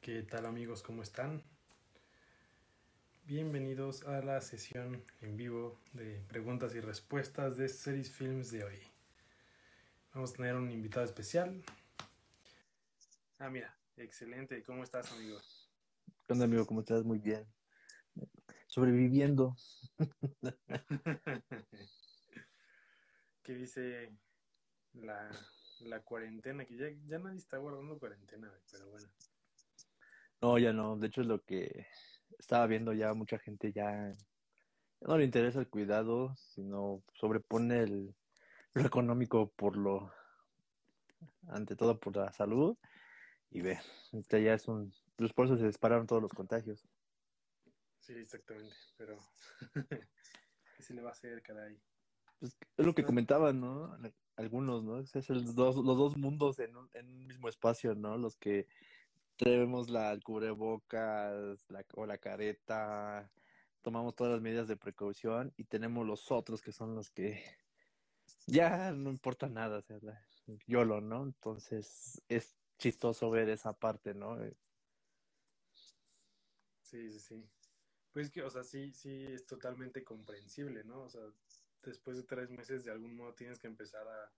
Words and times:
¿qué 0.00 0.22
tal 0.22 0.46
amigos? 0.46 0.82
¿Cómo 0.82 1.02
están? 1.02 1.42
Bienvenidos 3.26 4.06
a 4.06 4.22
la 4.22 4.40
sesión 4.40 5.04
en 5.20 5.36
vivo 5.36 5.78
de 5.92 6.22
preguntas 6.26 6.74
y 6.74 6.80
respuestas 6.80 7.58
de 7.58 7.68
Series 7.68 8.10
Films 8.10 8.50
de 8.50 8.64
hoy. 8.64 8.78
Vamos 10.14 10.32
a 10.32 10.36
tener 10.36 10.54
un 10.54 10.70
invitado 10.70 11.04
especial. 11.04 11.62
Ah, 13.38 13.50
mira, 13.50 13.76
excelente. 13.98 14.62
¿Cómo 14.62 14.84
estás, 14.84 15.12
amigo? 15.12 15.38
¿Qué 16.26 16.32
onda, 16.32 16.46
amigo? 16.46 16.66
¿Cómo 16.66 16.80
estás? 16.80 17.04
Muy 17.04 17.18
bien. 17.18 17.46
Sobreviviendo. 18.68 19.54
¿Qué 23.42 23.52
dice 23.54 24.10
la, 24.94 25.30
la 25.80 26.00
cuarentena? 26.00 26.64
Que 26.64 26.76
ya, 26.76 26.88
ya 27.06 27.18
nadie 27.18 27.36
está 27.36 27.58
guardando 27.58 27.98
cuarentena, 27.98 28.50
pero 28.70 28.88
bueno. 28.88 29.06
No, 30.42 30.58
ya 30.58 30.72
no. 30.72 30.96
De 30.96 31.08
hecho, 31.08 31.20
es 31.20 31.26
lo 31.26 31.42
que 31.42 31.86
estaba 32.38 32.66
viendo 32.66 32.92
ya 32.92 33.12
mucha 33.14 33.38
gente 33.38 33.72
ya, 33.72 34.12
ya 35.00 35.06
no 35.06 35.18
le 35.18 35.24
interesa 35.24 35.60
el 35.60 35.68
cuidado, 35.68 36.34
sino 36.36 37.02
sobrepone 37.14 37.82
el, 37.82 38.14
lo 38.74 38.82
económico 38.82 39.50
por 39.50 39.76
lo, 39.76 40.12
ante 41.48 41.76
todo 41.76 41.98
por 41.98 42.16
la 42.16 42.32
salud. 42.32 42.76
Y 43.50 43.62
ve, 43.62 43.78
ahorita 44.12 44.38
ya 44.38 44.54
es 44.54 44.68
un, 44.68 44.92
pues 45.16 45.32
por 45.32 45.46
eso 45.46 45.56
se 45.56 45.66
dispararon 45.66 46.06
todos 46.06 46.22
los 46.22 46.32
contagios. 46.32 46.88
Sí, 47.98 48.14
exactamente, 48.14 48.74
pero 48.96 49.18
¿qué 50.76 50.82
se 50.82 50.94
le 50.94 51.02
va 51.02 51.10
a 51.10 51.12
hacer, 51.12 51.42
caray? 51.42 51.78
Pues, 52.38 52.56
es 52.76 52.86
lo 52.86 52.94
que 52.94 53.04
comentaban, 53.04 53.60
¿no? 53.60 53.98
Algunos, 54.36 54.82
¿no? 54.82 54.98
Es 55.00 55.14
el 55.28 55.54
dos, 55.54 55.76
los 55.76 55.98
dos 55.98 56.16
mundos 56.16 56.58
en 56.60 56.76
un, 56.76 56.88
en 56.94 57.10
un 57.10 57.26
mismo 57.26 57.48
espacio, 57.48 57.94
¿no? 57.94 58.16
Los 58.16 58.36
que 58.36 58.66
tenemos 59.40 59.88
la 59.88 60.12
el 60.12 60.22
cubrebocas 60.22 61.66
o 61.94 62.06
la 62.06 62.18
careta, 62.18 63.32
tomamos 63.80 64.14
todas 64.14 64.34
las 64.34 64.42
medidas 64.42 64.68
de 64.68 64.76
precaución 64.76 65.54
y 65.56 65.64
tenemos 65.64 66.06
los 66.06 66.30
otros 66.30 66.60
que 66.60 66.72
son 66.72 66.94
los 66.94 67.10
que 67.10 67.42
ya 68.46 68.92
no 68.92 69.08
importa 69.08 69.48
nada, 69.48 69.78
o 69.78 69.82
sea, 69.82 69.98
YOLO, 70.66 71.00
¿no? 71.00 71.22
Entonces 71.22 72.20
es 72.28 72.54
chistoso 72.76 73.30
ver 73.30 73.48
esa 73.48 73.72
parte, 73.72 74.12
¿no? 74.12 74.36
Sí, 76.82 77.10
sí, 77.10 77.18
sí. 77.18 77.50
Pues 78.12 78.30
que, 78.30 78.42
o 78.42 78.50
sea, 78.50 78.62
sí, 78.62 78.92
sí 78.92 79.24
es 79.26 79.46
totalmente 79.46 80.04
comprensible, 80.04 80.84
¿no? 80.84 81.00
O 81.02 81.08
sea, 81.08 81.22
después 81.82 82.18
de 82.18 82.24
tres 82.24 82.50
meses 82.50 82.84
de 82.84 82.90
algún 82.90 83.16
modo 83.16 83.32
tienes 83.32 83.58
que 83.58 83.68
empezar 83.68 84.06
a, 84.06 84.32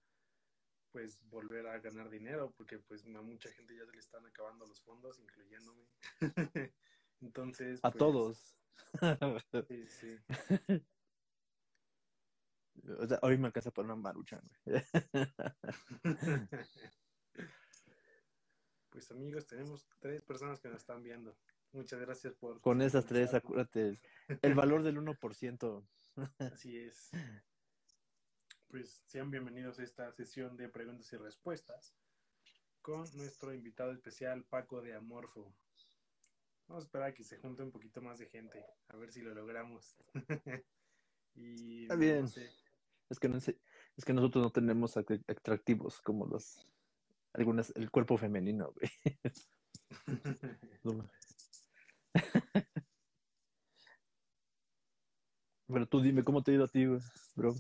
pues, 0.93 1.19
volver 1.29 1.67
a 1.67 1.79
ganar 1.79 2.11
dinero, 2.11 2.53
porque 2.57 2.79
pues 2.79 3.05
a 3.05 3.23
mucha 3.23 3.51
gente 3.53 3.77
ya 3.77 3.87
se 3.87 3.93
le 3.93 3.99
están 3.99 4.25
acabando 4.27 4.67
los 4.67 4.81
fondos, 4.83 5.19
incluyéndome. 5.19 5.87
Entonces, 7.21 7.81
A 7.83 7.91
pues, 7.91 7.99
todos. 7.99 8.57
Sí, 9.69 9.87
sí. 9.87 10.19
O 12.99 13.07
sea, 13.07 13.19
hoy 13.23 13.39
me 13.39 13.47
alcanza 13.47 13.71
para 13.71 13.87
una 13.87 13.97
maruchan, 13.97 14.43
güey. 14.65 14.83
Pues 18.91 19.11
amigos, 19.11 19.47
tenemos 19.47 19.89
tres 20.01 20.21
personas 20.21 20.61
que 20.61 20.69
nos 20.69 20.83
están 20.83 21.03
viendo. 21.03 21.35
Muchas 21.73 21.99
gracias 21.99 22.35
por... 22.35 22.61
Con 22.61 22.83
esas 22.83 23.07
tres, 23.07 23.33
acuérdate, 23.33 23.99
el 24.43 24.55
valor 24.55 24.83
del 24.83 24.99
1%. 24.99 25.89
Así 26.39 26.77
es. 26.77 27.11
Pues 28.73 29.03
sean 29.07 29.31
bienvenidos 29.31 29.79
a 29.79 29.83
esta 29.83 30.11
sesión 30.13 30.57
de 30.57 30.71
preguntas 30.71 31.13
y 31.13 31.19
respuestas 31.19 31.93
con 32.81 33.03
nuestro 33.19 33.53
invitado 33.53 33.93
especial 33.93 34.45
Paco 34.45 34.81
de 34.81 34.95
Amorfo. 34.95 35.53
Vamos 36.69 36.85
a 36.85 36.87
esperar 36.87 37.11
a 37.11 37.13
que 37.13 37.23
se 37.23 37.37
junte 37.37 37.63
un 37.63 37.71
poquito 37.71 38.01
más 38.01 38.19
de 38.19 38.31
gente, 38.31 38.65
a 38.89 38.97
ver 38.97 39.13
si 39.13 39.21
lo 39.21 39.35
logramos. 39.35 39.95
y 41.37 41.83
Está 41.83 41.97
bien. 41.97 42.23
no 42.23 42.29
sé, 42.29 42.51
Es 43.11 43.21
que, 43.21 43.29
no 43.29 43.41
sé- 43.41 43.59
es 43.95 44.07
que 44.07 44.15
nosotros 44.15 44.43
no 44.43 44.51
tenemos 44.51 44.97
act- 44.97 45.23
atractivos 45.29 46.01
como 46.01 46.27
los, 46.27 46.67
algunas, 47.35 47.75
el 47.77 47.91
cuerpo 47.91 48.17
femenino. 48.17 48.73
Pero 50.83 51.11
tú 55.91 56.01
dime, 56.01 56.25
¿cómo 56.25 56.43
te 56.43 56.53
ha 56.53 56.55
ido 56.55 56.65
a 56.65 56.69
ti, 56.69 56.87
bro? 57.37 57.55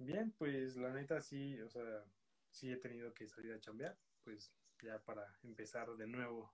Bien, 0.00 0.32
pues 0.38 0.76
la 0.76 0.90
neta 0.90 1.20
sí, 1.20 1.60
o 1.60 1.68
sea, 1.68 2.02
sí 2.48 2.72
he 2.72 2.76
tenido 2.78 3.12
que 3.12 3.28
salir 3.28 3.52
a 3.52 3.60
chambear, 3.60 3.98
pues 4.24 4.50
ya 4.82 4.98
para 5.04 5.26
empezar 5.42 5.94
de 5.94 6.06
nuevo 6.06 6.50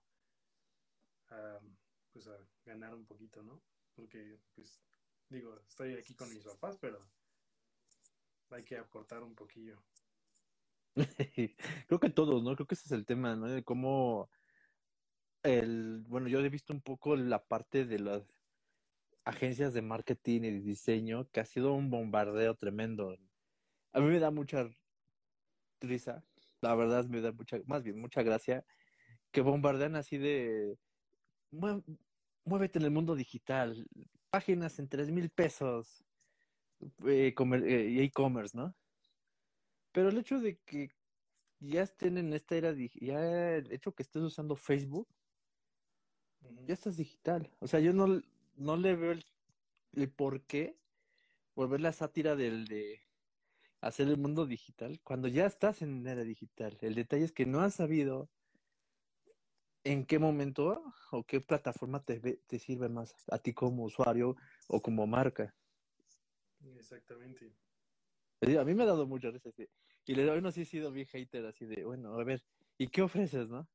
a, 1.29 1.57
pues 2.11 2.27
a 2.27 2.37
ganar 2.65 2.93
un 2.93 3.05
poquito, 3.05 3.41
¿no? 3.41 3.61
Porque, 3.95 4.37
pues, 4.53 4.81
digo, 5.29 5.57
estoy 5.65 5.93
aquí 5.93 6.13
con 6.13 6.29
mis 6.29 6.43
papás, 6.43 6.77
pero 6.77 6.99
hay 8.49 8.65
que 8.65 8.77
aportar 8.77 9.23
un 9.23 9.33
poquillo. 9.33 9.81
Creo 11.87 11.99
que 12.01 12.09
todos, 12.09 12.43
¿no? 12.43 12.53
Creo 12.55 12.67
que 12.67 12.75
ese 12.75 12.87
es 12.87 12.91
el 12.91 13.05
tema, 13.05 13.37
¿no? 13.37 13.47
De 13.47 13.63
cómo 13.63 14.29
el, 15.43 16.03
bueno, 16.09 16.27
yo 16.27 16.41
he 16.41 16.49
visto 16.49 16.73
un 16.73 16.81
poco 16.81 17.15
la 17.15 17.45
parte 17.45 17.85
de 17.85 17.99
las 17.99 18.23
agencias 19.23 19.73
de 19.73 19.81
marketing 19.81 20.41
y 20.41 20.59
diseño, 20.59 21.29
que 21.31 21.39
ha 21.39 21.45
sido 21.45 21.73
un 21.73 21.89
bombardeo 21.89 22.55
tremendo. 22.55 23.15
A 23.93 23.99
mí 23.99 24.07
me 24.07 24.19
da 24.19 24.31
mucha 24.31 24.67
risa, 25.81 26.23
la 26.61 26.75
verdad 26.75 27.05
me 27.05 27.21
da 27.21 27.31
mucha, 27.31 27.57
más 27.65 27.83
bien 27.83 27.99
mucha 27.99 28.23
gracia, 28.23 28.65
que 29.31 29.41
bombardean 29.41 29.95
así 29.95 30.17
de, 30.17 30.77
"Mue- 31.51 31.83
muévete 32.45 32.79
en 32.79 32.85
el 32.85 32.91
mundo 32.91 33.15
digital, 33.15 33.87
páginas 34.29 34.79
en 34.79 34.87
tres 34.89 35.11
mil 35.11 35.29
pesos, 35.29 36.03
eh, 37.07 37.33
eh, 37.37 38.03
e-commerce, 38.03 38.57
¿no? 38.57 38.75
Pero 39.91 40.09
el 40.09 40.17
hecho 40.17 40.39
de 40.39 40.57
que 40.59 40.89
ya 41.59 41.81
estén 41.83 42.17
en 42.17 42.33
esta 42.33 42.55
era, 42.55 42.73
ya 42.73 43.55
el 43.55 43.71
hecho 43.71 43.93
que 43.93 44.03
estés 44.03 44.21
usando 44.21 44.55
Facebook, 44.55 45.07
ya 46.67 46.73
estás 46.73 46.97
digital. 46.97 47.55
O 47.59 47.67
sea, 47.67 47.79
yo 47.79 47.93
no, 47.93 48.21
no 48.55 48.77
le 48.77 48.95
veo 48.95 49.11
el, 49.11 49.25
el 49.93 50.11
por 50.11 50.45
qué 50.45 50.77
volver 51.55 51.81
la 51.81 51.93
sátira 51.93 52.35
del 52.35 52.65
de 52.67 53.06
hacer 53.81 54.07
el 54.07 54.17
mundo 54.17 54.45
digital 54.45 54.99
cuando 55.03 55.27
ya 55.27 55.45
estás 55.45 55.81
en 55.81 56.05
era 56.07 56.23
digital. 56.23 56.77
El 56.81 56.95
detalle 56.95 57.25
es 57.25 57.31
que 57.31 57.45
no 57.45 57.61
has 57.61 57.75
sabido 57.75 58.29
en 59.83 60.05
qué 60.05 60.19
momento 60.19 60.83
o 61.11 61.23
qué 61.25 61.41
plataforma 61.41 62.03
te, 62.03 62.19
te 62.45 62.59
sirve 62.59 62.89
más 62.89 63.15
a 63.31 63.39
ti 63.39 63.53
como 63.53 63.85
usuario 63.85 64.35
o 64.67 64.81
como 64.81 65.07
marca. 65.07 65.55
Exactamente. 66.77 67.55
A 68.59 68.63
mí 68.63 68.73
me 68.75 68.83
ha 68.83 68.87
dado 68.87 69.07
mucha 69.07 69.31
risa. 69.31 69.49
así. 69.49 69.67
Y 70.05 70.15
le 70.15 70.23
doy, 70.25 70.41
no 70.41 70.51
sí 70.51 70.61
he 70.61 70.65
sido 70.65 70.91
bien 70.91 71.07
hater 71.07 71.45
así 71.45 71.65
de, 71.65 71.83
bueno, 71.85 72.19
a 72.19 72.23
ver, 72.23 72.43
¿y 72.77 72.87
qué 72.89 73.01
ofreces, 73.01 73.49
no? 73.49 73.67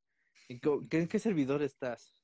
¿En 0.49 0.59
qué, 0.59 0.69
qué- 0.89 0.99
en 1.01 1.07
qué 1.07 1.19
servidor 1.19 1.61
estás? 1.63 2.23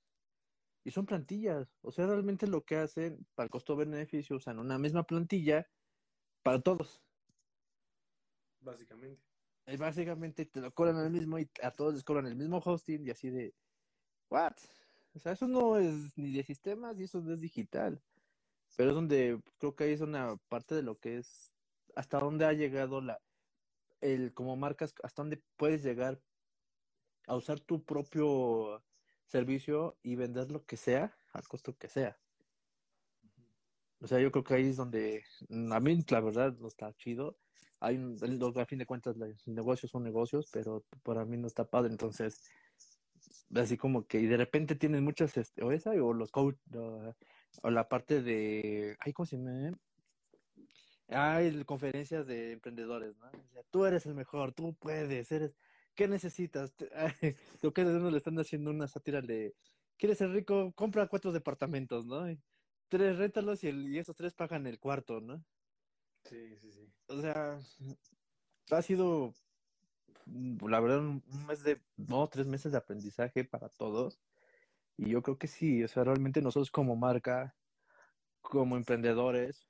Y 0.84 0.92
son 0.92 1.06
plantillas. 1.06 1.78
O 1.82 1.92
sea, 1.92 2.08
realmente 2.08 2.48
lo 2.48 2.64
que 2.64 2.78
hacen 2.78 3.28
para 3.36 3.46
el 3.46 3.52
costo-beneficio 3.52 4.38
usan 4.38 4.60
una 4.60 4.80
misma 4.80 5.04
plantilla 5.06 5.68
para 6.44 6.62
todos. 6.62 7.04
Básicamente. 8.62 9.22
Y 9.68 9.78
básicamente 9.78 10.46
te 10.46 10.62
lo 10.62 10.74
cobran 10.74 10.98
el 10.98 11.12
mismo 11.12 11.38
y 11.38 11.50
a 11.62 11.72
todos 11.72 11.94
les 11.94 12.04
cobran 12.04 12.26
el 12.26 12.36
mismo 12.36 12.58
hosting 12.64 13.06
y 13.06 13.12
así 13.12 13.30
de, 13.30 13.54
¿what? 14.30 14.54
O 15.14 15.20
sea, 15.20 15.34
eso 15.34 15.48
no 15.48 15.78
es 15.78 16.18
ni 16.18 16.34
de 16.34 16.44
sistemas 16.44 17.00
y 17.00 17.04
eso 17.04 17.22
no 17.22 17.34
es 17.34 17.42
digital. 17.42 18.02
Pero 18.76 18.90
es 18.90 18.96
donde 18.96 19.42
creo 19.58 19.76
que 19.76 19.84
ahí 19.84 19.94
es 19.94 20.02
una 20.02 20.38
parte 20.48 20.76
de 20.76 20.84
lo 20.84 20.96
que 20.96 21.18
es 21.18 21.54
hasta 21.96 22.20
dónde 22.20 22.46
ha 22.46 22.54
llegado 22.54 23.02
la 23.02 23.20
el 24.02 24.34
como 24.34 24.56
marcas, 24.56 24.94
hasta 25.04 25.22
dónde 25.22 25.44
puedes 25.58 25.84
llegar 25.84 26.22
a 27.28 27.36
usar 27.36 27.60
tu 27.60 27.84
propio 27.84 28.84
servicio 29.26 29.98
y 30.02 30.16
vender 30.16 30.52
lo 30.52 30.66
que 30.66 30.78
sea 30.78 31.18
al 31.34 31.48
costo 31.48 31.78
que 31.78 31.90
sea. 31.90 32.18
O 34.02 34.08
sea, 34.08 34.20
yo 34.20 34.32
creo 34.32 34.44
que 34.44 34.54
ahí 34.54 34.70
es 34.70 34.78
donde 34.78 35.26
a 35.50 35.80
mí 35.80 36.06
la 36.08 36.22
verdad 36.22 36.58
no 36.58 36.68
está 36.68 36.94
chido. 36.94 37.38
Hay 37.82 37.98
un, 37.98 38.18
a 38.58 38.66
fin 38.66 38.80
de 38.80 38.86
cuentas 38.86 39.16
los 39.18 39.48
negocios 39.48 39.92
son 39.92 40.04
negocios, 40.04 40.50
pero 40.52 40.84
para 41.04 41.26
mí 41.26 41.38
no 41.38 41.48
está 41.48 41.64
padre. 41.64 41.92
Entonces, 41.92 42.42
así 43.56 43.78
como 43.78 44.06
que 44.06 44.20
y 44.20 44.28
de 44.28 44.38
repente 44.38 44.76
tienen 44.76 45.04
muchas 45.04 45.36
este, 45.38 45.64
o 45.64 45.72
esa 45.72 45.92
o 45.92 46.14
los 46.14 46.32
coach 46.32 46.58
o, 46.76 47.70
la 47.70 47.88
parte 47.88 48.22
de 48.22 48.96
ay 49.00 49.14
cómo 49.14 49.26
se 49.26 49.38
llama 49.38 49.78
hay 51.08 51.64
conferencias 51.64 52.28
de 52.28 52.54
emprendedores 52.54 53.18
no 53.18 53.32
tú 53.72 53.86
eres 53.86 54.06
el 54.06 54.16
mejor 54.16 54.54
tú 54.54 54.76
puedes 54.76 55.32
eres 55.32 55.56
qué 55.96 56.08
necesitas 56.08 56.74
creo 56.78 57.74
que 57.74 57.82
uno 57.82 58.12
le 58.12 58.18
están 58.18 58.38
haciendo 58.40 58.70
una 58.70 58.88
sátira 58.88 59.22
de 59.22 59.56
quieres 59.98 60.20
ser 60.20 60.32
rico 60.32 60.72
compra 60.74 61.08
cuatro 61.08 61.32
departamentos 61.32 62.06
no 62.06 62.26
tres 62.88 63.18
réntalos 63.18 63.64
y, 63.64 63.68
el, 63.68 63.88
y 63.94 63.98
esos 63.98 64.16
tres 64.16 64.34
pagan 64.34 64.68
el 64.68 64.80
cuarto 64.80 65.22
no 65.22 65.44
Sí, 66.26 66.56
sí, 66.58 66.72
sí. 66.72 66.94
o 67.08 67.22
sea 67.22 67.60
ha 68.72 68.82
sido 68.82 69.34
la 70.62 70.80
verdad, 70.80 71.00
un 71.00 71.24
mes 71.48 71.64
de, 71.64 71.82
no, 71.98 72.28
tres 72.28 72.46
meses 72.48 72.72
de 72.72 72.78
aprendizaje 72.78 73.44
para 73.44 73.70
todos. 73.70 74.20
Y 74.98 75.10
yo 75.12 75.24
creo 75.24 75.38
que 75.38 75.48
sí, 75.48 75.84
o 75.84 75.88
sea, 75.88 76.04
realmente 76.04 76.42
nosotros 76.42 76.72
como 76.72 76.96
marca, 76.96 77.56
como 78.42 78.76
emprendedores, 78.78 79.68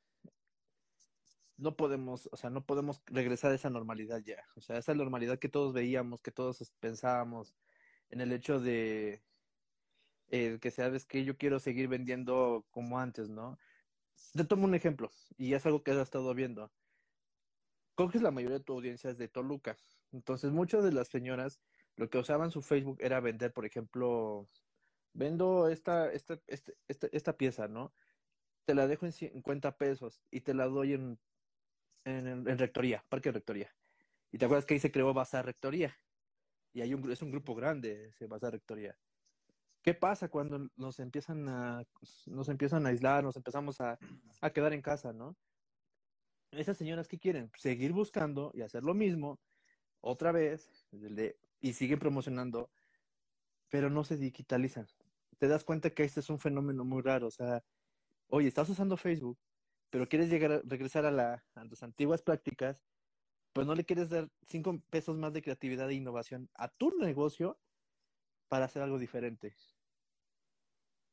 no 1.58 1.76
podemos, 1.76 2.30
o 2.32 2.38
sea, 2.38 2.50
no 2.50 2.66
podemos 2.66 3.02
regresar 3.06 3.52
a 3.52 3.56
esa 3.56 3.70
normalidad 3.70 4.20
ya. 4.24 4.44
O 4.56 4.62
sea, 4.62 4.78
esa 4.78 4.94
normalidad 4.94 5.40
que 5.40 5.50
todos 5.50 5.74
veíamos, 5.74 6.22
que 6.22 6.32
todos 6.32 6.74
pensábamos 6.80 7.56
en 8.10 8.22
el 8.22 8.32
hecho 8.32 8.60
de 8.60 9.24
eh, 10.30 10.60
que 10.62 10.72
sabes 10.72 11.06
que 11.06 11.26
yo 11.26 11.38
quiero 11.38 11.60
seguir 11.60 11.88
vendiendo 11.88 12.66
como 12.72 13.00
antes, 13.00 13.30
¿no? 13.30 13.58
Te 14.34 14.44
tomo 14.44 14.66
un 14.66 14.76
ejemplo, 14.76 15.12
y 15.38 15.54
es 15.54 15.66
algo 15.66 15.84
que 15.84 15.92
has 15.92 15.98
estado 15.98 16.34
viendo. 16.34 16.72
Coges 17.96 18.22
la 18.22 18.32
mayoría 18.32 18.60
de 18.60 18.64
tu 18.64 18.74
audiencia 18.74 19.10
es 19.10 19.18
de 19.18 19.28
Toluca. 19.28 19.78
Entonces, 20.12 20.52
muchas 20.52 20.84
de 20.84 20.92
las 20.92 21.08
señoras 21.08 21.60
lo 21.96 22.10
que 22.10 22.18
usaban 22.18 22.52
su 22.52 22.62
Facebook 22.62 22.98
era 23.02 23.20
vender, 23.20 23.52
por 23.52 23.66
ejemplo, 23.66 24.48
vendo 25.14 25.68
esta, 25.68 26.12
esta, 26.14 26.40
esta, 26.48 27.08
esta, 27.12 27.38
pieza, 27.38 27.68
¿no? 27.68 27.94
Te 28.66 28.74
la 28.74 28.88
dejo 28.88 29.06
en 29.06 29.12
50 29.12 29.78
pesos 29.78 30.22
y 30.32 30.42
te 30.42 30.54
la 30.54 30.68
doy 30.68 30.94
en, 30.94 31.20
en, 32.06 32.58
Rectoría, 32.58 33.04
Parque 33.10 33.32
Rectoría. 33.32 33.76
Y 34.32 34.38
te 34.38 34.46
acuerdas 34.46 34.66
que 34.66 34.76
ahí 34.76 34.80
se 34.80 34.92
creó 34.92 35.14
Bazar 35.14 35.46
Rectoría. 35.46 36.00
Y 36.72 36.82
hay 36.82 36.94
un, 36.94 37.12
es 37.12 37.22
un 37.22 37.32
grupo 37.32 37.56
grande 37.56 38.10
ese 38.10 38.28
Bazar 38.28 38.54
Rectoría. 38.54 38.98
¿Qué 39.82 39.94
pasa 39.94 40.28
cuando 40.28 40.68
nos 40.76 41.00
empiezan 41.00 41.48
a, 41.48 41.84
nos 42.26 42.50
empiezan 42.50 42.86
a 42.86 42.90
aislar, 42.90 43.24
nos 43.24 43.38
empezamos 43.38 43.80
a, 43.80 43.98
a 44.42 44.50
quedar 44.50 44.74
en 44.74 44.82
casa, 44.82 45.14
¿no? 45.14 45.36
Esas 46.52 46.78
señoras, 46.78 47.08
¿qué 47.08 47.18
quieren? 47.18 47.52
Seguir 47.56 47.94
buscando 47.94 48.52
y 48.54 48.62
hacer 48.62 48.84
lo 48.84 48.94
mismo 48.94 49.40
otra 50.02 50.32
vez 50.32 50.70
y 51.62 51.74
siguen 51.74 52.00
promocionando, 52.00 52.70
pero 53.70 53.90
no 53.90 54.04
se 54.04 54.18
digitalizan. 54.18 54.88
Te 55.38 55.48
das 55.48 55.64
cuenta 55.64 55.92
que 55.92 56.04
este 56.04 56.20
es 56.20 56.30
un 56.30 56.40
fenómeno 56.40 56.84
muy 56.84 57.02
raro. 57.02 57.28
O 57.28 57.32
sea, 57.32 57.64
oye, 58.28 58.48
estás 58.48 58.70
usando 58.70 58.98
Facebook, 58.98 59.38
pero 59.90 60.10
quieres 60.10 60.30
llegar 60.30 60.52
a, 60.52 60.62
regresar 60.66 61.06
a, 61.06 61.12
la, 61.12 61.44
a 61.56 61.66
tus 61.68 61.84
antiguas 61.84 62.22
prácticas, 62.22 62.84
pues 63.54 63.66
no 63.66 63.76
le 63.76 63.86
quieres 63.86 64.10
dar 64.10 64.30
cinco 64.48 64.82
pesos 64.90 65.18
más 65.18 65.34
de 65.34 65.42
creatividad 65.42 65.90
e 65.90 65.96
innovación 65.96 66.50
a 66.56 66.68
tu 66.68 66.92
negocio 66.98 67.58
para 68.50 68.66
hacer 68.66 68.82
algo 68.82 69.00
diferente. 69.00 69.56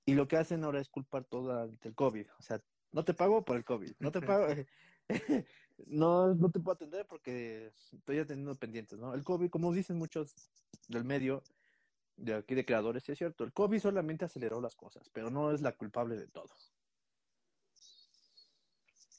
Y 0.04 0.14
lo 0.14 0.26
que 0.26 0.36
hacen 0.36 0.64
ahora 0.64 0.80
es 0.80 0.88
culpar 0.88 1.24
todo 1.24 1.64
el 1.64 1.94
COVID. 1.94 2.26
O 2.38 2.42
sea, 2.42 2.60
no 2.92 3.04
te 3.04 3.14
pago 3.14 3.44
por 3.44 3.56
el 3.56 3.64
COVID, 3.64 3.92
no 3.98 4.10
te 4.10 4.22
pago, 4.22 4.46
no, 5.86 6.34
no 6.34 6.50
te 6.50 6.60
puedo 6.60 6.74
atender 6.74 7.06
porque 7.06 7.72
estoy 7.92 8.18
atendiendo 8.18 8.54
pendientes, 8.54 8.98
¿no? 8.98 9.14
El 9.14 9.22
COVID, 9.22 9.50
como 9.50 9.72
dicen 9.72 9.98
muchos 9.98 10.34
del 10.88 11.04
medio, 11.04 11.42
de 12.16 12.34
aquí 12.34 12.54
de 12.54 12.64
creadores, 12.64 13.04
sí 13.04 13.12
es 13.12 13.18
cierto, 13.18 13.44
el 13.44 13.52
COVID 13.52 13.80
solamente 13.80 14.24
aceleró 14.24 14.60
las 14.60 14.74
cosas, 14.74 15.10
pero 15.10 15.30
no 15.30 15.52
es 15.52 15.60
la 15.60 15.72
culpable 15.72 16.16
de 16.16 16.26
todo. 16.28 16.54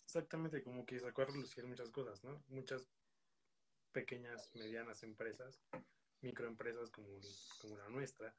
Exactamente, 0.06 0.64
como 0.64 0.86
que 0.86 1.00
sacó 1.00 1.22
a 1.22 1.26
relucir 1.26 1.68
muchas 1.68 1.92
cosas, 1.92 2.24
¿no? 2.24 2.44
Muchas 2.48 2.88
pequeñas, 3.92 4.50
medianas 4.56 5.04
empresas, 5.04 5.62
microempresas 6.22 6.90
como, 6.90 7.20
como 7.60 7.78
la 7.78 7.90
nuestra, 7.90 8.34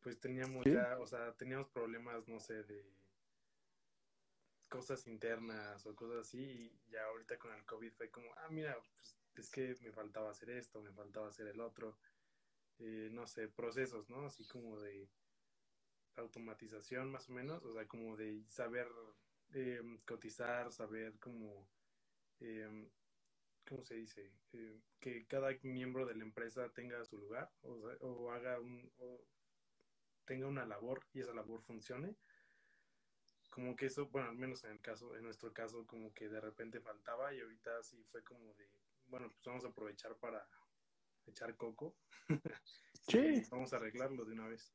pues 0.00 0.18
teníamos 0.18 0.64
ya, 0.64 0.98
o 0.98 1.06
sea, 1.06 1.32
teníamos 1.34 1.68
problemas, 1.68 2.26
no 2.28 2.40
sé, 2.40 2.62
de 2.64 2.84
cosas 4.68 5.06
internas 5.06 5.84
o 5.86 5.94
cosas 5.94 6.26
así, 6.26 6.40
y 6.40 6.90
ya 6.90 7.04
ahorita 7.04 7.38
con 7.38 7.52
el 7.52 7.64
COVID 7.64 7.92
fue 7.92 8.10
como, 8.10 8.32
ah, 8.36 8.48
mira, 8.50 8.76
pues 8.94 9.16
es 9.34 9.50
que 9.50 9.74
me 9.82 9.92
faltaba 9.92 10.30
hacer 10.30 10.50
esto, 10.50 10.80
me 10.80 10.92
faltaba 10.92 11.28
hacer 11.28 11.48
el 11.48 11.60
otro, 11.60 11.98
eh, 12.78 13.10
no 13.12 13.26
sé, 13.26 13.48
procesos, 13.48 14.08
¿no? 14.08 14.24
Así 14.24 14.46
como 14.46 14.80
de 14.80 15.10
automatización 16.16 17.10
más 17.10 17.28
o 17.28 17.32
menos, 17.32 17.64
o 17.64 17.72
sea, 17.72 17.86
como 17.86 18.16
de 18.16 18.44
saber 18.48 18.88
eh, 19.52 19.82
cotizar, 20.06 20.72
saber 20.72 21.18
cómo, 21.18 21.68
eh, 22.40 22.88
¿cómo 23.70 23.84
se 23.84 23.94
dice? 23.94 24.30
que 25.00 25.26
cada 25.26 25.50
miembro 25.62 26.04
de 26.04 26.14
la 26.14 26.24
empresa 26.24 26.68
tenga 26.74 27.02
su 27.06 27.16
lugar 27.16 27.50
o, 27.62 27.70
o 28.00 28.30
haga 28.30 28.60
un, 28.60 28.92
o 28.98 29.24
tenga 30.26 30.46
una 30.46 30.66
labor 30.66 31.00
y 31.14 31.20
esa 31.20 31.32
labor 31.32 31.62
funcione 31.62 32.14
como 33.50 33.74
que 33.76 33.86
eso, 33.86 34.06
bueno, 34.06 34.28
al 34.30 34.36
menos 34.36 34.64
en 34.64 34.72
el 34.72 34.80
caso, 34.80 35.14
en 35.16 35.24
nuestro 35.24 35.52
caso, 35.52 35.84
como 35.86 36.14
que 36.14 36.28
de 36.28 36.40
repente 36.40 36.80
faltaba 36.80 37.34
y 37.34 37.40
ahorita 37.40 37.82
sí 37.82 38.02
fue 38.04 38.22
como 38.22 38.54
de, 38.54 38.70
bueno, 39.08 39.28
pues 39.28 39.42
vamos 39.44 39.64
a 39.64 39.68
aprovechar 39.68 40.16
para 40.16 40.46
echar 41.26 41.56
coco. 41.56 41.94
Sí. 43.02 43.42
vamos 43.50 43.72
a 43.72 43.76
arreglarlo 43.78 44.24
de 44.24 44.32
una 44.32 44.46
vez. 44.46 44.72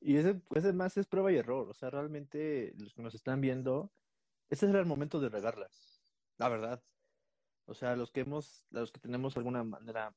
Y 0.00 0.16
ese, 0.16 0.40
ese 0.54 0.72
más 0.72 0.96
es 0.96 1.06
prueba 1.06 1.30
y 1.30 1.36
error, 1.36 1.68
o 1.68 1.74
sea, 1.74 1.90
realmente 1.90 2.72
los 2.78 2.94
que 2.94 3.02
nos 3.02 3.14
están 3.14 3.40
viendo, 3.40 3.92
ese 4.48 4.68
era 4.68 4.80
el 4.80 4.86
momento 4.86 5.20
de 5.20 5.28
regarlas, 5.28 6.02
la 6.38 6.48
verdad. 6.48 6.82
O 7.66 7.74
sea, 7.74 7.96
los 7.96 8.10
que 8.10 8.20
hemos, 8.20 8.64
los 8.70 8.92
que 8.92 9.00
tenemos 9.00 9.36
alguna 9.36 9.64
manera 9.64 10.14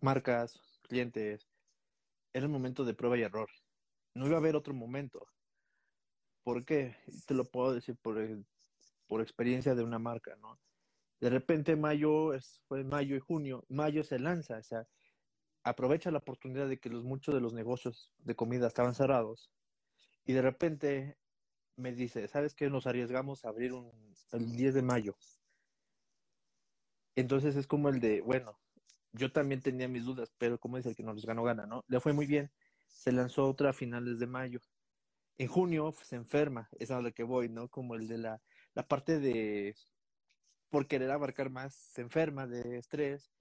marcas, 0.00 0.60
clientes, 0.82 1.48
era 2.32 2.46
el 2.46 2.52
momento 2.52 2.84
de 2.84 2.94
prueba 2.94 3.16
y 3.18 3.22
error. 3.22 3.48
No 4.14 4.26
iba 4.26 4.36
a 4.36 4.38
haber 4.38 4.56
otro 4.56 4.74
momento. 4.74 5.26
¿Por 6.42 6.64
qué? 6.64 6.96
Te 7.26 7.34
lo 7.34 7.44
puedo 7.44 7.72
decir 7.72 7.96
por, 7.96 8.16
por 9.06 9.20
experiencia 9.20 9.74
de 9.74 9.82
una 9.82 9.98
marca, 9.98 10.36
¿no? 10.36 10.58
De 11.20 11.28
repente 11.28 11.76
mayo, 11.76 12.32
es, 12.32 12.60
fue 12.66 12.82
mayo 12.82 13.14
y 13.14 13.20
junio, 13.20 13.64
mayo 13.68 14.02
se 14.02 14.18
lanza, 14.18 14.56
o 14.56 14.62
sea, 14.62 14.88
aprovecha 15.62 16.10
la 16.10 16.18
oportunidad 16.18 16.66
de 16.66 16.78
que 16.78 16.88
los, 16.88 17.04
muchos 17.04 17.34
de 17.34 17.42
los 17.42 17.52
negocios 17.52 18.14
de 18.18 18.34
comida 18.34 18.66
estaban 18.66 18.94
cerrados 18.94 19.50
y 20.24 20.32
de 20.32 20.40
repente 20.40 21.18
me 21.76 21.92
dice, 21.92 22.26
¿sabes 22.28 22.54
qué? 22.54 22.70
Nos 22.70 22.86
arriesgamos 22.86 23.44
a 23.44 23.50
abrir 23.50 23.74
un, 23.74 23.90
el 24.32 24.56
10 24.56 24.74
de 24.74 24.82
mayo. 24.82 25.16
Entonces 27.16 27.56
es 27.56 27.66
como 27.66 27.88
el 27.88 28.00
de, 28.00 28.20
bueno, 28.20 28.58
yo 29.12 29.32
también 29.32 29.60
tenía 29.60 29.88
mis 29.88 30.04
dudas, 30.04 30.32
pero 30.38 30.58
como 30.58 30.76
dice 30.76 30.90
el 30.90 30.96
que 30.96 31.02
no 31.02 31.12
les 31.12 31.24
ganó 31.24 31.42
gana, 31.42 31.66
¿no? 31.66 31.84
Le 31.88 32.00
fue 32.00 32.12
muy 32.12 32.26
bien. 32.26 32.50
Se 32.86 33.12
lanzó 33.12 33.48
otra 33.48 33.70
a 33.70 33.72
finales 33.72 34.18
de 34.18 34.26
mayo 34.26 34.60
en 35.40 35.48
junio 35.48 35.94
se 36.04 36.16
enferma, 36.16 36.68
es 36.78 36.90
a 36.90 37.00
lo 37.00 37.14
que 37.14 37.22
voy, 37.22 37.48
¿no? 37.48 37.68
Como 37.68 37.94
el 37.94 38.08
de 38.08 38.18
la, 38.18 38.42
la 38.74 38.86
parte 38.86 39.18
de, 39.18 39.74
por 40.68 40.86
querer 40.86 41.10
abarcar 41.10 41.48
más, 41.48 41.74
se 41.74 42.02
enferma 42.02 42.46
de 42.46 42.76
estrés. 42.76 43.32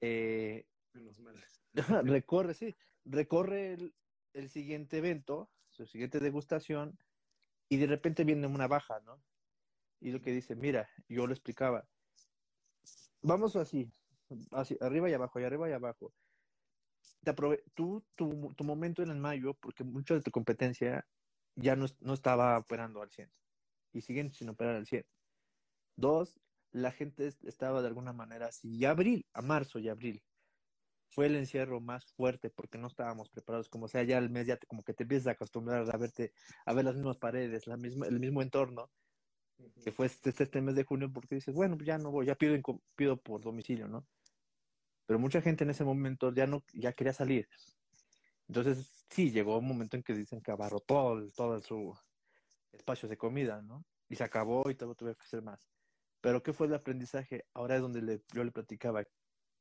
Eh, 0.00 0.68
Menos 0.92 1.18
mal. 1.18 1.34
recorre, 2.06 2.54
sí, 2.54 2.76
recorre 3.04 3.72
el, 3.72 3.94
el, 4.34 4.48
siguiente 4.48 4.98
evento, 4.98 5.50
su 5.68 5.84
siguiente 5.88 6.20
degustación, 6.20 6.96
y 7.68 7.78
de 7.78 7.88
repente 7.88 8.22
viene 8.22 8.46
una 8.46 8.68
baja, 8.68 9.00
¿no? 9.00 9.20
Y 10.00 10.12
lo 10.12 10.20
que 10.20 10.30
dice, 10.30 10.54
mira, 10.54 10.88
yo 11.08 11.26
lo 11.26 11.32
explicaba, 11.32 11.88
vamos 13.26 13.56
así, 13.56 13.90
así, 14.52 14.76
arriba 14.80 15.10
y 15.10 15.14
abajo, 15.14 15.40
y 15.40 15.44
arriba 15.44 15.68
y 15.68 15.72
abajo 15.72 16.12
te 17.22 17.34
tú, 17.74 18.04
tu, 18.14 18.54
tu, 18.54 18.64
momento 18.64 19.02
en 19.02 19.10
el 19.10 19.18
mayo, 19.18 19.54
porque 19.54 19.84
mucha 19.84 20.14
de 20.14 20.22
tu 20.22 20.30
competencia 20.30 21.06
ya 21.56 21.76
no, 21.76 21.86
no 22.00 22.14
estaba 22.14 22.58
operando 22.58 23.02
al 23.02 23.10
100 23.10 23.30
y 23.92 24.00
siguen 24.02 24.32
sin 24.32 24.48
operar 24.48 24.76
al 24.76 24.86
100. 24.86 25.04
Dos, 25.96 26.38
la 26.72 26.92
gente 26.92 27.32
estaba 27.44 27.80
de 27.80 27.88
alguna 27.88 28.12
manera 28.12 28.46
así. 28.46 28.76
Y 28.76 28.84
abril, 28.84 29.26
a 29.32 29.42
marzo 29.42 29.78
y 29.78 29.88
abril, 29.88 30.22
fue 31.08 31.26
el 31.26 31.36
encierro 31.36 31.80
más 31.80 32.12
fuerte 32.12 32.50
porque 32.50 32.78
no 32.78 32.88
estábamos 32.88 33.30
preparados. 33.30 33.68
Como 33.68 33.88
sea, 33.88 34.02
ya 34.02 34.18
el 34.18 34.30
mes 34.30 34.46
ya 34.46 34.58
como 34.68 34.84
que 34.84 34.94
te 34.94 35.04
empiezas 35.04 35.28
a 35.28 35.30
acostumbrar 35.32 35.88
a 35.90 35.96
verte, 35.96 36.32
a 36.66 36.74
ver 36.74 36.84
las 36.84 36.94
mismas 36.94 37.16
paredes, 37.18 37.66
la 37.66 37.76
misma, 37.76 38.06
el 38.06 38.20
mismo 38.20 38.42
entorno, 38.42 38.90
que 39.82 39.92
fue 39.92 40.06
este, 40.06 40.30
este, 40.30 40.60
mes 40.60 40.74
de 40.74 40.84
junio, 40.84 41.12
porque 41.12 41.36
dices, 41.36 41.54
bueno, 41.54 41.76
ya 41.82 41.98
no 41.98 42.10
voy, 42.10 42.26
ya 42.26 42.34
pido, 42.34 42.56
pido 42.94 43.16
por 43.16 43.40
domicilio, 43.40 43.88
¿no? 43.88 44.06
Pero 45.06 45.18
mucha 45.18 45.40
gente 45.40 45.64
en 45.64 45.70
ese 45.70 45.84
momento 45.84 46.32
ya 46.34 46.46
no, 46.46 46.64
ya 46.72 46.92
quería 46.92 47.12
salir. 47.12 47.48
Entonces, 48.48 49.04
sí, 49.08 49.30
llegó 49.30 49.58
un 49.58 49.68
momento 49.68 49.96
en 49.96 50.02
que 50.02 50.14
dicen 50.14 50.40
que 50.40 50.50
abarrotó 50.50 50.84
todo, 50.86 51.30
todo 51.30 51.60
su 51.60 51.96
espacio 52.72 53.08
de 53.08 53.16
comida, 53.16 53.62
¿no? 53.62 53.84
Y 54.08 54.16
se 54.16 54.24
acabó 54.24 54.68
y 54.70 54.74
todo 54.74 54.94
tuve 54.94 55.14
que 55.14 55.22
hacer 55.22 55.42
más. 55.42 55.68
Pero 56.20 56.42
¿qué 56.42 56.52
fue 56.52 56.66
el 56.66 56.74
aprendizaje? 56.74 57.44
Ahora 57.54 57.76
es 57.76 57.82
donde 57.82 58.02
le, 58.02 58.22
yo 58.32 58.44
le 58.44 58.52
platicaba. 58.52 59.04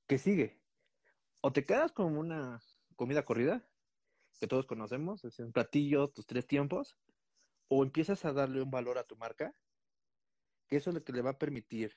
¿Qué 0.08 0.18
sigue? 0.18 0.60
O 1.42 1.52
te 1.52 1.64
quedas 1.64 1.92
con 1.92 2.18
una 2.18 2.62
comida 2.96 3.24
corrida, 3.24 3.64
que 4.40 4.48
todos 4.48 4.66
conocemos, 4.66 5.24
es 5.26 5.40
un 5.40 5.52
platillo, 5.52 6.10
tus 6.10 6.26
tres 6.26 6.48
tiempos, 6.48 6.98
o 7.68 7.84
empiezas 7.84 8.26
a 8.26 8.34
darle 8.34 8.62
un 8.62 8.72
valor 8.72 8.98
a 8.98 9.04
tu 9.04 9.16
marca, 9.16 9.54
que 10.68 10.78
eso 10.78 10.90
es 10.90 10.96
lo 10.96 11.04
que 11.04 11.14
le 11.14 11.22
va 11.22 11.32
a 11.32 11.38
permitir 11.38 11.96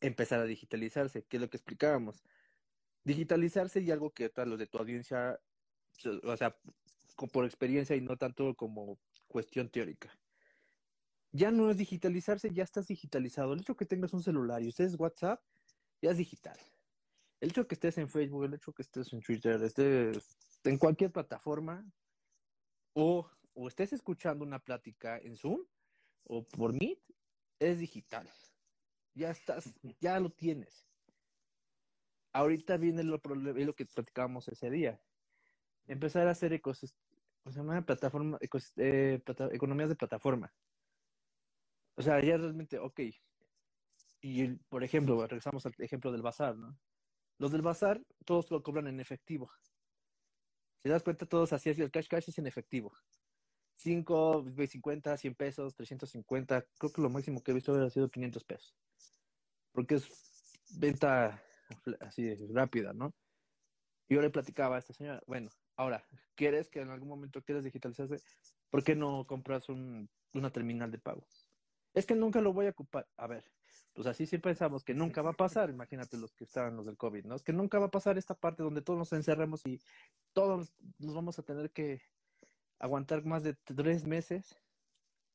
empezar 0.00 0.40
a 0.40 0.44
digitalizarse, 0.44 1.24
que 1.24 1.36
es 1.36 1.40
lo 1.40 1.50
que 1.50 1.56
explicábamos 1.56 2.22
digitalizarse 3.04 3.80
y 3.80 3.90
algo 3.90 4.12
que 4.12 4.28
tal 4.28 4.50
los 4.50 4.58
de 4.58 4.66
tu 4.66 4.78
audiencia, 4.78 5.40
o 6.24 6.36
sea, 6.36 6.56
por 7.32 7.44
experiencia 7.44 7.96
y 7.96 8.00
no 8.00 8.16
tanto 8.16 8.54
como 8.54 9.00
cuestión 9.26 9.70
teórica. 9.70 10.16
Ya 11.32 11.50
no 11.50 11.70
es 11.70 11.78
digitalizarse, 11.78 12.52
ya 12.52 12.64
estás 12.64 12.86
digitalizado. 12.86 13.52
El 13.52 13.60
hecho 13.60 13.76
que 13.76 13.86
tengas 13.86 14.12
un 14.12 14.22
celular 14.22 14.62
y 14.62 14.68
ustedes 14.68 14.98
WhatsApp, 14.98 15.42
ya 16.02 16.10
es 16.10 16.18
digital. 16.18 16.58
el 17.40 17.50
hecho 17.50 17.66
que 17.66 17.74
estés 17.74 17.98
en 17.98 18.08
Facebook, 18.08 18.44
el 18.44 18.54
hecho 18.54 18.72
que 18.72 18.82
estés 18.82 19.12
en 19.12 19.20
Twitter, 19.20 19.62
estés 19.62 20.36
en 20.64 20.78
cualquier 20.78 21.12
plataforma, 21.12 21.84
o, 22.94 23.30
o 23.54 23.68
estés 23.68 23.92
escuchando 23.92 24.44
una 24.44 24.58
plática 24.58 25.18
en 25.18 25.36
Zoom 25.36 25.64
o 26.24 26.46
por 26.46 26.72
Meet, 26.72 27.00
es 27.58 27.78
digital. 27.78 28.30
Ya 29.14 29.30
estás, 29.30 29.72
ya 30.00 30.20
lo 30.20 30.30
tienes. 30.30 30.86
Ahorita 32.32 32.76
viene 32.76 33.02
lo, 33.02 33.20
lo 33.24 33.74
que 33.74 33.86
platicábamos 33.86 34.48
ese 34.48 34.70
día. 34.70 35.00
Empezar 35.86 36.28
a 36.28 36.32
hacer 36.32 36.52
ecosistemas, 36.52 37.08
se 37.46 37.52
llama? 37.52 37.80
Plataforma, 37.82 38.38
eh, 38.76 39.20
economías 39.52 39.88
de 39.88 39.96
plataforma. 39.96 40.52
O 41.96 42.02
sea, 42.02 42.20
ya 42.22 42.36
realmente, 42.36 42.78
ok. 42.78 43.00
Y, 44.20 44.48
por 44.68 44.84
ejemplo, 44.84 45.20
regresamos 45.26 45.64
al 45.66 45.74
ejemplo 45.78 46.12
del 46.12 46.22
bazar, 46.22 46.56
¿no? 46.56 46.78
Los 47.38 47.52
del 47.52 47.62
bazar, 47.62 48.04
todos 48.24 48.50
lo 48.50 48.62
cobran 48.62 48.86
en 48.88 49.00
efectivo. 49.00 49.50
Si 50.82 50.88
das 50.88 51.02
cuenta, 51.02 51.26
todos 51.26 51.52
así 51.52 51.70
el 51.70 51.90
cash 51.90 52.08
cash 52.08 52.28
es 52.28 52.38
en 52.38 52.46
efectivo. 52.46 52.92
5, 53.78 54.44
50, 54.66 55.16
100 55.16 55.34
pesos, 55.34 55.74
350, 55.76 56.66
creo 56.78 56.92
que 56.92 57.00
lo 57.00 57.10
máximo 57.10 57.42
que 57.42 57.52
he 57.52 57.54
visto 57.54 57.74
ha 57.74 57.90
sido 57.90 58.08
500 58.08 58.44
pesos. 58.44 58.76
Porque 59.72 59.94
es 59.96 60.08
venta 60.74 61.40
así 62.00 62.34
rápida, 62.52 62.92
¿no? 62.92 63.14
Yo 64.08 64.20
le 64.20 64.30
platicaba 64.30 64.76
a 64.76 64.78
esta 64.80 64.94
señora, 64.94 65.22
bueno, 65.26 65.50
ahora, 65.76 66.04
¿quieres 66.34 66.68
que 66.68 66.80
en 66.80 66.90
algún 66.90 67.08
momento 67.08 67.42
quieres 67.42 67.62
digitalizarse? 67.62 68.20
¿Por 68.68 68.82
qué 68.82 68.96
no 68.96 69.26
compras 69.26 69.68
un, 69.68 70.10
una 70.34 70.50
terminal 70.50 70.90
de 70.90 70.98
pago? 70.98 71.24
Es 71.94 72.04
que 72.04 72.16
nunca 72.16 72.40
lo 72.40 72.52
voy 72.52 72.66
a 72.66 72.70
ocupar. 72.70 73.06
A 73.16 73.28
ver, 73.28 73.44
pues 73.94 74.08
así 74.08 74.26
sí 74.26 74.38
pensamos 74.38 74.82
que 74.82 74.94
nunca 74.94 75.22
va 75.22 75.30
a 75.30 75.36
pasar. 75.36 75.70
Imagínate 75.70 76.16
los 76.16 76.34
que 76.34 76.44
estaban 76.44 76.76
los 76.76 76.86
del 76.86 76.96
COVID, 76.96 77.26
¿no? 77.26 77.36
Es 77.36 77.42
que 77.42 77.52
nunca 77.52 77.78
va 77.78 77.86
a 77.86 77.90
pasar 77.90 78.18
esta 78.18 78.34
parte 78.34 78.62
donde 78.64 78.82
todos 78.82 78.98
nos 78.98 79.12
encerremos 79.12 79.64
y 79.66 79.80
todos 80.32 80.72
nos 80.98 81.14
vamos 81.14 81.38
a 81.38 81.42
tener 81.42 81.70
que 81.70 82.02
aguantar 82.78 83.24
más 83.24 83.42
de 83.42 83.54
tres 83.54 84.04
meses, 84.04 84.56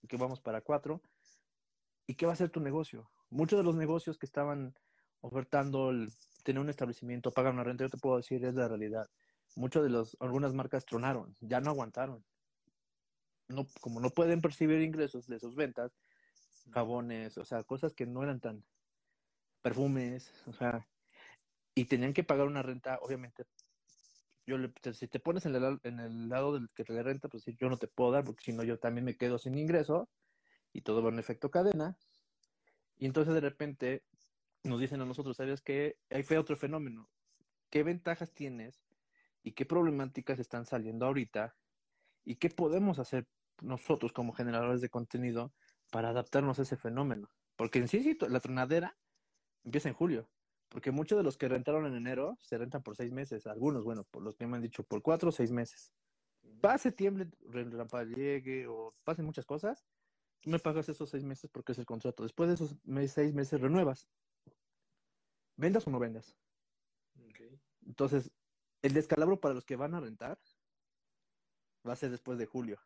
que 0.07 0.17
vamos 0.17 0.41
para 0.41 0.62
cuatro. 0.62 1.01
¿Y 2.07 2.15
qué 2.15 2.25
va 2.25 2.33
a 2.33 2.38
ser 2.38 2.50
tu 2.50 2.59
negocio? 2.59 3.09
Muchos 3.29 3.57
de 3.57 3.63
los 3.63 3.75
negocios 3.75 4.17
que 4.17 4.25
estaban 4.25 4.75
ofertando 5.21 5.89
el 5.89 6.12
tener 6.43 6.62
un 6.62 6.69
establecimiento, 6.69 7.31
pagar 7.31 7.53
una 7.53 7.63
renta, 7.63 7.85
yo 7.85 7.89
te 7.89 7.97
puedo 7.97 8.17
decir, 8.17 8.43
es 8.43 8.53
la 8.53 8.67
realidad. 8.67 9.09
Muchos 9.55 9.83
de 9.83 9.89
los, 9.89 10.17
algunas 10.19 10.53
marcas 10.53 10.85
tronaron, 10.85 11.35
ya 11.39 11.62
no 11.62 11.69
aguantaron. 11.71 12.23
No, 13.47 13.67
como 13.81 14.00
no 14.00 14.09
pueden 14.09 14.41
percibir 14.41 14.81
ingresos 14.81 15.27
de 15.27 15.39
sus 15.39 15.55
ventas, 15.55 15.97
jabones, 16.71 17.38
o 17.38 17.45
sea, 17.45 17.63
cosas 17.63 17.93
que 17.93 18.05
no 18.05 18.23
eran 18.23 18.39
tan 18.39 18.63
perfumes, 19.62 20.31
o 20.47 20.53
sea, 20.53 20.85
y 21.75 21.85
tenían 21.85 22.13
que 22.13 22.23
pagar 22.23 22.47
una 22.47 22.62
renta, 22.62 23.00
obviamente. 23.01 23.45
Yo 24.45 24.57
le, 24.57 24.71
si 24.93 25.07
te 25.07 25.19
pones 25.19 25.45
en 25.45 25.55
el, 25.55 25.79
en 25.83 26.00
el 26.00 26.29
lado 26.29 26.53
del 26.53 26.69
que 26.75 26.83
te 26.83 27.01
renta, 27.01 27.29
pues 27.29 27.45
yo 27.45 27.69
no 27.69 27.77
te 27.77 27.88
puedo 27.88 28.12
dar, 28.12 28.23
porque 28.23 28.43
si 28.43 28.53
no 28.53 28.63
yo 28.63 28.77
también 28.77 29.05
me 29.05 29.15
quedo 29.15 29.38
sin 29.38 29.57
ingreso 29.57 30.09
y 30.73 30.81
todo 30.81 31.01
va 31.01 31.09
en 31.09 31.19
efecto 31.19 31.50
cadena. 31.50 31.97
Y 32.97 33.05
entonces 33.05 33.33
de 33.33 33.41
repente 33.41 34.03
nos 34.63 34.79
dicen 34.79 35.01
a 35.01 35.05
nosotros, 35.05 35.38
¿sabes 35.38 35.62
qué? 35.62 35.97
Fue 36.25 36.38
otro 36.38 36.55
fenómeno. 36.57 37.09
¿Qué 37.69 37.83
ventajas 37.83 38.33
tienes 38.33 38.83
y 39.43 39.53
qué 39.53 39.65
problemáticas 39.65 40.39
están 40.39 40.65
saliendo 40.65 41.05
ahorita? 41.05 41.55
¿Y 42.25 42.35
qué 42.35 42.50
podemos 42.50 43.00
hacer 43.00 43.27
nosotros 43.62 44.12
como 44.12 44.33
generadores 44.33 44.81
de 44.81 44.89
contenido 44.89 45.53
para 45.91 46.09
adaptarnos 46.09 46.59
a 46.59 46.63
ese 46.63 46.77
fenómeno. 46.77 47.29
Porque 47.55 47.79
en 47.79 47.88
sí, 47.88 48.03
sí, 48.03 48.17
la 48.27 48.39
tronadera 48.39 48.97
empieza 49.63 49.89
en 49.89 49.95
julio. 49.95 50.27
Porque 50.74 50.89
muchos 50.89 51.20
de 51.20 51.24
los 51.24 51.38
que 51.38 51.48
rentaron 51.48 51.86
en 51.86 51.94
enero 51.94 52.39
se 52.42 52.58
rentan 52.58 52.82
por 52.82 52.96
seis 52.96 53.12
meses. 53.12 53.46
Algunos, 53.46 53.84
bueno, 53.84 54.06
por 54.10 54.24
los 54.24 54.36
que 54.36 54.48
me 54.48 54.56
han 54.56 54.63
dicho, 54.63 54.82
por 54.82 55.03
cuatro 55.03 55.30
o 55.30 55.32
seis 55.32 55.51
meses. 55.51 55.94
Pase 56.62 56.89
septiembre, 56.89 57.30
llegue 58.15 58.65
o 58.65 58.96
pasen 59.03 59.24
muchas 59.24 59.46
cosas, 59.46 59.86
me 60.46 60.58
pagas 60.58 60.89
esos 60.89 61.12
seis 61.12 61.24
meses 61.24 61.48
porque 61.51 61.74
es 61.74 61.77
el 61.77 61.86
contrato. 61.86 62.24
Después 62.24 62.50
de 62.50 62.56
esos 62.56 62.75
seis 63.13 63.36
meses 63.36 63.62
renuevas. 63.62 64.10
Vendas 65.58 65.86
o 65.86 65.92
no 65.92 66.00
vendas. 66.00 66.36
Entonces, 67.86 68.32
el 68.82 68.94
descalabro 68.94 69.39
para 69.39 69.53
los 69.53 69.65
que 69.65 69.75
van 69.75 69.94
a 69.94 70.00
rentar 70.00 70.39
va 71.88 71.94
a 71.94 71.98
ser 71.98 72.10
después 72.10 72.39
de 72.39 72.48
julio 72.48 72.80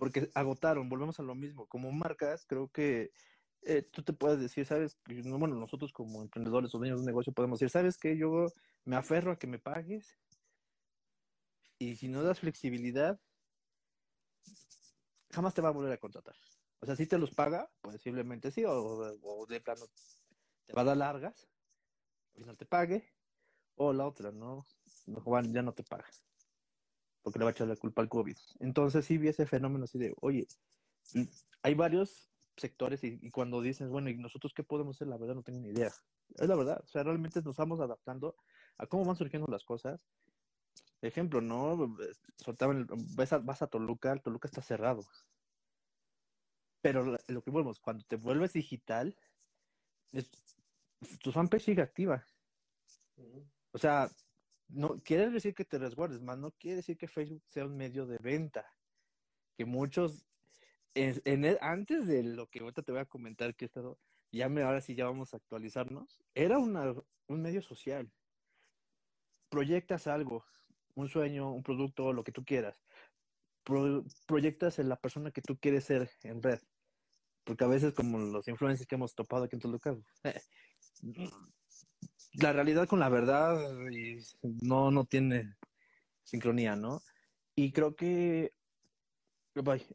porque 0.00 0.30
agotaron, 0.34 0.88
volvemos 0.88 1.20
a 1.20 1.22
lo 1.22 1.34
mismo, 1.34 1.66
como 1.66 1.92
marcas, 1.92 2.46
creo 2.46 2.68
que 2.68 3.12
eh, 3.62 3.82
tú 3.82 4.02
te 4.02 4.12
puedes 4.12 4.40
decir, 4.40 4.64
sabes, 4.66 4.98
bueno, 5.06 5.54
nosotros 5.56 5.92
como 5.92 6.22
emprendedores 6.22 6.74
o 6.74 6.78
dueños 6.78 6.98
de 6.98 7.02
un 7.02 7.06
negocio 7.06 7.32
podemos 7.32 7.58
decir, 7.58 7.70
sabes 7.70 7.98
que 7.98 8.16
yo 8.16 8.46
me 8.84 8.96
aferro 8.96 9.32
a 9.32 9.38
que 9.38 9.46
me 9.46 9.58
pagues 9.58 10.18
y 11.78 11.96
si 11.96 12.08
no 12.08 12.22
das 12.22 12.40
flexibilidad, 12.40 13.20
jamás 15.30 15.54
te 15.54 15.62
va 15.62 15.68
a 15.68 15.72
volver 15.72 15.92
a 15.92 15.98
contratar. 15.98 16.34
O 16.80 16.86
sea, 16.86 16.96
si 16.96 17.06
te 17.06 17.18
los 17.18 17.30
paga, 17.30 17.70
posiblemente 17.80 18.50
sí, 18.50 18.64
o, 18.66 19.46
de 19.46 19.60
plano 19.60 19.86
te 20.66 20.72
va 20.72 20.82
a 20.82 20.84
dar 20.84 20.96
largas, 20.96 21.48
al 22.34 22.42
final 22.42 22.56
te 22.56 22.66
pague, 22.66 23.12
o 23.76 23.92
la 23.92 24.06
otra, 24.06 24.32
¿no? 24.32 24.66
ya 25.52 25.62
no 25.62 25.72
te 25.72 25.82
paga 25.82 26.06
porque 27.22 27.38
le 27.38 27.44
va 27.44 27.50
a 27.50 27.52
echar 27.52 27.68
la 27.68 27.76
culpa 27.76 28.02
al 28.02 28.08
COVID. 28.08 28.36
Entonces 28.60 29.04
sí 29.04 29.18
vi 29.18 29.28
ese 29.28 29.46
fenómeno 29.46 29.84
así 29.84 29.98
de, 29.98 30.14
oye, 30.20 30.46
hay 31.62 31.74
varios 31.74 32.29
sectores 32.60 33.02
y, 33.04 33.30
cuando 33.30 33.60
dicen, 33.60 33.90
bueno, 33.90 34.10
¿y 34.10 34.16
nosotros 34.16 34.52
qué 34.54 34.62
podemos 34.62 34.96
hacer? 34.96 35.08
La 35.08 35.16
verdad 35.16 35.34
no 35.34 35.42
tengo 35.42 35.60
ni 35.60 35.68
idea. 35.70 35.90
Es 36.36 36.48
la 36.48 36.56
verdad, 36.56 36.80
o 36.82 36.86
sea, 36.86 37.02
realmente 37.02 37.40
nos 37.40 37.52
estamos 37.52 37.80
adaptando 37.80 38.36
a 38.78 38.86
cómo 38.86 39.04
van 39.04 39.16
surgiendo 39.16 39.46
las 39.50 39.64
cosas. 39.64 40.00
Ejemplo, 41.02 41.40
¿no? 41.40 41.96
Soltaban, 42.36 42.86
vas, 43.16 43.32
a, 43.32 43.38
vas 43.38 43.62
a 43.62 43.66
Toluca, 43.66 44.16
Toluca 44.16 44.48
está 44.48 44.62
cerrado. 44.62 45.02
Pero 46.82 47.16
lo 47.28 47.42
que 47.42 47.50
volvemos, 47.50 47.80
cuando 47.80 48.04
te 48.04 48.16
vuelves 48.16 48.52
digital, 48.52 49.16
tu 51.22 51.32
fanpage 51.32 51.64
sigue 51.64 51.82
activa. 51.82 52.24
O 53.72 53.78
sea, 53.78 54.10
no 54.68 54.96
quiere 54.98 55.30
decir 55.30 55.54
que 55.54 55.64
te 55.64 55.78
resguardes, 55.78 56.20
más 56.20 56.38
no 56.38 56.52
quiere 56.52 56.76
decir 56.76 56.96
que 56.96 57.08
Facebook 57.08 57.42
sea 57.48 57.66
un 57.66 57.76
medio 57.76 58.06
de 58.06 58.18
venta. 58.18 58.66
Que 59.56 59.64
muchos, 59.64 60.26
en, 60.94 61.58
antes 61.60 62.06
de 62.06 62.22
lo 62.22 62.48
que 62.48 62.60
ahorita 62.60 62.82
te 62.82 62.92
voy 62.92 63.00
a 63.00 63.06
comentar, 63.06 63.54
que 63.54 63.64
estado, 63.64 63.98
ya 64.32 64.48
me, 64.48 64.62
ahora 64.62 64.80
sí 64.80 64.94
ya 64.94 65.06
vamos 65.06 65.34
a 65.34 65.38
actualizarnos, 65.38 66.18
era 66.34 66.58
una, 66.58 66.94
un 67.26 67.42
medio 67.42 67.62
social. 67.62 68.10
Proyectas 69.48 70.06
algo, 70.06 70.44
un 70.94 71.08
sueño, 71.08 71.52
un 71.52 71.62
producto, 71.62 72.12
lo 72.12 72.24
que 72.24 72.32
tú 72.32 72.44
quieras. 72.44 72.84
proyectas 74.26 74.78
en 74.78 74.88
la 74.88 74.96
persona 74.96 75.30
que 75.30 75.42
tú 75.42 75.58
quieres 75.58 75.84
ser 75.84 76.10
en 76.22 76.42
red. 76.42 76.60
Porque 77.44 77.64
a 77.64 77.68
veces, 77.68 77.94
como 77.94 78.18
los 78.18 78.46
influencers 78.48 78.86
que 78.86 78.94
hemos 78.94 79.14
topado 79.14 79.44
aquí 79.44 79.56
en 79.56 79.60
Toluca, 79.60 79.96
eh, 80.24 80.40
la 82.34 82.52
realidad 82.52 82.86
con 82.86 83.00
la 83.00 83.08
verdad 83.08 83.58
no, 84.42 84.90
no 84.90 85.04
tiene 85.04 85.56
sincronía, 86.22 86.76
¿no? 86.76 87.02
Y 87.56 87.72
creo 87.72 87.96
que 87.96 88.54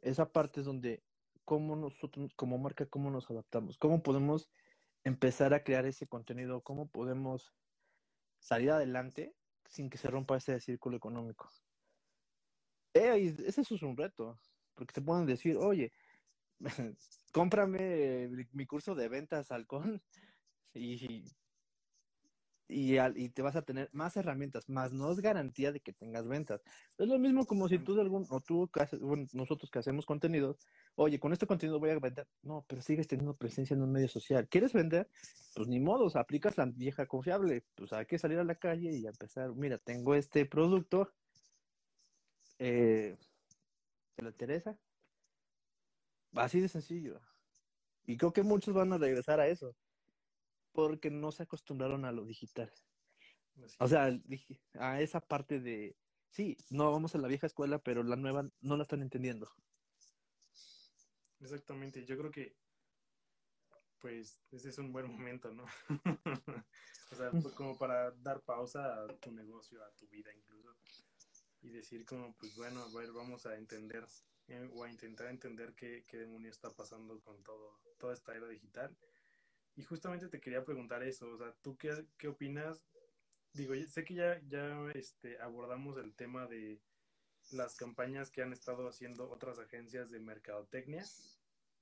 esa 0.01 0.31
parte 0.31 0.61
es 0.61 0.65
donde, 0.65 1.03
cómo 1.43 1.75
nosotros, 1.75 2.33
como 2.35 2.57
marca, 2.57 2.85
cómo 2.85 3.09
nos 3.09 3.29
adaptamos, 3.29 3.77
cómo 3.77 4.01
podemos 4.01 4.49
empezar 5.03 5.53
a 5.53 5.63
crear 5.63 5.85
ese 5.85 6.07
contenido, 6.07 6.61
cómo 6.61 6.87
podemos 6.87 7.53
salir 8.39 8.71
adelante 8.71 9.35
sin 9.67 9.89
que 9.89 9.97
se 9.97 10.09
rompa 10.09 10.37
ese 10.37 10.59
círculo 10.59 10.97
económico. 10.97 11.49
Eh, 12.93 13.35
ese 13.45 13.61
es 13.61 13.71
un 13.81 13.97
reto, 13.97 14.39
porque 14.73 14.93
te 14.93 15.01
pueden 15.01 15.25
decir, 15.25 15.57
oye, 15.57 15.91
cómprame 17.33 18.29
mi 18.53 18.65
curso 18.65 18.95
de 18.95 19.09
ventas 19.09 19.51
halcón 19.51 20.01
y 20.73 21.25
y, 22.67 22.97
y, 22.97 23.29
te 23.29 23.41
vas 23.41 23.55
a 23.55 23.61
tener 23.61 23.89
más 23.93 24.17
herramientas, 24.17 24.67
más 24.69 24.91
no 24.91 25.11
es 25.11 25.19
garantía 25.19 25.71
de 25.71 25.79
que 25.79 25.93
tengas 25.93 26.27
ventas. 26.27 26.61
Es 26.97 27.07
lo 27.07 27.19
mismo 27.19 27.45
como 27.45 27.67
si 27.67 27.77
tú 27.77 27.93
de 27.95 28.01
algún, 28.01 28.25
o 28.29 28.41
tú, 28.41 28.69
bueno, 29.01 29.25
nosotros 29.33 29.69
que 29.69 29.79
hacemos 29.79 30.05
contenido, 30.05 30.57
oye, 30.95 31.19
con 31.19 31.31
este 31.31 31.45
contenido 31.45 31.79
voy 31.79 31.91
a 31.91 31.99
vender. 31.99 32.27
No, 32.41 32.65
pero 32.67 32.81
sigues 32.81 33.07
teniendo 33.07 33.35
presencia 33.35 33.75
en 33.75 33.83
un 33.83 33.91
medio 33.91 34.07
social. 34.07 34.47
¿Quieres 34.49 34.73
vender? 34.73 35.09
Pues 35.53 35.67
ni 35.67 35.79
modo, 35.79 36.09
aplicas 36.17 36.57
la 36.57 36.65
vieja 36.65 37.05
confiable. 37.05 37.63
Pues 37.75 37.93
hay 37.93 38.05
que 38.07 38.17
salir 38.17 38.39
a 38.39 38.43
la 38.43 38.55
calle 38.55 38.91
y 38.91 39.05
empezar, 39.05 39.53
mira, 39.55 39.77
tengo 39.77 40.15
este 40.15 40.45
producto, 40.45 41.13
eh, 42.57 43.15
¿te 44.15 44.23
lo 44.23 44.29
interesa? 44.29 44.77
Así 46.33 46.59
de 46.61 46.67
sencillo. 46.67 47.21
Y 48.07 48.17
creo 48.17 48.33
que 48.33 48.43
muchos 48.43 48.73
van 48.73 48.93
a 48.93 48.97
regresar 48.97 49.39
a 49.39 49.47
eso 49.47 49.75
porque 50.75 51.09
no 51.09 51.31
se 51.31 51.43
acostumbraron 51.43 52.05
a 52.05 52.11
lo 52.11 52.25
digital. 52.25 52.71
O 53.79 53.87
sea, 53.87 54.11
a 54.73 55.01
esa 55.01 55.21
parte 55.21 55.61
de, 55.61 55.97
sí, 56.29 56.57
no 56.69 56.91
vamos 56.91 57.15
a 57.15 57.17
la 57.17 57.29
vieja 57.29 57.47
escuela, 57.47 57.79
pero 57.79 58.03
la 58.03 58.17
nueva 58.17 58.49
no 58.59 58.75
la 58.75 58.83
están 58.83 59.01
entendiendo. 59.01 59.49
Exactamente, 61.39 62.05
yo 62.05 62.17
creo 62.17 62.31
que 62.31 62.55
pues 63.99 64.39
ese 64.51 64.69
es 64.69 64.77
un 64.77 64.91
buen 64.91 65.09
momento, 65.09 65.51
¿no? 65.51 65.65
o 67.11 67.15
sea, 67.15 67.31
como 67.55 67.77
para 67.77 68.11
dar 68.11 68.41
pausa 68.41 69.03
a 69.03 69.07
tu 69.19 69.31
negocio, 69.31 69.83
a 69.83 69.91
tu 69.95 70.07
vida 70.09 70.31
incluso, 70.31 70.75
y 71.61 71.69
decir 71.69 72.05
como, 72.05 72.35
pues 72.35 72.55
bueno, 72.55 72.83
a 72.83 72.99
ver, 72.99 73.11
vamos 73.13 73.45
a 73.47 73.55
entender 73.55 74.05
eh, 74.47 74.69
o 74.73 74.83
a 74.83 74.91
intentar 74.91 75.27
entender 75.27 75.73
qué, 75.73 76.05
qué 76.07 76.17
demonio 76.17 76.51
está 76.51 76.71
pasando 76.71 77.19
con 77.21 77.41
todo, 77.41 77.79
toda 77.97 78.13
esta 78.13 78.35
era 78.35 78.47
digital. 78.47 78.95
Y 79.75 79.83
justamente 79.83 80.27
te 80.29 80.39
quería 80.39 80.63
preguntar 80.63 81.03
eso, 81.03 81.29
o 81.29 81.37
sea, 81.37 81.53
¿tú 81.61 81.77
qué, 81.77 82.05
qué 82.17 82.27
opinas? 82.29 82.81
Digo, 83.53 83.73
sé 83.87 84.03
que 84.03 84.15
ya, 84.15 84.41
ya 84.47 84.89
este, 84.93 85.39
abordamos 85.39 85.97
el 85.97 86.15
tema 86.15 86.47
de 86.47 86.81
las 87.51 87.75
campañas 87.75 88.31
que 88.31 88.41
han 88.41 88.53
estado 88.53 88.87
haciendo 88.87 89.29
otras 89.29 89.59
agencias 89.59 90.09
de 90.09 90.19
mercadotecnia, 90.19 91.03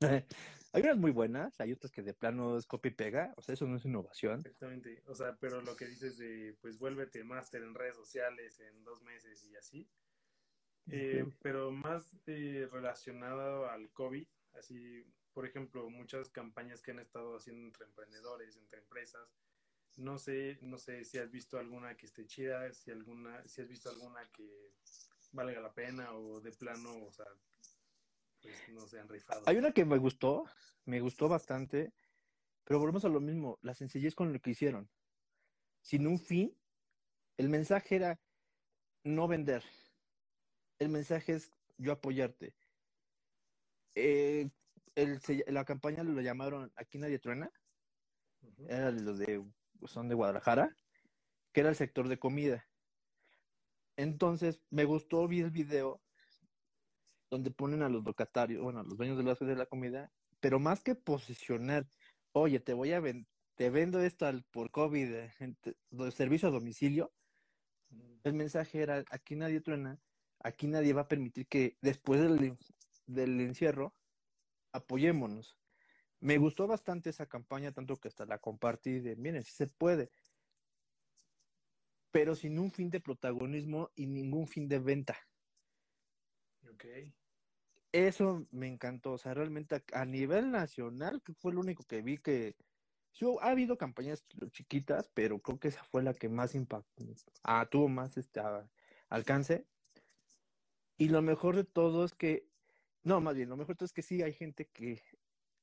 hay 0.74 0.82
unas 0.82 0.98
muy 0.98 1.12
buenas, 1.12 1.60
hay 1.60 1.72
otras 1.72 1.92
que 1.92 2.02
de 2.02 2.14
plano 2.14 2.58
es 2.58 2.66
copy 2.66 2.90
y 2.90 2.92
pega, 2.92 3.34
o 3.38 3.42
sea, 3.42 3.54
eso 3.54 3.66
no 3.68 3.78
es 3.78 3.86
innovación. 3.86 4.40
Exactamente, 4.40 5.02
o 5.08 5.16
sea, 5.16 5.36
pero 5.40 5.62
lo 5.62 5.76
que 5.76 5.86
dices 5.86 6.18
de, 6.18 6.56
pues 6.62 6.78
vuélvete 6.78 7.24
máster 7.24 7.64
en 7.64 7.76
redes 7.76 7.96
sociales 7.96 8.60
en 8.60 8.84
dos 8.84 9.02
meses 9.04 9.46
y 9.46 9.56
así, 9.56 9.88
eh, 10.92 11.26
pero 11.42 11.72
más 11.72 12.18
eh, 12.28 12.68
relacionado 12.72 13.70
al 13.70 13.90
COVID, 13.92 14.28
así, 14.54 15.06
por 15.34 15.46
ejemplo, 15.46 15.90
muchas 15.90 16.30
campañas 16.30 16.82
que 16.82 16.92
han 16.92 17.00
estado 17.00 17.36
haciendo 17.36 17.66
entre 17.66 17.86
emprendedores, 17.86 18.56
entre 18.56 18.80
empresas, 18.80 19.28
no 19.98 20.18
sé, 20.18 20.58
no 20.62 20.78
sé 20.78 21.06
si 21.06 21.18
has 21.18 21.30
visto 21.30 21.58
alguna 21.58 21.96
que 21.96 22.06
esté 22.06 22.26
chida, 22.26 22.72
si 22.74 22.92
alguna, 22.92 23.44
si 23.46 23.62
has 23.62 23.68
visto 23.68 23.90
alguna 23.90 24.28
que 24.32 24.74
valga 25.32 25.60
la 25.60 25.74
pena 25.74 26.14
o 26.14 26.40
de 26.42 26.52
plano, 26.52 27.06
o 27.06 27.12
sea, 27.12 27.26
pues, 28.42 28.56
no 28.70 28.88
se 28.88 29.00
han 29.00 29.10
rifado. 29.10 29.44
Hay 29.46 29.58
una 29.58 29.72
que 29.72 29.86
me 29.86 29.98
gustó, 29.98 30.46
me 30.86 31.00
gustó 31.00 31.28
bastante, 31.28 31.94
pero 32.64 32.80
volvemos 32.80 33.06
a 33.06 33.10
lo 33.10 33.20
mismo, 33.20 33.60
la 33.62 33.76
sencillez 33.76 34.16
con 34.16 34.32
lo 34.32 34.40
que 34.40 34.52
hicieron. 34.52 34.90
Sin 35.82 36.08
un 36.08 36.20
fin, 36.20 36.56
el 37.38 37.50
mensaje 37.50 37.96
era 37.96 38.20
no 39.04 39.28
vender. 39.28 39.64
El 40.80 40.90
mensaje 40.90 41.34
es 41.34 41.52
yo 41.78 41.92
apoyarte. 41.92 42.56
Eh, 43.96 44.50
la 44.96 45.66
campaña 45.66 46.04
lo 46.04 46.22
llamaron 46.22 46.72
Aquí 46.76 46.98
nadie 46.98 47.20
truena. 47.20 47.52
Era 48.68 48.92
los 48.92 49.18
de, 49.18 49.44
son 49.86 50.10
de 50.10 50.16
Guadalajara, 50.16 50.76
que 51.52 51.62
era 51.62 51.70
el 51.70 51.76
sector 51.76 52.08
de 52.08 52.20
comida. 52.20 52.66
Entonces 53.96 54.60
me 54.70 54.86
gustó, 54.86 55.28
vi 55.28 55.42
el 55.42 55.52
video 55.52 56.02
donde 57.30 57.52
ponen 57.52 57.82
a 57.82 57.90
los 57.90 58.04
locatarios, 58.04 58.62
bueno, 58.62 58.80
a 58.80 58.84
los 58.84 58.98
dueños 58.98 59.18
de 59.18 59.24
la, 59.24 59.34
de 59.34 59.56
la 59.56 59.66
comida, 59.66 60.12
pero 60.40 60.60
más 60.60 60.84
que 60.84 60.96
posicionar, 60.96 61.88
oye, 62.32 62.60
te 62.60 62.74
voy 62.74 62.92
a 62.92 63.00
vender, 63.00 63.28
te 63.56 63.70
vendo 63.70 64.02
esto 64.02 64.26
al, 64.26 64.44
por 64.52 64.72
COVID, 64.72 65.14
eh, 65.14 65.32
servicio 66.12 66.48
a 66.48 66.52
domicilio, 66.52 67.12
el 68.24 68.34
mensaje 68.34 68.82
era, 68.82 69.04
aquí 69.10 69.36
nadie 69.36 69.62
truena, 69.62 70.00
aquí 70.40 70.68
nadie 70.68 70.94
va 70.94 71.02
a 71.02 71.08
permitir 71.08 71.48
que 71.48 71.78
después 71.82 72.22
del, 72.22 72.56
del 73.08 73.42
encierro 73.42 73.94
apoyémonos. 74.74 75.58
Me 76.20 76.38
gustó 76.38 76.68
bastante 76.68 77.10
esa 77.10 77.26
campaña, 77.28 77.72
tanto 77.72 77.98
que 77.98 78.10
hasta 78.10 78.26
la 78.26 78.40
compartí 78.40 79.00
de, 79.00 79.16
miren, 79.16 79.44
si 79.44 79.52
se 79.52 79.68
puede, 79.68 80.10
pero 82.12 82.36
sin 82.36 82.60
un 82.60 82.72
fin 82.72 82.90
de 82.90 83.00
protagonismo 83.00 83.92
y 83.96 84.08
ningún 84.08 84.48
fin 84.48 84.68
de 84.68 84.80
venta. 84.80 85.18
Okay 86.76 87.14
eso 87.94 88.46
me 88.52 88.68
encantó. 88.68 89.14
O 89.14 89.18
sea, 89.18 89.34
realmente 89.34 89.82
a, 89.94 90.06
nivel 90.06 90.52
nacional, 90.52 91.22
que 91.24 91.34
fue 91.34 91.54
lo 91.54 91.62
único 91.62 91.86
que 91.86 92.02
vi 92.02 92.18
que. 92.18 92.58
Sí, 93.14 93.26
ha 93.42 93.52
habido 93.52 93.78
campañas 93.78 94.26
chiquitas, 94.52 95.08
pero 95.14 95.40
creo 95.40 95.60
que 95.60 95.68
esa 95.68 95.84
fue 95.84 96.02
la 96.02 96.16
que 96.16 96.30
más 96.30 96.56
impactó, 96.56 97.06
ah, 97.44 97.68
tuvo 97.70 97.88
más 97.88 98.18
este, 98.18 98.42
alcance. 99.08 99.68
Y 100.98 101.10
lo 101.10 101.22
mejor 101.22 101.56
de 101.56 101.64
todo 101.64 102.06
es 102.06 102.16
que, 102.16 102.48
no, 103.04 103.22
más 103.22 103.36
bien, 103.36 103.50
lo 103.50 103.58
mejor 103.58 103.76
es 103.80 103.92
que 103.92 104.02
sí 104.02 104.22
hay 104.22 104.34
gente 104.34 104.66
que 104.66 105.02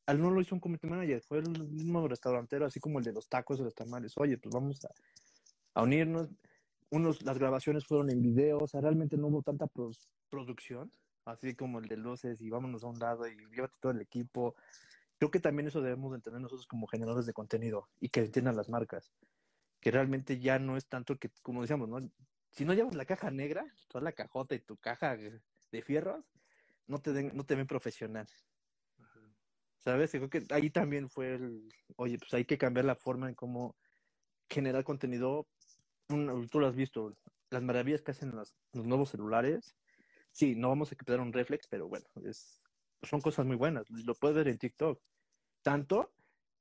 al 0.06 0.20
no 0.20 0.30
lo 0.30 0.40
hizo 0.40 0.54
un 0.54 0.60
community 0.60 0.88
manager, 0.88 1.22
fue 1.22 1.38
el 1.38 1.48
mismo 1.68 2.06
restaurantero, 2.08 2.66
así 2.66 2.80
como 2.80 2.98
el 2.98 3.04
de 3.04 3.12
los 3.12 3.28
tacos 3.28 3.58
de 3.58 3.64
los 3.64 3.74
tamales. 3.74 4.12
Oye, 4.16 4.38
pues 4.38 4.52
vamos 4.52 4.80
a, 5.74 5.82
unirnos. 5.82 6.28
Unos, 6.90 7.22
las 7.22 7.38
grabaciones 7.38 7.86
fueron 7.86 8.10
en 8.10 8.20
video, 8.20 8.58
o 8.58 8.66
sea, 8.66 8.80
realmente 8.80 9.16
no 9.16 9.28
hubo 9.28 9.42
tanta 9.42 9.68
producción 10.28 10.90
así 11.24 11.54
como 11.54 11.78
el 11.78 11.86
de 11.86 11.96
luces 11.96 12.40
y 12.40 12.50
vámonos 12.50 12.82
a 12.82 12.88
un 12.88 12.98
lado 12.98 13.28
y 13.28 13.36
llévate 13.54 13.76
todo 13.78 13.92
el 13.92 14.00
equipo. 14.00 14.56
Creo 15.18 15.30
que 15.30 15.38
también 15.38 15.68
eso 15.68 15.80
debemos 15.80 16.10
de 16.10 16.16
entender 16.16 16.42
nosotros 16.42 16.66
como 16.66 16.88
generadores 16.88 17.26
de 17.26 17.32
contenido 17.32 17.88
y 18.00 18.08
que 18.08 18.20
entiendan 18.20 18.56
las 18.56 18.68
marcas, 18.68 19.12
que 19.80 19.92
realmente 19.92 20.40
ya 20.40 20.58
no 20.58 20.76
es 20.76 20.88
tanto 20.88 21.16
que, 21.18 21.30
como 21.42 21.62
decíamos, 21.62 21.88
¿no? 21.88 22.00
si 22.50 22.64
no 22.64 22.74
llevas 22.74 22.96
la 22.96 23.04
caja 23.04 23.30
negra, 23.30 23.64
toda 23.86 24.02
la 24.02 24.12
cajota 24.12 24.56
y 24.56 24.58
tu 24.58 24.76
caja 24.76 25.16
de 25.16 25.82
fierros, 25.82 26.24
no 26.90 27.00
te, 27.00 27.12
den, 27.12 27.30
no 27.34 27.44
te 27.44 27.54
ven 27.54 27.66
profesional. 27.66 28.26
¿Sabes? 29.78 30.10
Creo 30.10 30.28
que 30.28 30.44
ahí 30.50 30.68
también 30.70 31.08
fue 31.08 31.34
el, 31.34 31.68
oye, 31.96 32.18
pues 32.18 32.34
hay 32.34 32.44
que 32.44 32.58
cambiar 32.58 32.84
la 32.84 32.96
forma 32.96 33.28
en 33.28 33.34
cómo 33.34 33.76
generar 34.48 34.84
contenido. 34.84 35.48
tú 36.08 36.60
lo 36.60 36.66
has 36.66 36.76
visto, 36.76 37.16
las 37.50 37.62
maravillas 37.62 38.02
que 38.02 38.10
hacen 38.10 38.32
los 38.34 38.54
nuevos 38.72 39.10
celulares, 39.10 39.74
sí, 40.32 40.54
no 40.54 40.68
vamos 40.68 40.92
a 40.92 40.96
quitar 40.96 41.20
un 41.20 41.32
reflex, 41.32 41.66
pero 41.68 41.88
bueno, 41.88 42.06
es, 42.24 42.60
son 43.02 43.20
cosas 43.20 43.46
muy 43.46 43.56
buenas. 43.56 43.88
Lo 43.88 44.14
puedes 44.14 44.36
ver 44.36 44.48
en 44.48 44.58
TikTok. 44.58 45.00
Tanto 45.62 46.12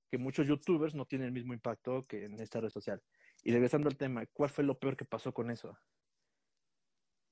que 0.09 0.17
muchos 0.17 0.47
youtubers 0.47 0.95
no 0.95 1.05
tienen 1.05 1.27
el 1.27 1.33
mismo 1.33 1.53
impacto 1.53 2.03
que 2.03 2.25
en 2.25 2.39
esta 2.39 2.61
red 2.61 2.69
social. 2.69 3.01
Y 3.43 3.51
regresando 3.51 3.89
al 3.89 3.97
tema, 3.97 4.25
¿cuál 4.27 4.49
fue 4.49 4.63
lo 4.63 4.79
peor 4.79 4.95
que 4.95 5.05
pasó 5.05 5.33
con 5.33 5.51
eso? 5.51 5.77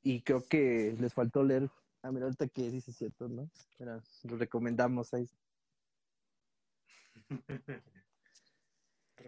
Y 0.03 0.21
creo 0.21 0.43
que 0.47 0.95
les 0.99 1.13
faltó 1.13 1.43
leer. 1.43 1.69
Ah, 2.07 2.11
mira, 2.13 2.25
ahorita 2.25 2.47
que 2.47 2.71
dice 2.71 2.93
cierto, 2.93 3.27
¿no? 3.27 3.51
Mira, 3.79 4.01
lo 4.23 4.37
recomendamos 4.37 5.13
ahí. 5.13 5.27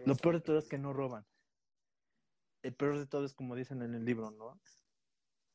lo 0.06 0.14
peor 0.16 0.36
de 0.36 0.40
todo 0.40 0.58
es 0.58 0.66
que 0.66 0.78
no 0.78 0.94
roban. 0.94 1.26
El 2.62 2.74
peor 2.74 2.98
de 2.98 3.06
todo 3.06 3.26
es 3.26 3.34
como 3.34 3.54
dicen 3.54 3.82
en 3.82 3.94
el 3.94 4.06
libro, 4.06 4.30
¿no? 4.30 4.58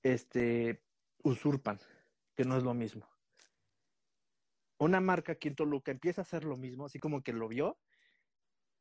Este, 0.04 0.84
usurpan, 1.24 1.80
que 2.36 2.46
no 2.46 2.58
es 2.58 2.64
lo 2.64 2.76
mismo. 2.76 3.10
Una 4.78 5.02
marca 5.02 5.32
aquí 5.32 5.48
en 5.48 5.56
Toluca 5.56 5.90
empieza 5.92 6.22
a 6.22 6.26
hacer 6.26 6.44
lo 6.44 6.58
mismo, 6.58 6.86
así 6.86 7.00
como 7.00 7.24
que 7.24 7.34
lo 7.34 7.48
vio 7.48 7.80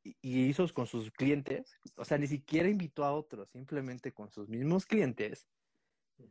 y, 0.02 0.18
hizo 0.20 0.68
con 0.74 0.86
sus 0.86 1.10
clientes, 1.10 1.80
o 1.96 2.04
sea, 2.04 2.18
ni 2.18 2.26
siquiera 2.26 2.68
invitó 2.68 3.06
a 3.06 3.14
otros, 3.14 3.48
simplemente 3.48 4.12
con 4.12 4.30
sus 4.30 4.50
mismos 4.50 4.84
clientes, 4.84 5.48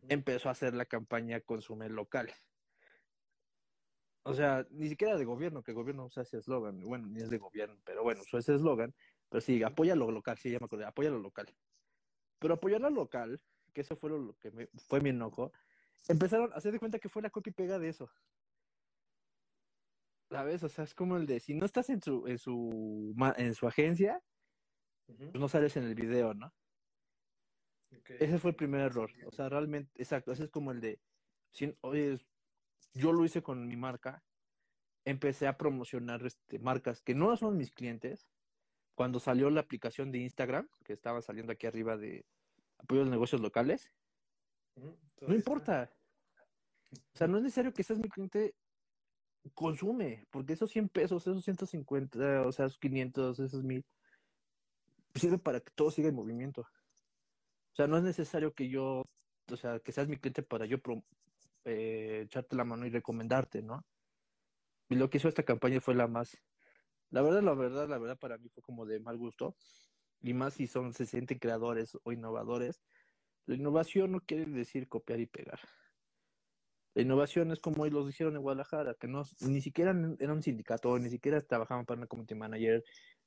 empezó 0.10 0.50
a 0.50 0.54
hacer 0.54 0.74
la 0.74 0.86
campaña 0.86 1.42
Consume 1.42 1.90
Local. 1.90 2.32
O 4.26 4.34
sea, 4.34 4.66
ni 4.72 4.88
siquiera 4.88 5.18
de 5.18 5.26
gobierno, 5.26 5.64
que 5.64 5.72
el 5.72 5.76
gobierno 5.76 6.06
usa 6.06 6.24
ese 6.24 6.38
eslogan, 6.38 6.80
bueno, 6.80 7.08
ni 7.08 7.22
es 7.22 7.30
de 7.30 7.38
gobierno, 7.38 7.78
pero 7.84 8.04
bueno, 8.04 8.22
usó 8.22 8.38
ese 8.38 8.56
eslogan, 8.56 8.96
pero 9.30 9.42
sí, 9.42 9.62
apoya 9.64 9.96
lo 9.96 10.10
local, 10.12 10.38
sí, 10.38 10.50
ya 10.50 10.60
me 10.60 10.66
acordé, 10.66 10.86
apoya 10.86 11.10
lo 11.10 11.20
local. 11.20 11.54
Pero 12.40 12.54
apoyar 12.54 12.80
lo 12.80 12.90
local, 12.90 13.42
que 13.74 13.82
eso 13.82 13.98
fue 13.98 14.12
lo 14.12 14.38
que 14.38 14.52
me, 14.52 14.68
fue 14.88 15.02
mi 15.02 15.10
enojo, 15.10 15.52
empezaron 16.08 16.54
a 16.54 16.56
hacer 16.56 16.72
de 16.72 16.80
cuenta 16.80 17.00
que 17.00 17.10
fue 17.10 17.22
la 17.22 17.30
copia 17.30 17.52
y 17.52 17.54
pega 17.54 17.80
de 17.80 17.90
eso. 17.90 18.10
¿Sabes? 20.30 20.64
O 20.64 20.70
sea, 20.70 20.86
es 20.86 20.96
como 20.96 21.18
el 21.18 21.26
de, 21.26 21.42
si 21.42 21.54
no 21.54 21.66
estás 21.66 21.90
en 21.90 22.02
su, 22.02 22.26
en 22.26 22.38
su, 22.38 23.14
en 23.38 23.54
su 23.54 23.68
agencia, 23.68 24.24
pues 25.06 25.34
no 25.34 25.50
sales 25.50 25.76
en 25.76 25.84
el 25.84 25.96
video, 25.96 26.34
¿no? 26.34 26.54
Ese 28.20 28.40
fue 28.40 28.52
el 28.52 28.56
primer 28.56 28.82
error. 28.82 29.12
O 29.26 29.32
sea, 29.32 29.50
realmente, 29.50 29.92
exacto, 30.02 30.32
ese 30.32 30.46
es 30.46 30.50
como 30.50 30.72
el 30.72 30.82
de, 30.82 31.00
si, 31.52 31.76
oye, 31.82 32.18
yo 32.94 33.12
lo 33.12 33.26
hice 33.26 33.42
con 33.42 33.68
mi 33.68 33.76
marca, 33.76 34.24
empecé 35.06 35.48
a 35.48 35.58
promocionar 35.58 36.26
este, 36.26 36.60
marcas 36.60 37.02
que 37.02 37.16
no 37.16 37.36
son 37.38 37.58
mis 37.58 37.72
clientes. 37.72 38.28
Cuando 38.96 39.20
salió 39.20 39.50
la 39.50 39.62
aplicación 39.62 40.12
de 40.12 40.20
Instagram, 40.20 40.70
que 40.84 40.94
estaba 40.94 41.22
saliendo 41.22 41.52
aquí 41.52 41.66
arriba 41.66 41.98
de 41.98 42.26
apoyo 42.78 43.02
a 43.02 43.06
los 43.06 43.12
negocios 43.12 43.42
locales, 43.42 43.92
no 44.76 45.34
importa. 45.34 45.92
O 46.92 47.18
sea, 47.18 47.28
no 47.28 47.38
es 47.38 47.44
necesario 47.44 47.74
que 47.74 47.84
seas 47.84 48.00
mi 48.00 48.10
cliente 48.10 48.56
consume, 49.54 50.26
porque 50.30 50.54
esos 50.54 50.70
100 50.72 50.90
pesos, 50.90 51.24
esos 51.24 51.44
150, 51.44 52.42
o 52.46 52.52
sea, 52.52 52.68
esos 52.68 52.78
500, 52.78 53.40
esos 53.40 53.64
1000, 53.64 53.84
sirve 55.16 55.38
para 55.38 55.60
que 55.60 55.72
todo 55.72 55.92
siga 55.92 56.10
en 56.10 56.16
movimiento. 56.16 56.68
O 57.74 57.76
sea, 57.76 57.88
no 57.88 57.98
es 57.98 58.04
necesario 58.04 58.54
que 58.54 58.70
yo, 58.70 59.04
o 59.52 59.58
sea, 59.58 59.80
que 59.80 59.92
seas 59.92 60.08
mi 60.08 60.18
cliente 60.18 60.44
para 60.44 60.68
yo 60.68 60.78
eh, 61.66 62.22
echarte 62.26 62.56
la 62.56 62.66
mano 62.66 62.86
y 62.86 62.92
recomendarte, 62.92 63.64
¿no? 63.64 63.84
Y 64.90 64.96
lo 64.96 65.10
que 65.10 65.18
hizo 65.18 65.28
esta 65.28 65.44
campaña 65.44 65.82
fue 65.82 65.96
la 65.96 66.08
más, 66.08 66.38
la 67.10 67.24
verdad, 67.24 67.42
la 67.42 67.54
verdad, 67.56 67.90
la 67.90 67.98
verdad 67.98 68.18
para 68.20 68.38
mí 68.38 68.50
fue 68.50 68.62
como 68.62 68.86
de 68.86 69.00
mal 69.00 69.18
gusto. 69.18 69.56
Y 70.22 70.34
más 70.34 70.54
si 70.54 70.68
son, 70.68 70.94
se 70.94 71.06
sienten 71.06 71.40
creadores 71.40 71.98
o 72.04 72.12
innovadores, 72.12 72.84
la 73.46 73.56
innovación 73.56 74.12
no 74.12 74.20
quiere 74.22 74.46
decir 74.46 74.88
copiar 74.88 75.20
y 75.20 75.26
pegar. 75.26 75.60
La 76.96 77.02
innovación 77.02 77.52
es 77.52 77.60
como 77.60 77.86
los 77.88 78.10
hicieron 78.10 78.36
en 78.36 78.42
Guadalajara, 78.42 78.94
que 78.94 79.08
no, 79.08 79.24
ni 79.42 79.62
siquiera 79.62 79.92
eran 79.92 80.38
un 80.38 80.44
sindicato, 80.44 80.98
ni 81.00 81.10
siquiera 81.10 81.42
trabajaban 81.42 81.86
para 81.86 82.00
una 82.00 82.08
community 82.08 82.36
manager, 82.36 82.84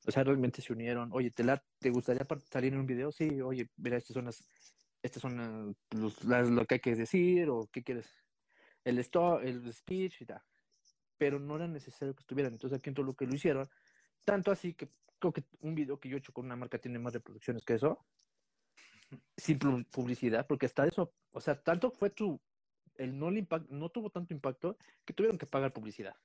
o 0.06 0.10
sea, 0.10 0.22
realmente 0.22 0.62
se 0.62 0.72
unieron. 0.72 1.10
Oye, 1.12 1.32
¿te, 1.32 1.42
la, 1.42 1.62
¿te 1.80 1.90
gustaría 1.90 2.24
salir 2.48 2.72
en 2.72 2.80
un 2.80 2.86
video? 2.86 3.10
Sí, 3.10 3.40
oye, 3.40 3.68
mira, 3.76 3.96
estas 3.96 4.14
son 4.14 4.26
las, 4.26 4.44
estas 5.02 5.20
son 5.20 5.76
las, 6.24 6.48
lo 6.48 6.64
que 6.64 6.74
hay 6.76 6.80
que 6.80 6.94
decir, 6.94 7.48
o 7.48 7.68
qué 7.72 7.82
quieres, 7.82 8.08
el, 8.84 8.98
stop, 9.00 9.42
el 9.42 9.72
speech 9.72 10.22
y 10.22 10.26
tal. 10.26 10.42
Pero 11.18 11.40
no 11.40 11.56
era 11.56 11.66
necesario 11.66 12.14
que 12.14 12.20
estuvieran. 12.20 12.52
Entonces 12.52 12.78
aquí 12.78 12.90
en 12.90 12.94
todo 12.94 13.06
lo 13.06 13.14
que 13.14 13.26
lo 13.26 13.34
hicieron, 13.34 13.68
tanto 14.24 14.52
así 14.52 14.74
que 14.74 14.90
creo 15.18 15.32
que 15.32 15.44
un 15.60 15.74
video 15.74 15.98
que 15.98 16.08
yo 16.08 16.16
he 16.16 16.18
hecho 16.18 16.32
con 16.32 16.44
una 16.44 16.56
marca 16.56 16.78
tiene 16.78 16.98
más 16.98 17.14
reproducciones 17.14 17.64
que 17.64 17.74
eso, 17.74 18.06
sin 19.36 19.58
publicidad, 19.58 20.46
porque 20.46 20.66
hasta 20.66 20.86
eso, 20.86 21.14
o 21.32 21.40
sea, 21.40 21.60
tanto 21.62 21.90
fue 21.90 22.10
tu, 22.10 22.40
el 22.98 23.18
no, 23.18 23.30
le 23.30 23.46
no 23.68 23.90
tuvo 23.90 24.10
tanto 24.10 24.34
impacto 24.34 24.76
que 25.04 25.12
tuvieron 25.12 25.38
que 25.38 25.46
pagar 25.46 25.72
publicidad. 25.72 26.16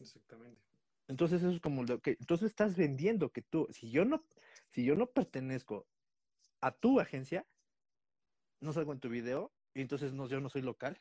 Exactamente. 0.00 0.62
Entonces 1.08 1.42
eso 1.42 1.50
es 1.50 1.60
como 1.60 1.82
lo 1.82 2.00
que, 2.00 2.12
entonces 2.20 2.50
estás 2.50 2.76
vendiendo 2.76 3.32
que 3.32 3.42
tú, 3.42 3.66
si 3.70 3.90
yo 3.90 4.04
no, 4.04 4.24
si 4.70 4.84
yo 4.84 4.94
no 4.94 5.06
pertenezco 5.06 5.88
a 6.60 6.70
tu 6.70 7.00
agencia, 7.00 7.46
no 8.60 8.72
salgo 8.72 8.92
en 8.92 9.00
tu 9.00 9.08
video, 9.08 9.52
y 9.74 9.80
entonces 9.80 10.12
no, 10.12 10.28
yo 10.28 10.40
no 10.40 10.48
soy 10.48 10.62
local. 10.62 10.98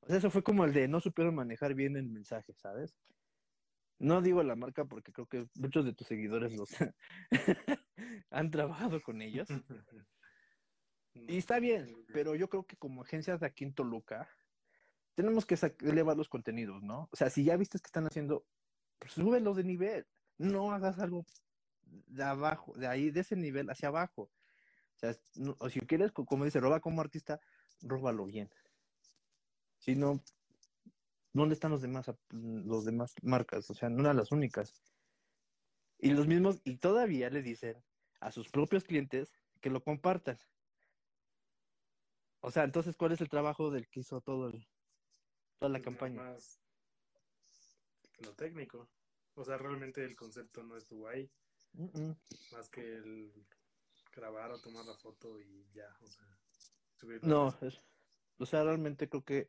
O 0.00 0.08
sea, 0.08 0.16
eso 0.16 0.30
fue 0.30 0.42
como 0.42 0.64
el 0.64 0.72
de 0.72 0.88
no 0.88 1.00
supieron 1.00 1.34
manejar 1.34 1.74
bien 1.74 1.96
el 1.96 2.08
mensaje, 2.08 2.52
¿sabes? 2.54 2.98
No 3.98 4.20
digo 4.20 4.42
la 4.42 4.56
marca 4.56 4.84
porque 4.84 5.12
creo 5.12 5.28
que 5.28 5.46
muchos 5.54 5.84
de 5.84 5.92
tus 5.92 6.06
seguidores 6.06 6.52
los 6.52 6.70
han 8.30 8.50
trabajado 8.50 9.00
con 9.00 9.22
ellos. 9.22 9.48
Y 11.14 11.36
está 11.38 11.58
bien, 11.60 11.94
pero 12.12 12.34
yo 12.34 12.48
creo 12.48 12.64
que 12.66 12.76
como 12.76 13.02
agencias 13.02 13.40
de 13.40 13.46
aquí 13.46 13.64
en 13.64 13.74
Toluca, 13.74 14.28
tenemos 15.14 15.44
que 15.44 15.58
elevar 15.80 16.16
los 16.16 16.28
contenidos, 16.28 16.82
¿no? 16.82 17.08
O 17.12 17.16
sea, 17.16 17.28
si 17.28 17.44
ya 17.44 17.56
viste 17.56 17.78
que 17.78 17.86
están 17.86 18.06
haciendo, 18.06 18.46
pues 18.98 19.12
súbelos 19.12 19.56
de 19.56 19.64
nivel. 19.64 20.06
No 20.38 20.72
hagas 20.72 20.98
algo 20.98 21.26
de 21.82 22.24
abajo, 22.24 22.72
de 22.76 22.86
ahí, 22.86 23.10
de 23.10 23.20
ese 23.20 23.36
nivel 23.36 23.68
hacia 23.70 23.88
abajo. 23.88 24.22
O 24.22 24.98
sea, 24.98 25.14
o 25.58 25.68
si 25.68 25.80
quieres, 25.80 26.12
como 26.12 26.44
dice, 26.44 26.60
roba 26.60 26.80
como 26.80 27.00
artista, 27.00 27.40
róbalo 27.82 28.24
bien. 28.24 28.48
Si 29.78 29.94
no, 29.96 30.22
¿dónde 31.32 31.54
están 31.54 31.72
los 31.72 31.82
demás, 31.82 32.10
los 32.30 32.84
demás 32.84 33.14
marcas? 33.22 33.68
O 33.70 33.74
sea, 33.74 33.90
no 33.90 34.00
eran 34.00 34.16
las 34.16 34.32
únicas. 34.32 34.72
Y 35.98 36.10
los 36.10 36.26
mismos, 36.26 36.60
y 36.64 36.78
todavía 36.78 37.30
le 37.30 37.42
dicen 37.42 37.76
a 38.20 38.32
sus 38.32 38.48
propios 38.48 38.84
clientes 38.84 39.32
que 39.60 39.70
lo 39.70 39.82
compartan. 39.82 40.38
O 42.42 42.50
sea, 42.50 42.64
entonces, 42.64 42.96
¿cuál 42.96 43.12
es 43.12 43.20
el 43.20 43.28
trabajo 43.28 43.70
del 43.70 43.88
que 43.88 44.00
hizo 44.00 44.20
todo 44.20 44.48
el, 44.48 44.66
toda 45.58 45.70
la 45.70 45.80
campaña? 45.80 46.22
Más 46.22 46.60
lo 48.18 48.34
técnico. 48.34 48.88
O 49.34 49.44
sea, 49.44 49.56
realmente 49.58 50.04
el 50.04 50.16
concepto 50.16 50.62
no 50.62 50.76
estuvo 50.76 51.08
ahí. 51.08 51.30
Más 52.52 52.68
que 52.68 52.80
el 52.80 53.32
grabar 54.14 54.50
o 54.50 54.60
tomar 54.60 54.84
la 54.84 54.94
foto 54.94 55.40
y 55.40 55.70
ya, 55.72 55.88
o 56.02 56.06
sea, 56.06 56.26
No, 57.22 57.56
o 58.38 58.46
sea, 58.46 58.64
realmente 58.64 59.08
creo 59.08 59.24
que 59.24 59.48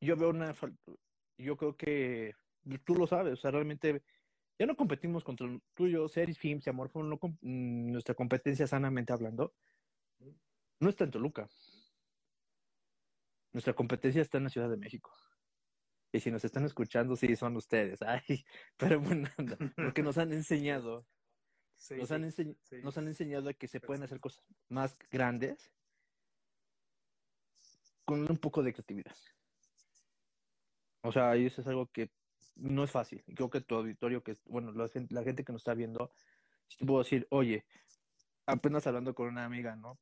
yo 0.00 0.16
veo 0.16 0.30
una 0.30 0.54
yo 1.38 1.56
creo 1.56 1.76
que 1.76 2.34
tú 2.84 2.96
lo 2.96 3.06
sabes, 3.06 3.34
o 3.34 3.36
sea, 3.36 3.52
realmente 3.52 4.02
ya 4.58 4.66
no 4.66 4.76
competimos 4.76 5.22
contra 5.22 5.46
el 5.46 5.62
tuyo, 5.74 6.08
Series, 6.08 6.38
Films 6.38 6.66
y 6.66 6.70
Amorfo, 6.70 7.02
no, 7.02 7.16
mm, 7.16 7.92
nuestra 7.92 8.14
competencia 8.14 8.66
sanamente 8.66 9.12
hablando 9.12 9.54
no 10.80 10.88
está 10.88 11.04
en 11.04 11.10
Toluca. 11.10 11.48
Nuestra 13.52 13.74
competencia 13.74 14.20
está 14.20 14.38
en 14.38 14.44
la 14.44 14.50
Ciudad 14.50 14.68
de 14.68 14.76
México. 14.76 15.12
Y 16.12 16.20
si 16.20 16.30
nos 16.30 16.44
están 16.44 16.64
escuchando, 16.64 17.16
sí, 17.16 17.34
son 17.36 17.56
ustedes. 17.56 18.00
Ay, 18.02 18.44
pero 18.76 19.00
bueno, 19.00 19.28
porque 19.76 20.02
nos 20.02 20.18
han 20.18 20.32
enseñado. 20.32 21.06
nos, 21.90 22.10
han 22.12 22.32
nos 22.82 22.98
han 22.98 23.08
enseñado 23.08 23.48
a 23.48 23.54
que 23.54 23.68
se 23.68 23.80
pueden 23.80 24.04
hacer 24.04 24.20
cosas 24.20 24.44
más 24.68 24.96
grandes 25.10 25.72
con 28.04 28.30
un 28.30 28.36
poco 28.36 28.62
de 28.62 28.72
creatividad. 28.72 29.16
O 31.02 31.12
sea, 31.12 31.34
eso 31.36 31.60
es 31.60 31.66
algo 31.66 31.86
que 31.90 32.10
no 32.54 32.84
es 32.84 32.90
fácil. 32.90 33.24
Creo 33.34 33.50
que 33.50 33.60
tu 33.60 33.74
auditorio, 33.74 34.22
que 34.22 34.36
bueno, 34.44 34.72
la, 34.72 34.88
la 35.10 35.22
gente 35.22 35.44
que 35.44 35.52
nos 35.52 35.62
está 35.62 35.74
viendo, 35.74 36.12
si 36.68 36.78
te 36.78 36.86
puedo 36.86 37.02
decir, 37.02 37.26
oye, 37.30 37.66
apenas 38.46 38.86
hablando 38.86 39.14
con 39.14 39.28
una 39.28 39.44
amiga, 39.44 39.76
¿no? 39.76 39.98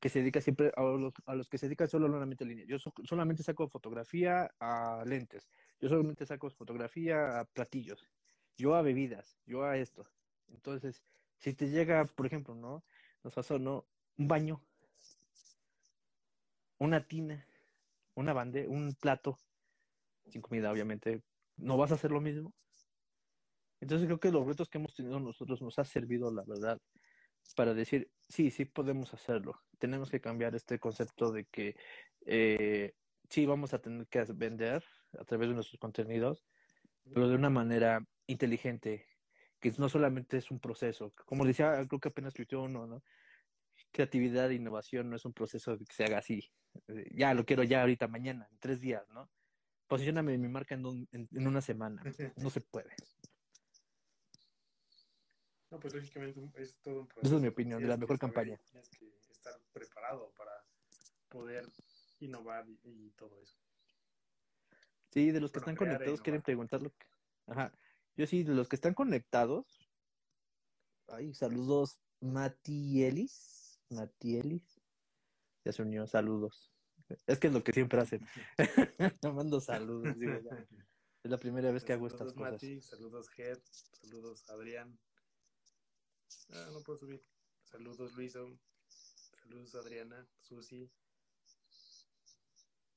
Que 0.00 0.08
se 0.08 0.20
dedica 0.20 0.40
siempre 0.40 0.72
a 0.76 0.82
los, 0.82 1.12
a 1.26 1.34
los 1.34 1.48
que 1.48 1.58
se 1.58 1.66
dedican 1.66 1.88
solo 1.88 2.06
a 2.06 2.22
una 2.22 2.36
línea. 2.40 2.64
Yo 2.66 2.78
solamente 3.04 3.42
saco 3.42 3.68
fotografía 3.68 4.50
a 4.58 5.04
lentes, 5.06 5.48
yo 5.78 5.88
solamente 5.88 6.24
saco 6.24 6.50
fotografía 6.50 7.40
a 7.40 7.44
platillos, 7.44 8.08
yo 8.56 8.74
a 8.74 8.82
bebidas, 8.82 9.38
yo 9.46 9.64
a 9.64 9.76
esto. 9.76 10.06
Entonces, 10.48 11.02
si 11.38 11.54
te 11.54 11.68
llega, 11.68 12.06
por 12.06 12.26
ejemplo, 12.26 12.54
¿no? 12.54 12.82
Nos 13.22 13.34
pasó, 13.34 13.58
¿no? 13.58 13.86
Un 14.16 14.26
baño, 14.26 14.62
una 16.78 17.06
tina, 17.06 17.46
una 18.14 18.32
bandeja, 18.32 18.70
un 18.70 18.94
plato, 18.94 19.38
sin 20.28 20.40
comida, 20.40 20.72
obviamente, 20.72 21.22
¿no 21.56 21.76
vas 21.76 21.92
a 21.92 21.94
hacer 21.94 22.10
lo 22.10 22.22
mismo? 22.22 22.54
Entonces 23.80 24.06
creo 24.06 24.20
que 24.20 24.30
los 24.30 24.46
retos 24.46 24.68
que 24.68 24.78
hemos 24.78 24.94
tenido 24.94 25.20
nosotros 25.20 25.60
nos 25.60 25.78
ha 25.78 25.84
servido, 25.84 26.30
la 26.30 26.44
verdad, 26.44 26.80
para 27.54 27.74
decir, 27.74 28.10
sí, 28.28 28.50
sí 28.50 28.64
podemos 28.64 29.12
hacerlo. 29.14 29.60
Tenemos 29.78 30.10
que 30.10 30.20
cambiar 30.20 30.54
este 30.54 30.78
concepto 30.78 31.32
de 31.32 31.44
que 31.46 31.76
eh, 32.26 32.94
sí 33.28 33.46
vamos 33.46 33.74
a 33.74 33.80
tener 33.80 34.06
que 34.08 34.24
vender 34.34 34.84
a 35.18 35.24
través 35.24 35.48
de 35.48 35.54
nuestros 35.54 35.78
contenidos, 35.78 36.44
pero 37.12 37.28
de 37.28 37.34
una 37.34 37.50
manera 37.50 38.06
inteligente, 38.26 39.06
que 39.58 39.72
no 39.78 39.88
solamente 39.88 40.36
es 40.36 40.50
un 40.50 40.60
proceso. 40.60 41.12
Como 41.26 41.44
decía, 41.44 41.84
creo 41.88 42.00
que 42.00 42.08
apenas 42.08 42.34
tuiteó 42.34 42.62
uno, 42.62 42.86
¿no? 42.86 43.02
Creatividad 43.92 44.50
e 44.50 44.54
innovación 44.54 45.10
no 45.10 45.16
es 45.16 45.24
un 45.24 45.32
proceso 45.32 45.76
que 45.78 45.84
se 45.92 46.04
haga 46.04 46.18
así. 46.18 46.50
Eh, 46.88 47.10
ya 47.14 47.34
lo 47.34 47.44
quiero 47.44 47.62
ya 47.62 47.80
ahorita, 47.80 48.06
mañana, 48.08 48.46
en 48.50 48.58
tres 48.58 48.80
días, 48.80 49.08
¿no? 49.10 49.30
Posicioname 49.88 50.38
mi 50.38 50.48
marca 50.48 50.74
en, 50.74 51.08
en 51.10 51.46
una 51.46 51.60
semana. 51.60 52.02
No 52.36 52.50
se 52.50 52.60
puede. 52.60 52.90
No, 55.70 55.78
pues 55.78 55.94
lógicamente 55.94 56.40
es 56.56 56.76
todo 56.82 57.00
un 57.00 57.06
proceso. 57.06 57.26
Esa 57.26 57.36
es 57.36 57.42
mi 57.42 57.48
opinión, 57.48 57.80
de 57.80 57.88
la 57.88 57.96
mejor 57.96 58.18
campaña. 58.18 58.58
Tienes 58.70 58.88
que 58.88 59.06
estar 59.30 59.54
preparado 59.72 60.32
para 60.36 60.52
poder 61.28 61.64
innovar 62.18 62.66
y, 62.68 63.10
todo 63.10 63.40
eso. 63.40 63.56
Sí, 65.10 65.30
de 65.30 65.40
los 65.40 65.52
que 65.52 65.58
están 65.58 65.76
conectados 65.76 66.20
quieren 66.20 66.42
preguntar 66.42 66.82
lo 66.82 66.90
que... 66.90 67.06
Ajá. 67.46 67.72
Yo 68.16 68.26
sí, 68.26 68.42
de 68.42 68.54
los 68.54 68.68
que 68.68 68.76
están 68.76 68.94
conectados. 68.94 69.88
Ay, 71.08 71.34
saludos, 71.34 71.98
Matielis. 72.20 73.80
Matielis. 73.90 74.80
Ya 75.64 75.72
se 75.72 75.82
unió, 75.82 76.06
saludos. 76.06 76.72
Es 77.26 77.38
que 77.38 77.48
es 77.48 77.52
lo 77.52 77.62
que 77.62 77.72
siempre 77.72 78.00
hacen. 78.00 78.26
Me 79.22 79.32
mando 79.32 79.60
saludos. 79.60 80.16
Es 81.22 81.30
la 81.30 81.36
primera 81.36 81.70
vez 81.70 81.84
que 81.84 81.92
hago 81.92 82.06
estas 82.06 82.32
cosas. 82.32 82.52
Mati, 82.52 82.80
saludos, 82.80 83.28
Ger. 83.28 83.62
Saludos, 83.92 84.48
Adrián. 84.48 84.98
Ah, 86.52 86.68
no 86.72 86.82
puedo 86.82 86.98
subir. 86.98 87.24
Saludos, 87.62 88.12
Luiso. 88.14 88.58
Saludos, 89.42 89.74
Adriana, 89.74 90.28
Susi. 90.40 90.90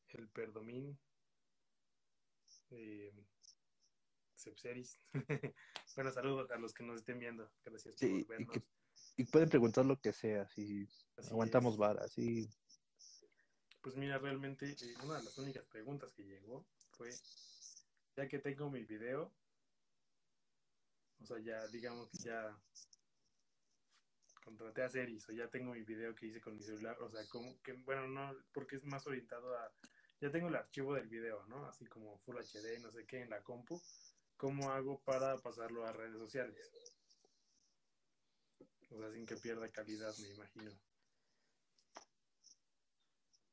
El 0.09 0.29
Perdomín. 0.29 0.99
Eh, 2.71 3.13
Sepseris. 4.35 4.99
bueno, 5.95 6.11
saludos 6.11 6.51
a 6.51 6.57
los 6.57 6.73
que 6.73 6.83
nos 6.83 6.97
estén 6.97 7.19
viendo. 7.19 7.51
Gracias 7.63 7.95
por 7.95 8.27
vernos. 8.27 8.57
Y, 9.15 9.25
pueden 9.25 9.49
preguntar 9.49 9.85
lo 9.85 9.99
que 9.99 10.11
sea, 10.11 10.47
si 10.49 10.87
aguantamos 11.29 11.77
varas, 11.77 12.11
sí. 12.13 12.49
Pues 13.81 13.95
mira, 13.95 14.17
realmente 14.17 14.71
eh, 14.71 14.93
una 15.03 15.17
de 15.17 15.23
las 15.23 15.37
únicas 15.37 15.65
preguntas 15.65 16.13
que 16.13 16.23
llegó 16.23 16.65
fue, 16.91 17.09
ya 18.15 18.27
que 18.27 18.39
tengo 18.39 18.69
mi 18.69 18.83
video, 18.83 19.33
o 21.21 21.25
sea, 21.25 21.39
ya 21.39 21.67
digamos 21.67 22.09
que 22.11 22.17
ya 22.23 22.57
contraté 24.43 24.83
a 24.83 24.89
Series 24.89 25.27
o 25.29 25.31
ya 25.31 25.49
tengo 25.49 25.73
mi 25.73 25.83
video 25.83 26.13
que 26.13 26.27
hice 26.27 26.41
con 26.41 26.55
mi 26.55 26.63
celular, 26.63 26.97
o 27.01 27.09
sea, 27.09 27.25
como 27.27 27.61
que, 27.61 27.73
bueno, 27.73 28.07
no, 28.07 28.35
porque 28.53 28.75
es 28.75 28.83
más 28.83 29.05
orientado 29.07 29.57
a, 29.57 29.71
ya 30.19 30.31
tengo 30.31 30.47
el 30.47 30.55
archivo 30.55 30.93
del 30.95 31.07
video, 31.07 31.45
¿no? 31.47 31.65
Así 31.65 31.85
como 31.85 32.17
Full 32.19 32.37
HD, 32.37 32.79
no 32.81 32.91
sé 32.91 33.05
qué, 33.05 33.21
en 33.21 33.29
la 33.29 33.41
compu, 33.41 33.81
¿cómo 34.37 34.71
hago 34.71 35.01
para 35.01 35.37
pasarlo 35.37 35.85
a 35.85 35.93
redes 35.93 36.17
sociales? 36.17 36.57
O 38.89 38.99
sea, 38.99 39.11
sin 39.11 39.25
que 39.25 39.37
pierda 39.37 39.69
calidad, 39.69 40.15
me 40.19 40.29
imagino. 40.29 40.71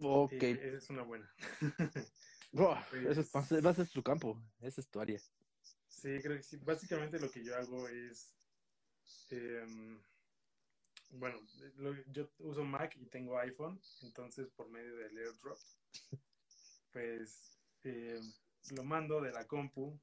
Ok. 0.03 0.33
esa 0.33 0.76
es 0.76 0.90
una 0.90 1.03
buena. 1.03 1.33
eso 2.53 3.20
es, 3.20 3.37
a 3.37 3.74
ser 3.74 3.88
tu 3.88 4.03
campo, 4.03 4.42
esa 4.61 4.81
es 4.81 4.88
tu 4.88 5.00
área. 5.00 5.18
Sí, 5.88 6.18
creo 6.22 6.37
que 6.37 6.42
sí. 6.42 6.57
Básicamente 6.57 7.18
lo 7.18 7.31
que 7.31 7.44
yo 7.44 7.57
hago 7.57 7.88
es... 7.88 8.35
Eh, 9.31 9.66
bueno, 11.11 11.40
yo 12.12 12.29
uso 12.38 12.64
Mac 12.64 12.96
y 12.96 13.07
tengo 13.07 13.38
iPhone, 13.38 13.81
entonces 14.03 14.49
por 14.51 14.68
medio 14.68 14.96
del 14.96 15.18
AirDrop, 15.18 15.59
pues 16.92 17.59
eh, 17.85 18.20
lo 18.75 18.85
mando 18.85 19.20
de 19.20 19.33
la 19.33 19.46
compu. 19.46 19.99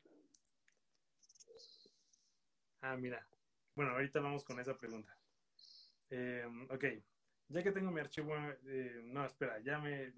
Ah, 2.82 2.98
mira. 2.98 3.28
Bueno, 3.76 3.92
ahorita 3.92 4.20
vamos 4.20 4.44
con 4.44 4.60
esa 4.60 4.78
pregunta. 4.78 5.18
Eh, 6.10 6.46
ok, 6.70 6.86
ya 7.50 7.64
que 7.64 7.72
tengo 7.72 7.92
mi 7.92 8.00
archivo, 8.00 8.34
eh, 8.66 9.02
no, 9.04 9.26
espera, 9.26 9.60
ya 9.60 9.80
me 9.80 10.14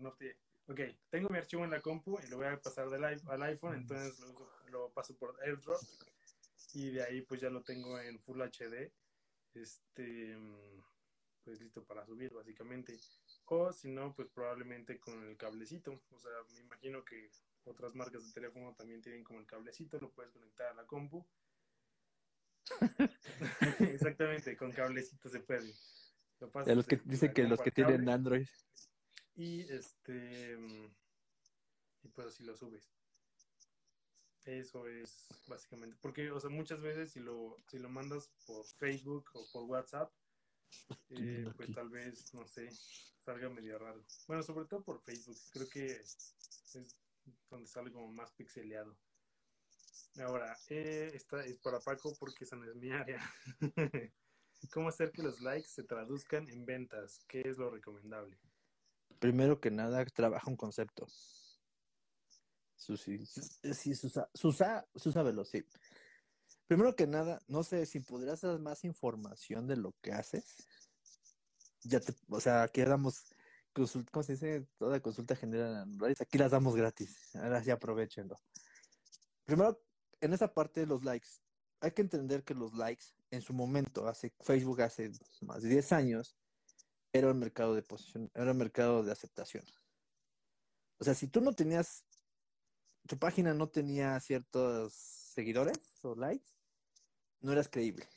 Ok, 0.67 0.81
tengo 1.09 1.29
mi 1.29 1.39
archivo 1.39 1.63
en 1.63 1.71
la 1.71 1.81
compu 1.81 2.19
y 2.23 2.29
lo 2.29 2.37
voy 2.37 2.45
a 2.45 2.61
pasar 2.61 2.89
del, 2.89 3.03
al 3.03 3.43
iPhone, 3.43 3.75
entonces 3.75 4.19
lo, 4.19 4.69
lo 4.69 4.89
paso 4.93 5.15
por 5.17 5.35
AirDrop 5.43 5.81
y 6.73 6.91
de 6.91 7.03
ahí 7.03 7.21
pues 7.21 7.41
ya 7.41 7.49
lo 7.49 7.63
tengo 7.63 7.99
en 7.99 8.19
Full 8.19 8.39
HD 8.41 8.91
este, 9.53 10.37
pues 11.43 11.59
listo 11.59 11.83
para 11.83 12.05
subir 12.05 12.33
básicamente. 12.33 12.99
O 13.45 13.71
si 13.71 13.89
no, 13.89 14.13
pues 14.13 14.29
probablemente 14.29 14.99
con 14.99 15.23
el 15.27 15.37
cablecito. 15.37 16.01
O 16.11 16.19
sea, 16.19 16.31
me 16.53 16.59
imagino 16.61 17.03
que 17.03 17.31
otras 17.63 17.95
marcas 17.95 18.25
de 18.25 18.33
teléfono 18.33 18.73
también 18.75 19.01
tienen 19.01 19.23
como 19.23 19.39
el 19.39 19.45
cablecito, 19.45 19.99
lo 19.99 20.11
puedes 20.11 20.31
conectar 20.31 20.67
a 20.67 20.75
la 20.75 20.85
compu. 20.85 21.25
Exactamente, 23.79 24.55
con 24.55 24.71
cablecito 24.71 25.29
se 25.29 25.39
puede. 25.39 25.73
de 26.65 26.75
los 26.75 26.85
que 26.85 27.01
dice 27.05 27.33
que 27.33 27.43
los 27.43 27.61
que 27.61 27.71
tienen 27.71 28.09
Android. 28.09 28.47
Y 29.35 29.61
este 29.71 30.57
y 32.03 32.07
pues 32.09 32.27
así 32.27 32.43
lo 32.43 32.55
subes. 32.55 32.89
Eso 34.45 34.87
es 34.87 35.27
básicamente, 35.47 35.97
porque, 36.01 36.31
o 36.31 36.39
sea, 36.39 36.49
muchas 36.49 36.81
veces 36.81 37.11
si 37.11 37.19
lo, 37.19 37.57
si 37.67 37.77
lo 37.77 37.89
mandas 37.89 38.29
por 38.47 38.65
Facebook 38.65 39.29
o 39.33 39.45
por 39.51 39.63
WhatsApp, 39.63 40.11
eh, 41.09 41.51
pues 41.55 41.73
tal 41.73 41.89
vez, 41.89 42.33
no 42.33 42.47
sé, 42.47 42.69
salga 43.23 43.49
medio 43.49 43.77
raro. 43.77 44.03
Bueno, 44.27 44.41
sobre 44.43 44.65
todo 44.65 44.83
por 44.83 45.01
Facebook, 45.01 45.37
creo 45.51 45.67
que 45.69 45.85
es 45.87 46.35
donde 47.49 47.67
sale 47.67 47.91
como 47.91 48.11
más 48.11 48.31
pixeleado. 48.31 48.97
Ahora, 50.17 50.57
eh, 50.67 51.11
esta 51.13 51.45
es 51.45 51.57
para 51.59 51.79
Paco 51.79 52.15
porque 52.19 52.43
esa 52.43 52.55
no 52.55 52.65
es 52.65 52.75
mi 52.75 52.91
área. 52.91 53.21
¿Cómo 54.73 54.89
hacer 54.89 55.11
que 55.11 55.23
los 55.23 55.39
likes 55.41 55.69
se 55.69 55.83
traduzcan 55.83 56.49
en 56.49 56.65
ventas? 56.65 57.23
¿Qué 57.27 57.41
es 57.41 57.57
lo 57.57 57.69
recomendable? 57.69 58.37
Primero 59.19 59.59
que 59.59 59.71
nada, 59.71 60.03
trabaja 60.05 60.49
un 60.49 60.57
concepto. 60.57 61.07
Susi, 62.79 63.25
sí, 63.25 63.93
Susa, 63.93 64.29
Susa, 64.33 64.87
Susa 64.95 65.23
sí. 65.43 65.65
Primero 66.65 66.95
que 66.95 67.07
nada, 67.07 67.41
no 67.47 67.63
sé 67.63 67.85
si 67.85 67.99
podrías 67.99 68.39
dar 68.41 68.57
más 68.59 68.85
información 68.85 69.67
de 69.67 69.75
lo 69.75 69.93
que 70.01 70.13
haces. 70.13 70.45
Ya 71.83 71.99
te, 71.99 72.13
o 72.29 72.39
sea, 72.39 72.63
aquí 72.63 72.81
damos, 72.81 73.25
¿cómo 73.73 74.23
se 74.23 74.33
dice? 74.33 74.65
Toda 74.77 75.01
consulta 75.01 75.35
general 75.35 75.87
aquí 76.19 76.37
las 76.37 76.51
damos 76.51 76.75
gratis. 76.75 77.35
Ahora 77.35 77.61
sí 77.61 77.69
aprovechenlo. 77.69 78.37
Primero, 79.43 79.81
en 80.21 80.33
esa 80.33 80.53
parte 80.53 80.79
de 80.79 80.87
los 80.87 81.03
likes, 81.03 81.27
hay 81.81 81.91
que 81.91 82.01
entender 82.01 82.43
que 82.43 82.53
los 82.53 82.73
likes 82.73 83.05
en 83.29 83.41
su 83.41 83.53
momento, 83.53 84.07
hace 84.07 84.33
Facebook 84.39 84.81
hace 84.81 85.11
más 85.41 85.63
de 85.63 85.69
10 85.69 85.91
años, 85.91 86.37
era 87.11 87.29
un 87.29 87.39
mercado 87.39 87.75
de 87.75 87.81
posición, 87.81 88.31
era 88.33 88.51
un 88.51 88.57
mercado 88.57 89.03
de 89.03 89.11
aceptación. 89.11 89.65
O 90.99 91.03
sea, 91.03 91.13
si 91.13 91.27
tú 91.27 91.41
no 91.41 91.53
tenías 91.53 92.05
tu 93.09 93.17
página 93.17 93.55
no 93.55 93.67
tenía 93.67 94.19
ciertos 94.19 94.93
seguidores 94.93 95.79
o 96.03 96.13
likes, 96.13 96.51
no 97.41 97.51
eras 97.51 97.67
creíble. 97.67 98.07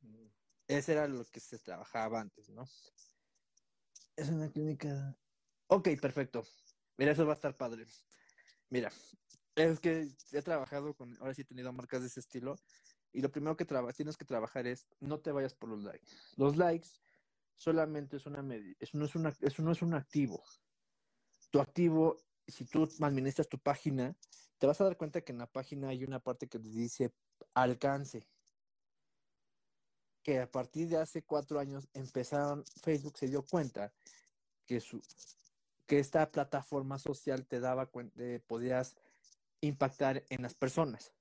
Mm. 0.00 0.26
Ese 0.66 0.92
era 0.92 1.06
lo 1.06 1.24
que 1.26 1.38
se 1.38 1.60
trabajaba 1.60 2.20
antes, 2.20 2.48
¿no? 2.48 2.68
Es 4.16 4.30
una 4.30 4.50
clínica. 4.50 5.16
Ok, 5.68 5.90
perfecto. 6.02 6.42
Mira, 6.96 7.12
eso 7.12 7.24
va 7.24 7.34
a 7.34 7.36
estar 7.36 7.56
padre. 7.56 7.86
Mira, 8.68 8.90
es 9.54 9.78
que 9.78 10.08
he 10.32 10.42
trabajado 10.42 10.94
con, 10.94 11.16
ahora 11.20 11.32
sí 11.32 11.42
he 11.42 11.44
tenido 11.44 11.72
marcas 11.72 12.00
de 12.00 12.08
ese 12.08 12.18
estilo, 12.18 12.56
y 13.12 13.20
lo 13.20 13.30
primero 13.30 13.56
que 13.56 13.64
tienes 13.64 14.16
que 14.16 14.24
trabajar 14.24 14.66
es 14.66 14.88
no 14.98 15.20
te 15.20 15.30
vayas 15.30 15.54
por 15.54 15.68
los 15.68 15.84
likes. 15.84 16.08
Los 16.36 16.56
likes 16.56 16.88
solamente 17.54 18.16
es 18.16 18.26
una 18.26 18.42
eso 18.80 18.98
no 18.98 19.04
es 19.04 19.14
una, 19.14 19.32
eso 19.40 19.62
no 19.62 19.70
es 19.70 19.82
un 19.82 19.94
activo. 19.94 20.42
Tu 21.50 21.60
activo 21.60 22.16
si 22.46 22.64
tú 22.64 22.88
administras 23.00 23.48
tu 23.48 23.58
página, 23.58 24.14
te 24.58 24.66
vas 24.66 24.80
a 24.80 24.84
dar 24.84 24.96
cuenta 24.96 25.20
que 25.20 25.32
en 25.32 25.38
la 25.38 25.46
página 25.46 25.88
hay 25.88 26.04
una 26.04 26.20
parte 26.20 26.48
que 26.48 26.58
te 26.58 26.68
dice 26.68 27.12
alcance. 27.54 28.26
Que 30.22 30.40
a 30.40 30.50
partir 30.50 30.88
de 30.88 30.96
hace 30.96 31.22
cuatro 31.22 31.58
años 31.58 31.88
empezaron, 31.92 32.64
Facebook 32.82 33.18
se 33.18 33.28
dio 33.28 33.42
cuenta 33.42 33.92
que, 34.64 34.80
su, 34.80 35.00
que 35.86 35.98
esta 35.98 36.30
plataforma 36.30 36.98
social 36.98 37.46
te 37.46 37.60
daba 37.60 37.86
cuenta, 37.86 38.22
podías 38.46 38.96
impactar 39.60 40.24
en 40.30 40.42
las 40.42 40.54
personas. 40.54 41.12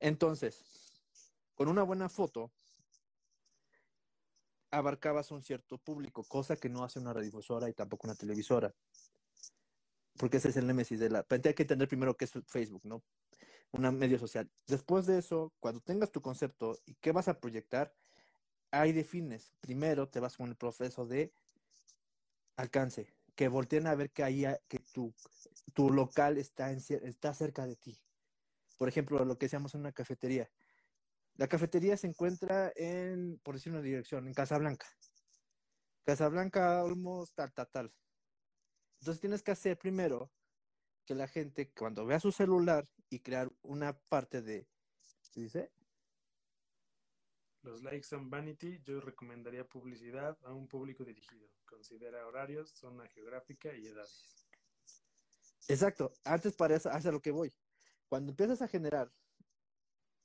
Entonces, 0.00 0.62
con 1.54 1.68
una 1.68 1.82
buena 1.82 2.08
foto, 2.08 2.50
abarcabas 4.70 5.30
un 5.30 5.42
cierto 5.42 5.78
público, 5.78 6.24
cosa 6.24 6.56
que 6.56 6.68
no 6.68 6.84
hace 6.84 6.98
una 6.98 7.12
radiodifusora 7.12 7.68
y 7.68 7.74
tampoco 7.74 8.06
una 8.06 8.16
televisora 8.16 8.74
porque 10.16 10.36
ese 10.36 10.48
es 10.50 10.56
el 10.56 10.66
némesis 10.66 11.00
de 11.00 11.10
la... 11.10 11.26
Hay 11.28 11.40
que 11.40 11.62
entender 11.62 11.88
primero 11.88 12.16
qué 12.16 12.24
es 12.24 12.32
Facebook, 12.46 12.84
¿no? 12.84 13.04
Una 13.72 13.90
medio 13.90 14.18
social. 14.18 14.50
Después 14.66 15.06
de 15.06 15.18
eso, 15.18 15.52
cuando 15.58 15.80
tengas 15.80 16.12
tu 16.12 16.22
concepto 16.22 16.78
y 16.86 16.94
qué 16.94 17.12
vas 17.12 17.28
a 17.28 17.40
proyectar, 17.40 17.94
ahí 18.70 18.92
defines. 18.92 19.52
Primero 19.60 20.08
te 20.08 20.20
vas 20.20 20.36
con 20.36 20.48
el 20.48 20.56
proceso 20.56 21.06
de 21.06 21.32
alcance, 22.56 23.12
que 23.34 23.48
volteen 23.48 23.86
a 23.86 23.94
ver 23.94 24.12
que 24.12 24.22
ahí 24.22 24.44
que 24.68 24.78
tu, 24.92 25.12
tu 25.74 25.90
local 25.90 26.38
está, 26.38 26.70
en, 26.70 26.78
está 26.78 27.34
cerca 27.34 27.66
de 27.66 27.76
ti. 27.76 28.00
Por 28.78 28.88
ejemplo, 28.88 29.24
lo 29.24 29.38
que 29.38 29.46
decíamos 29.46 29.74
en 29.74 29.80
una 29.80 29.92
cafetería. 29.92 30.50
La 31.36 31.48
cafetería 31.48 31.96
se 31.96 32.06
encuentra 32.06 32.72
en, 32.76 33.40
por 33.42 33.56
decir 33.56 33.72
una 33.72 33.82
dirección, 33.82 34.28
en 34.28 34.34
Casablanca. 34.34 34.86
Casablanca, 36.04 36.84
Olmos, 36.84 37.32
tal, 37.34 37.52
tal, 37.52 37.68
tal. 37.70 37.94
Entonces 39.04 39.20
tienes 39.20 39.42
que 39.42 39.50
hacer 39.50 39.76
primero 39.76 40.32
que 41.04 41.14
la 41.14 41.28
gente 41.28 41.70
cuando 41.74 42.06
vea 42.06 42.18
su 42.18 42.32
celular 42.32 42.88
y 43.10 43.20
crear 43.20 43.52
una 43.60 43.92
parte 44.08 44.40
de, 44.40 44.66
¿qué 45.30 45.42
dice? 45.42 45.70
Los 47.60 47.82
likes 47.82 48.06
son 48.06 48.30
vanity. 48.30 48.80
Yo 48.82 49.02
recomendaría 49.02 49.68
publicidad 49.68 50.38
a 50.42 50.54
un 50.54 50.66
público 50.66 51.04
dirigido. 51.04 51.46
Considera 51.66 52.26
horarios, 52.26 52.70
zona 52.70 53.06
geográfica 53.08 53.74
y 53.74 53.88
edades. 53.88 54.48
Exacto. 55.68 56.10
Antes 56.24 56.56
para 56.56 56.74
eso, 56.74 56.88
hacia 56.88 57.12
lo 57.12 57.20
que 57.20 57.30
voy. 57.30 57.52
Cuando 58.08 58.30
empiezas 58.30 58.62
a 58.62 58.68
generar 58.68 59.12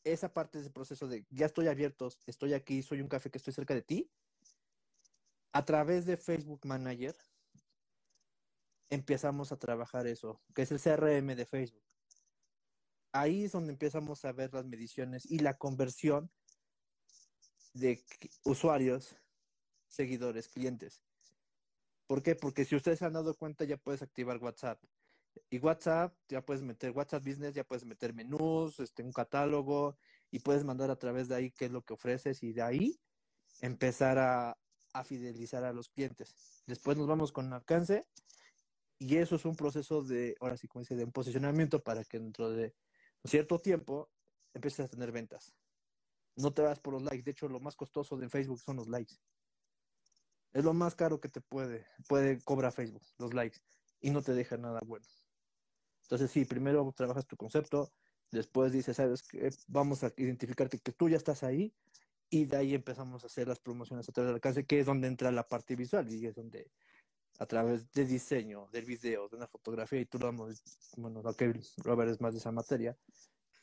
esa 0.06 0.34
parte 0.34 0.58
de 0.58 0.62
ese 0.62 0.72
proceso 0.72 1.06
de 1.06 1.26
ya 1.32 1.48
estoy 1.48 1.68
abierto, 1.68 2.08
estoy 2.26 2.54
aquí, 2.54 2.82
soy 2.82 3.02
un 3.02 3.10
café 3.10 3.30
que 3.30 3.40
estoy 3.40 3.52
cerca 3.54 3.74
de 3.74 3.82
ti, 3.82 4.10
a 5.52 5.66
través 5.66 6.06
de 6.06 6.16
Facebook 6.16 6.62
Manager, 6.64 7.14
empezamos 8.90 9.52
a 9.52 9.58
trabajar 9.58 10.08
eso, 10.08 10.42
que 10.54 10.64
es 10.64 10.72
el 10.72 10.80
CRM 10.80 11.36
de 11.36 11.46
Facebook. 11.46 11.84
Ahí 13.12 13.46
es 13.46 13.52
donde 13.52 13.74
empezamos 13.74 14.24
a 14.26 14.32
ver 14.32 14.54
las 14.54 14.66
mediciones 14.66 15.26
y 15.26 15.40
la 15.40 15.58
conversión 15.58 16.32
de 17.74 18.04
usuarios, 18.44 19.16
seguidores, 19.88 20.50
clientes. 20.50 21.04
¿Por 22.08 22.24
qué? 22.24 22.36
Porque 22.36 22.66
si 22.66 22.76
ustedes 22.76 23.02
han 23.02 23.14
dado 23.14 23.36
cuenta, 23.36 23.66
ya 23.66 23.78
puedes 23.78 24.02
activar 24.02 24.38
WhatsApp. 24.38 24.84
Y 25.50 25.60
WhatsApp, 25.60 26.16
ya 26.28 26.42
puedes 26.42 26.64
meter 26.64 26.92
WhatsApp 26.92 27.24
Business, 27.24 27.54
ya 27.54 27.64
puedes 27.64 27.86
meter 27.86 28.14
menús, 28.14 28.80
este, 28.80 29.04
un 29.04 29.14
catálogo, 29.14 29.98
y 30.32 30.40
puedes 30.40 30.64
mandar 30.64 30.90
a 30.90 30.96
través 30.98 31.28
de 31.28 31.36
ahí 31.36 31.52
qué 31.52 31.66
es 31.66 31.72
lo 31.72 31.84
que 31.84 31.94
ofreces, 31.94 32.42
y 32.44 32.54
de 32.54 32.62
ahí 32.62 33.00
empezar 33.62 34.18
a, 34.18 34.58
a 34.94 35.04
fidelizar 35.04 35.64
a 35.64 35.74
los 35.74 35.90
clientes. 35.90 36.36
Después 36.66 36.98
nos 36.98 37.08
vamos 37.08 37.32
con 37.32 37.52
alcance, 37.54 38.08
y 39.00 39.18
eso 39.18 39.36
es 39.36 39.46
un 39.46 39.56
proceso 39.56 40.04
de, 40.04 40.36
ahora 40.42 40.58
sí, 40.58 40.68
como 40.68 40.82
dice, 40.82 40.96
de 40.96 41.06
un 41.06 41.12
posicionamiento 41.12 41.82
para 41.82 42.04
que 42.04 42.20
dentro 42.20 42.50
de 42.50 42.76
cierto 43.24 43.58
tiempo 43.60 44.12
empieces 44.54 44.86
a 44.86 44.90
tener 44.90 45.12
ventas. 45.12 45.56
No 46.36 46.54
te 46.54 46.62
vas 46.62 46.80
por 46.80 46.94
los 46.94 47.04
likes. 47.04 47.24
De 47.24 47.32
hecho, 47.32 47.48
lo 47.48 47.60
más 47.60 47.76
costoso 47.76 48.18
de 48.18 48.30
Facebook 48.30 48.60
son 48.60 48.76
los 48.76 48.88
likes. 48.88 49.16
Es 50.52 50.64
lo 50.64 50.74
más 50.74 50.96
caro 50.96 51.20
que 51.20 51.30
te 51.30 51.42
puede, 51.42 51.86
puede 52.08 52.42
cobrar 52.42 52.74
Facebook, 52.74 53.04
los 53.18 53.34
likes. 53.34 53.60
Y 54.02 54.10
no 54.10 54.22
te 54.22 54.34
deja 54.34 54.58
nada 54.58 54.82
bueno. 54.86 55.06
Entonces, 56.04 56.32
sí, 56.32 56.44
primero 56.44 56.92
trabajas 56.96 57.26
tu 57.26 57.38
concepto, 57.38 57.94
después 58.32 58.72
dices, 58.72 58.98
sabes 58.98 59.24
que 59.24 59.50
vamos 59.68 60.04
a 60.04 60.12
identificarte 60.18 60.80
que 60.80 60.92
tú 60.92 61.08
ya 61.08 61.18
estás 61.18 61.44
ahí, 61.44 61.74
y 62.30 62.46
de 62.46 62.58
ahí 62.58 62.76
empezamos 62.76 63.24
a 63.24 63.28
hacer 63.28 63.48
las 63.48 63.60
promociones 63.60 64.08
a 64.08 64.12
través 64.12 64.28
del 64.28 64.36
alcance, 64.36 64.66
que 64.66 64.80
es 64.80 64.86
donde 64.86 65.08
entra 65.08 65.32
la 65.32 65.48
parte 65.48 65.76
visual 65.76 66.12
y 66.12 66.26
es 66.28 66.36
donde 66.36 66.72
a 67.38 67.46
través 67.46 67.92
de 67.92 68.06
diseño, 68.06 68.68
del 68.72 68.86
video, 68.86 69.30
de 69.30 69.38
una 69.38 69.48
fotografía, 69.48 70.00
y 70.00 70.06
tú 70.06 70.18
lo 70.20 70.34
bueno, 70.98 71.22
lo 71.22 71.34
que 71.34 71.54
Robert 71.78 72.12
es 72.12 72.20
más 72.20 72.34
de 72.34 72.40
esa 72.40 72.52
materia, 72.52 72.98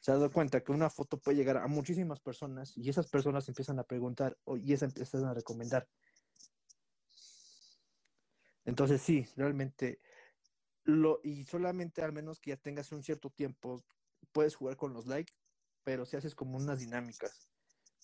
se 0.01 0.13
ha 0.13 0.15
dado 0.15 0.31
cuenta 0.31 0.63
que 0.63 0.73
una 0.73 0.89
foto 0.89 1.19
puede 1.19 1.37
llegar 1.37 1.57
a 1.57 1.67
muchísimas 1.67 2.21
personas 2.21 2.77
y 2.77 2.89
esas 2.89 3.09
personas 3.09 3.49
empiezan 3.49 3.79
a 3.79 3.85
preguntar 3.85 4.39
y 4.63 4.73
esas 4.73 4.91
empiezan 4.91 5.25
a 5.25 5.35
recomendar. 5.35 5.89
Entonces 8.65 9.01
sí, 9.03 9.27
realmente 9.37 10.01
lo 10.85 11.21
y 11.25 11.45
solamente 11.45 12.03
al 12.03 12.13
menos 12.13 12.41
que 12.41 12.51
ya 12.51 12.57
tengas 12.57 12.93
un 12.93 13.03
cierto 13.03 13.31
tiempo 13.31 13.85
puedes 14.33 14.55
jugar 14.55 14.77
con 14.77 14.93
los 14.93 15.07
likes, 15.07 15.33
pero 15.83 16.07
si 16.07 16.17
haces 16.17 16.35
como 16.35 16.57
unas 16.57 16.79
dinámicas. 16.79 17.49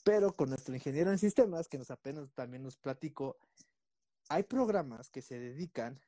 Pero 0.05 0.35
con 0.35 0.48
nuestro 0.48 0.75
ingeniero 0.75 1.12
en 1.12 1.18
sistemas, 1.18 1.68
que 1.68 1.79
nos 1.79 1.90
apenas 1.90 2.33
también 2.35 2.62
nos 2.62 2.77
platicó, 2.77 3.38
hay 4.33 4.45
programas 4.45 5.11
que 5.11 5.21
se 5.21 5.38
dedican 5.38 6.01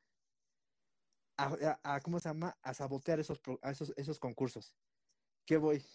a, 1.37 1.99
¿cómo 2.01 2.19
se 2.19 2.29
llama? 2.29 2.57
A 2.63 2.73
sabotear 2.73 3.19
esos, 3.19 3.39
esos, 3.97 4.19
concursos. 4.19 4.73
¿Qué 5.45 5.57
voy? 5.57 5.85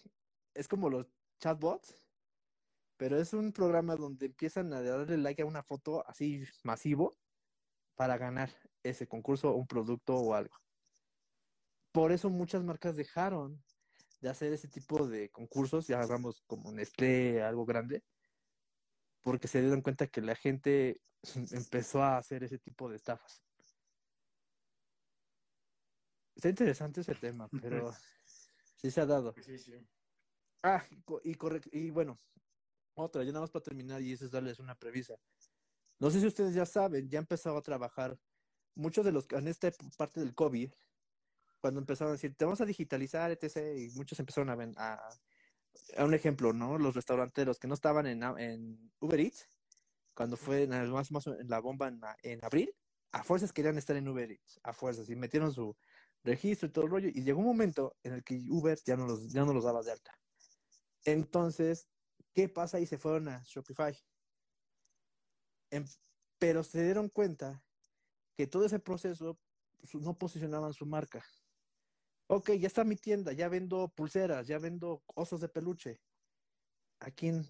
Es 0.53 0.67
como 0.69 0.89
los 0.89 1.07
chatbots, 1.41 2.01
pero 2.95 3.19
es 3.19 3.33
un 3.33 3.51
programa 3.51 3.97
donde 3.97 4.27
empiezan 4.27 4.71
a 4.73 4.81
darle 4.81 5.17
like 5.17 5.41
a 5.41 5.45
una 5.45 5.63
foto 5.63 6.07
así 6.07 6.45
masivo 6.63 7.17
para 7.95 8.17
ganar 8.17 8.49
ese 8.81 9.07
concurso, 9.07 9.53
un 9.53 9.67
producto 9.67 10.15
o 10.15 10.33
algo. 10.33 10.55
Por 11.91 12.13
eso 12.13 12.29
muchas 12.29 12.63
marcas 12.63 12.95
dejaron 12.95 13.61
de 14.21 14.29
hacer 14.29 14.53
ese 14.53 14.69
tipo 14.69 15.05
de 15.05 15.29
concursos, 15.31 15.87
ya 15.87 15.99
hablamos 16.01 16.43
como 16.47 16.71
Nestlé, 16.71 17.43
algo 17.43 17.65
grande, 17.65 18.03
porque 19.21 19.47
se 19.47 19.61
dieron 19.61 19.81
cuenta 19.81 20.07
que 20.07 20.21
la 20.21 20.35
gente 20.35 21.01
empezó 21.51 22.03
a 22.03 22.17
hacer 22.17 22.43
ese 22.43 22.59
tipo 22.59 22.89
de 22.89 22.97
estafas. 22.97 23.43
Está 26.35 26.49
interesante 26.49 27.01
ese 27.01 27.15
tema, 27.15 27.49
pero 27.61 27.91
sí 28.77 28.89
se 28.89 29.01
ha 29.01 29.05
dado. 29.05 29.33
Sí, 29.33 29.57
sí. 29.57 29.73
Ah, 30.63 30.83
y, 31.23 31.35
y 31.71 31.89
bueno, 31.91 32.17
otra, 32.95 33.23
ya 33.23 33.31
nada 33.31 33.41
más 33.41 33.51
para 33.51 33.63
terminar, 33.63 34.01
y 34.01 34.13
eso 34.13 34.25
es 34.25 34.31
darles 34.31 34.59
una 34.59 34.75
previsa. 34.75 35.15
No 35.99 36.09
sé 36.09 36.19
si 36.19 36.27
ustedes 36.27 36.55
ya 36.55 36.65
saben, 36.65 37.09
ya 37.09 37.19
empezado 37.19 37.57
a 37.57 37.61
trabajar 37.61 38.17
muchos 38.75 39.05
de 39.05 39.11
los 39.11 39.27
en 39.31 39.47
esta 39.47 39.71
parte 39.97 40.19
del 40.19 40.33
COVID 40.33 40.71
cuando 41.61 41.79
empezaron 41.79 42.11
a 42.11 42.13
decir, 42.13 42.35
te 42.35 42.45
vamos 42.45 42.59
a 42.61 42.65
digitalizar, 42.65 43.29
etc., 43.31 43.77
y 43.77 43.89
muchos 43.91 44.19
empezaron 44.19 44.49
a, 44.49 44.53
a 44.77 45.09
un 45.97 46.13
ejemplo, 46.13 46.53
¿no? 46.53 46.77
Los 46.77 46.95
restauranteros 46.95 47.59
que 47.59 47.67
no 47.67 47.73
estaban 47.73 48.07
en, 48.07 48.23
en 48.23 48.91
Uber 48.99 49.19
Eats, 49.19 49.47
cuando 50.13 50.37
fue 50.37 50.63
en, 50.63 50.91
más, 50.91 51.11
más, 51.11 51.27
en 51.27 51.47
la 51.47 51.59
bomba 51.59 51.87
en, 51.87 52.01
en, 52.23 52.43
abril, 52.43 52.73
a 53.11 53.23
fuerzas 53.23 53.53
querían 53.53 53.77
estar 53.77 53.95
en 53.95 54.07
Uber 54.07 54.31
Eats, 54.31 54.59
a 54.63 54.73
fuerzas, 54.73 55.09
y 55.09 55.15
metieron 55.15 55.51
su 55.53 55.75
registro 56.23 56.67
y 56.67 56.71
todo 56.71 56.85
el 56.85 56.91
rollo, 56.91 57.09
y 57.09 57.23
llegó 57.23 57.39
un 57.39 57.45
momento 57.45 57.95
en 58.03 58.13
el 58.13 58.23
que 58.23 58.41
Uber 58.49 58.77
ya 58.85 58.95
no 58.95 59.05
los, 59.05 59.31
ya 59.31 59.43
no 59.43 59.53
los 59.53 59.63
daba 59.63 59.81
de 59.81 59.91
alta. 59.91 60.17
Entonces, 61.03 61.87
¿qué 62.33 62.47
pasa? 62.47 62.79
Y 62.79 62.85
se 62.85 62.97
fueron 62.97 63.27
a 63.29 63.43
Shopify. 63.45 63.97
En, 65.71 65.85
pero 66.37 66.63
se 66.63 66.83
dieron 66.83 67.09
cuenta 67.09 67.63
que 68.35 68.47
todo 68.47 68.65
ese 68.65 68.79
proceso 68.79 69.39
no 69.93 70.17
posicionaban 70.17 70.73
su 70.73 70.85
marca 70.85 71.23
ok, 72.31 72.51
ya 72.51 72.67
está 72.67 72.85
mi 72.85 72.95
tienda, 72.95 73.33
ya 73.33 73.49
vendo 73.49 73.89
pulseras, 73.89 74.47
ya 74.47 74.57
vendo 74.57 75.03
osos 75.15 75.41
de 75.41 75.49
peluche. 75.49 75.99
¿A 77.01 77.11
quién, 77.11 77.45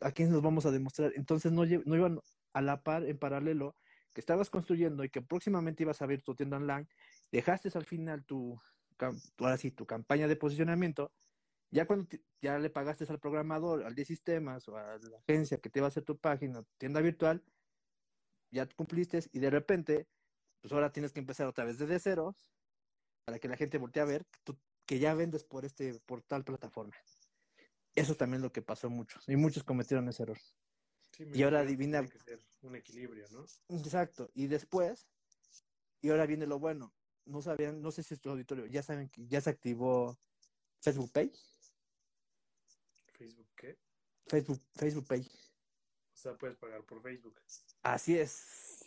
a 0.00 0.10
quién 0.10 0.32
nos 0.32 0.42
vamos 0.42 0.66
a 0.66 0.72
demostrar? 0.72 1.12
Entonces 1.14 1.52
no, 1.52 1.64
iban 1.64 2.20
a 2.54 2.60
la 2.60 2.82
par, 2.82 3.04
en 3.04 3.18
paralelo, 3.18 3.76
que 4.12 4.20
estabas 4.20 4.50
construyendo 4.50 5.04
y 5.04 5.10
que 5.10 5.22
próximamente 5.22 5.84
ibas 5.84 6.00
a 6.00 6.06
abrir 6.06 6.22
tu 6.24 6.34
tienda 6.34 6.56
online, 6.56 6.88
dejaste 7.30 7.70
al 7.78 7.84
final 7.84 8.24
tu, 8.24 8.60
sí, 9.58 9.70
tu 9.70 9.86
campaña 9.86 10.26
de 10.26 10.34
posicionamiento, 10.34 11.12
ya 11.70 11.86
cuando 11.86 12.08
ya 12.40 12.58
le 12.58 12.68
pagaste 12.68 13.06
al 13.08 13.20
programador, 13.20 13.84
al 13.84 13.94
de 13.94 14.04
sistemas 14.04 14.66
o 14.68 14.76
a 14.76 14.98
la 14.98 15.18
agencia 15.18 15.58
que 15.58 15.70
te 15.70 15.80
va 15.80 15.86
a 15.86 15.88
hacer 15.88 16.02
tu 16.02 16.18
página, 16.18 16.64
tienda 16.78 17.00
virtual, 17.00 17.44
ya 18.50 18.66
cumpliste 18.66 19.20
y 19.32 19.38
de 19.38 19.50
repente, 19.50 20.08
pues 20.60 20.72
ahora 20.72 20.90
tienes 20.90 21.12
que 21.12 21.20
empezar 21.20 21.46
otra 21.46 21.64
vez 21.64 21.78
desde 21.78 22.00
cero 22.00 22.36
para 23.24 23.38
que 23.38 23.48
la 23.48 23.56
gente 23.56 23.78
voltee 23.78 24.02
a 24.02 24.06
ver 24.06 24.26
que 24.86 24.98
ya 24.98 25.14
vendes 25.14 25.44
por 25.44 25.64
este 25.64 25.98
por 26.00 26.22
tal 26.22 26.44
plataforma. 26.44 26.94
Eso 27.94 28.14
también 28.16 28.38
es 28.38 28.42
lo 28.42 28.52
que 28.52 28.62
pasó 28.62 28.88
muchos 28.90 29.28
y 29.28 29.36
muchos 29.36 29.64
cometieron 29.64 30.08
ese 30.08 30.22
error. 30.22 30.38
y 31.18 31.42
ahora 31.42 31.60
adivina 31.60 32.00
tiene 32.00 32.12
que 32.12 32.18
ser 32.18 32.40
un 32.62 32.76
equilibrio, 32.76 33.26
¿no? 33.30 33.44
Exacto, 33.68 34.30
y 34.34 34.46
después 34.46 35.06
y 36.00 36.10
ahora 36.10 36.26
viene 36.26 36.46
lo 36.46 36.58
bueno. 36.58 36.92
No 37.24 37.40
sabían, 37.40 37.80
no 37.80 37.92
sé 37.92 38.02
si 38.02 38.14
es 38.14 38.20
tu 38.20 38.30
auditorio, 38.30 38.66
ya 38.66 38.82
saben 38.82 39.08
que 39.08 39.26
ya 39.28 39.40
se 39.40 39.50
activó 39.50 40.18
Facebook 40.80 41.12
Pay. 41.12 41.32
Facebook 43.12 43.48
qué? 43.54 43.78
Facebook 44.26 44.60
Facebook 44.74 45.06
Pay. 45.06 45.20
O 45.20 46.16
sea, 46.16 46.36
puedes 46.36 46.56
pagar 46.56 46.84
por 46.84 47.00
Facebook. 47.00 47.40
Así 47.82 48.18
es. 48.18 48.80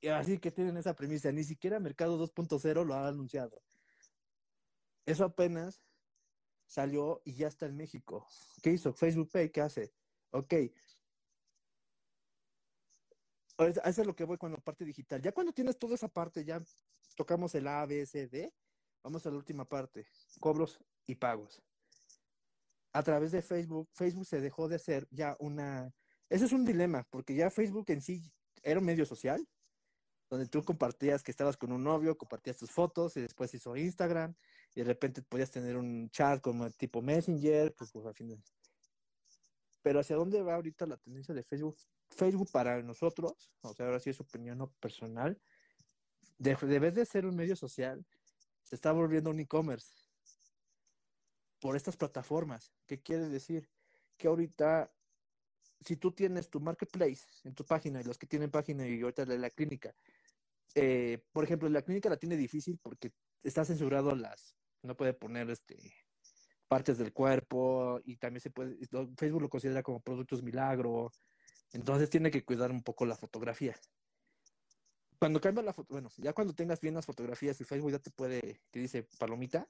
Y 0.00 0.08
así 0.08 0.38
que 0.38 0.50
tienen 0.50 0.76
esa 0.76 0.94
premisa, 0.94 1.32
ni 1.32 1.44
siquiera 1.44 1.80
Mercado 1.80 2.18
2.0 2.18 2.84
lo 2.84 2.94
ha 2.94 3.08
anunciado. 3.08 3.62
Eso 5.08 5.24
apenas 5.24 5.80
salió 6.66 7.22
y 7.24 7.34
ya 7.34 7.48
está 7.48 7.64
en 7.64 7.78
México. 7.78 8.28
¿Qué 8.62 8.72
hizo? 8.72 8.92
Facebook 8.92 9.30
Pay, 9.30 9.48
¿qué 9.48 9.62
hace? 9.62 9.94
Ok. 10.32 10.52
Eso 13.56 13.80
es 13.86 14.06
lo 14.06 14.14
que 14.14 14.24
voy 14.24 14.36
con 14.36 14.52
la 14.52 14.58
parte 14.58 14.84
digital. 14.84 15.22
Ya 15.22 15.32
cuando 15.32 15.54
tienes 15.54 15.78
toda 15.78 15.94
esa 15.94 16.08
parte, 16.08 16.44
ya 16.44 16.62
tocamos 17.16 17.54
el 17.54 17.68
A, 17.68 17.86
B, 17.86 18.04
C, 18.04 18.28
D. 18.28 18.52
Vamos 19.02 19.24
a 19.24 19.30
la 19.30 19.38
última 19.38 19.64
parte, 19.64 20.06
cobros 20.40 20.78
y 21.06 21.14
pagos. 21.14 21.62
A 22.92 23.02
través 23.02 23.32
de 23.32 23.40
Facebook, 23.40 23.88
Facebook 23.94 24.26
se 24.26 24.42
dejó 24.42 24.68
de 24.68 24.76
hacer 24.76 25.08
ya 25.10 25.38
una... 25.40 25.90
Eso 26.28 26.44
es 26.44 26.52
un 26.52 26.66
dilema, 26.66 27.08
porque 27.08 27.34
ya 27.34 27.48
Facebook 27.48 27.86
en 27.88 28.02
sí 28.02 28.30
era 28.62 28.78
un 28.78 28.84
medio 28.84 29.06
social, 29.06 29.48
donde 30.28 30.48
tú 30.48 30.62
compartías 30.62 31.22
que 31.22 31.30
estabas 31.30 31.56
con 31.56 31.72
un 31.72 31.82
novio, 31.82 32.18
compartías 32.18 32.58
tus 32.58 32.70
fotos 32.70 33.16
y 33.16 33.22
después 33.22 33.54
hizo 33.54 33.74
Instagram 33.74 34.36
y 34.78 34.82
de 34.82 34.84
repente 34.84 35.22
podías 35.22 35.50
tener 35.50 35.76
un 35.76 36.08
chat 36.10 36.40
como 36.40 36.70
tipo 36.70 37.02
Messenger, 37.02 37.74
pues, 37.74 37.90
pues 37.90 38.06
al. 38.06 38.44
Pero 39.82 39.98
hacia 39.98 40.14
dónde 40.14 40.40
va 40.40 40.54
ahorita 40.54 40.86
la 40.86 40.96
tendencia 40.96 41.34
de 41.34 41.42
Facebook? 41.42 41.76
Facebook 42.08 42.48
para 42.52 42.80
nosotros, 42.84 43.50
o 43.62 43.74
sea, 43.74 43.86
ahora 43.86 43.98
sí 43.98 44.10
es 44.10 44.20
opinión 44.20 44.72
personal, 44.78 45.36
de, 46.38 46.54
vez 46.78 46.94
de 46.94 47.04
ser 47.04 47.26
un 47.26 47.34
medio 47.34 47.56
social, 47.56 48.06
se 48.62 48.76
está 48.76 48.92
volviendo 48.92 49.30
un 49.30 49.40
e-commerce 49.40 49.92
por 51.58 51.74
estas 51.74 51.96
plataformas. 51.96 52.72
¿Qué 52.86 53.00
quiere 53.00 53.28
decir? 53.28 53.68
Que 54.16 54.28
ahorita, 54.28 54.92
si 55.84 55.96
tú 55.96 56.12
tienes 56.12 56.50
tu 56.50 56.60
marketplace 56.60 57.26
en 57.42 57.52
tu 57.56 57.64
página 57.64 58.00
y 58.00 58.04
los 58.04 58.16
que 58.16 58.28
tienen 58.28 58.52
página 58.52 58.86
y 58.86 59.00
ahorita 59.00 59.24
de 59.24 59.38
la 59.38 59.50
clínica, 59.50 59.92
eh, 60.76 61.18
por 61.32 61.42
ejemplo, 61.42 61.68
la 61.68 61.82
clínica 61.82 62.08
la 62.08 62.16
tiene 62.16 62.36
difícil 62.36 62.78
porque 62.80 63.12
está 63.42 63.64
censurado 63.64 64.14
las, 64.14 64.54
no 64.82 64.96
puede 64.96 65.12
poner 65.12 65.50
este 65.50 65.76
partes 66.68 66.98
del 66.98 67.12
cuerpo 67.12 68.00
y 68.04 68.16
también 68.16 68.42
se 68.42 68.50
puede, 68.50 68.76
Facebook 69.16 69.42
lo 69.42 69.48
considera 69.48 69.82
como 69.82 70.00
productos 70.00 70.42
milagro, 70.42 71.10
entonces 71.72 72.10
tiene 72.10 72.30
que 72.30 72.44
cuidar 72.44 72.70
un 72.70 72.82
poco 72.82 73.06
la 73.06 73.16
fotografía. 73.16 73.74
Cuando 75.18 75.40
cambia 75.40 75.64
la 75.64 75.72
foto, 75.72 75.92
bueno, 75.92 76.10
ya 76.18 76.32
cuando 76.32 76.54
tengas 76.54 76.80
bien 76.80 76.94
las 76.94 77.06
fotografías 77.06 77.60
y 77.60 77.64
Facebook 77.64 77.90
ya 77.90 77.98
te 77.98 78.10
puede, 78.10 78.60
te 78.70 78.80
dice 78.80 79.08
palomita, 79.18 79.66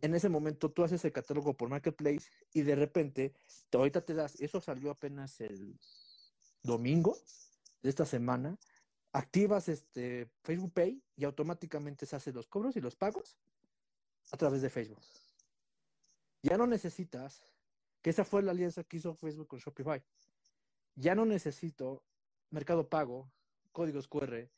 en 0.00 0.14
ese 0.14 0.28
momento 0.28 0.70
tú 0.70 0.84
haces 0.84 1.04
el 1.04 1.12
catálogo 1.12 1.56
por 1.56 1.68
Marketplace 1.68 2.30
y 2.52 2.62
de 2.62 2.76
repente, 2.76 3.34
ahorita 3.72 4.04
te 4.04 4.14
das, 4.14 4.40
eso 4.40 4.60
salió 4.60 4.90
apenas 4.90 5.40
el 5.40 5.78
domingo 6.62 7.18
de 7.82 7.90
esta 7.90 8.06
semana, 8.06 8.58
activas 9.12 9.68
este 9.68 10.30
Facebook 10.42 10.72
Pay 10.72 11.02
y 11.16 11.24
automáticamente 11.24 12.06
se 12.06 12.16
hacen 12.16 12.34
los 12.34 12.46
cobros 12.46 12.76
y 12.76 12.80
los 12.80 12.96
pagos 12.96 13.36
a 14.32 14.36
través 14.36 14.62
de 14.62 14.70
Facebook. 14.70 15.02
Ya 16.42 16.58
no 16.58 16.66
necesitas, 16.66 17.42
que 18.02 18.10
esa 18.10 18.24
fue 18.24 18.42
la 18.42 18.52
alianza 18.52 18.84
que 18.84 18.98
hizo 18.98 19.14
Facebook 19.14 19.48
con 19.48 19.58
Shopify. 19.58 20.02
Ya 20.94 21.14
no 21.14 21.24
necesito 21.24 22.04
Mercado 22.50 22.88
Pago, 22.88 23.32
códigos 23.72 24.08
QR, 24.08 24.50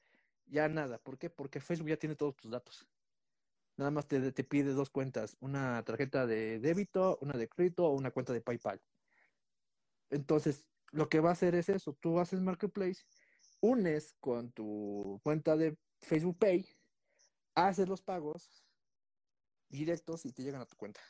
ya 0.46 0.68
nada. 0.68 0.98
¿Por 0.98 1.18
qué? 1.18 1.30
Porque 1.30 1.60
Facebook 1.60 1.88
ya 1.88 1.96
tiene 1.96 2.16
todos 2.16 2.36
tus 2.36 2.50
datos. 2.50 2.86
Nada 3.76 3.90
más 3.90 4.06
te, 4.08 4.32
te 4.32 4.44
pide 4.44 4.72
dos 4.72 4.90
cuentas, 4.90 5.36
una 5.40 5.82
tarjeta 5.84 6.26
de 6.26 6.58
débito, 6.60 7.18
una 7.20 7.34
de 7.34 7.48
crédito 7.48 7.86
o 7.86 7.90
una 7.94 8.10
cuenta 8.10 8.32
de 8.32 8.40
PayPal. 8.40 8.80
Entonces, 10.10 10.66
lo 10.92 11.08
que 11.08 11.20
va 11.20 11.30
a 11.30 11.32
hacer 11.32 11.54
es 11.54 11.68
eso, 11.68 11.92
tú 11.94 12.18
haces 12.18 12.40
Marketplace 12.40 13.04
unes 13.60 14.14
con 14.20 14.52
tu 14.52 15.20
cuenta 15.22 15.56
de 15.56 15.78
Facebook 16.00 16.38
Pay, 16.38 16.66
haces 17.54 17.88
los 17.88 18.02
pagos 18.02 18.65
directos 19.68 20.24
y 20.24 20.32
te 20.32 20.42
llegan 20.42 20.60
a 20.60 20.66
tu 20.66 20.76
cuenta. 20.76 21.00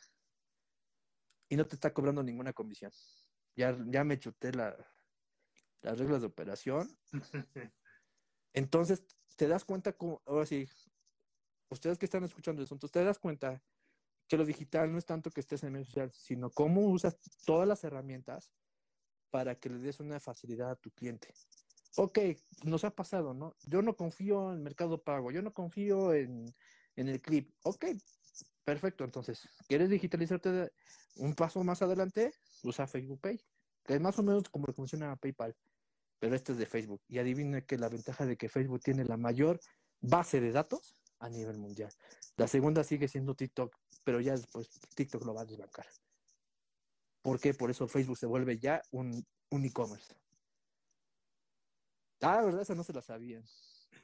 Y 1.48 1.57
no 1.57 1.64
te 1.64 1.76
está 1.76 1.92
cobrando 1.92 2.22
ninguna 2.22 2.52
comisión. 2.52 2.90
Ya, 3.54 3.76
ya 3.86 4.04
me 4.04 4.18
chuté 4.18 4.52
la, 4.52 4.76
las 5.82 5.98
reglas 5.98 6.20
de 6.20 6.26
operación. 6.26 6.88
Entonces, 8.52 9.04
te 9.36 9.48
das 9.48 9.64
cuenta, 9.64 9.92
como, 9.92 10.22
ahora 10.26 10.46
sí, 10.46 10.66
ustedes 11.70 11.98
que 11.98 12.07
están 12.07 12.24
escuchando 12.24 12.62
eso, 12.62 12.74
entonces 12.74 12.92
te 12.92 13.04
das 13.04 13.18
cuenta 13.18 13.62
que 14.28 14.36
lo 14.36 14.44
digital 14.44 14.90
no 14.90 14.98
es 14.98 15.04
tanto 15.04 15.30
que 15.30 15.40
estés 15.40 15.62
en 15.62 15.72
medio 15.72 15.84
social, 15.84 16.11
sino 16.12 16.50
cómo 16.50 16.80
usas 16.82 17.18
todas 17.44 17.68
las 17.68 17.84
herramientas 17.84 18.52
para 19.30 19.54
que 19.59 19.68
le 19.68 19.78
des 19.78 20.00
una 20.00 20.20
facilidad 20.20 20.70
a 20.70 20.76
tu 20.76 20.90
cliente. 20.90 21.32
Ok, 21.96 22.18
nos 22.64 22.84
ha 22.84 22.94
pasado, 22.94 23.34
¿no? 23.34 23.57
Yo 23.62 23.82
no 23.82 23.96
confío 23.96 24.52
en 24.52 24.62
Mercado 24.62 25.02
Pago, 25.02 25.30
yo 25.30 25.42
no 25.42 25.52
confío 25.52 26.12
en, 26.14 26.46
en 26.96 27.09
el 27.09 27.20
clip. 27.20 27.54
Ok, 27.62 27.86
perfecto. 28.66 29.04
Entonces, 29.04 29.48
¿quieres 29.68 29.88
digitalizarte 29.88 30.72
un 31.16 31.34
paso 31.34 31.62
más 31.64 31.80
adelante? 31.80 32.34
Usa 32.64 32.86
Facebook 32.86 33.20
Pay, 33.20 33.40
que 33.84 33.94
es 33.94 34.00
más 34.00 34.18
o 34.18 34.22
menos 34.22 34.50
como 34.50 34.66
funciona 34.74 35.14
PayPal, 35.16 35.56
pero 36.18 36.34
este 36.34 36.52
es 36.52 36.58
de 36.58 36.66
Facebook. 36.66 37.00
Y 37.08 37.18
adivina 37.18 37.60
que 37.62 37.78
la 37.78 37.88
ventaja 37.88 38.26
de 38.26 38.36
que 38.36 38.48
Facebook 38.48 38.80
tiene 38.82 39.04
la 39.04 39.16
mayor 39.16 39.60
base 40.00 40.40
de 40.40 40.50
datos 40.50 41.00
a 41.20 41.28
nivel 41.28 41.58
mundial. 41.58 41.92
La 42.36 42.48
segunda 42.48 42.82
sigue 42.82 43.08
siendo 43.08 43.34
TikTok, 43.34 43.74
pero 44.04 44.20
ya 44.20 44.32
después 44.32 44.68
TikTok 44.94 45.24
lo 45.24 45.32
va 45.32 45.42
a 45.42 45.46
desbancar. 45.46 45.86
¿Por 47.22 47.40
qué? 47.40 47.54
Por 47.54 47.70
eso 47.70 47.86
Facebook 47.86 48.18
se 48.18 48.26
vuelve 48.26 48.58
ya 48.58 48.82
un, 48.90 49.24
un 49.50 49.64
e-commerce. 49.64 50.12
Ah, 52.20 52.36
la 52.36 52.42
verdad, 52.42 52.62
esa 52.62 52.74
no 52.74 52.82
se 52.82 52.92
la 52.92 53.02
sabían. 53.02 53.44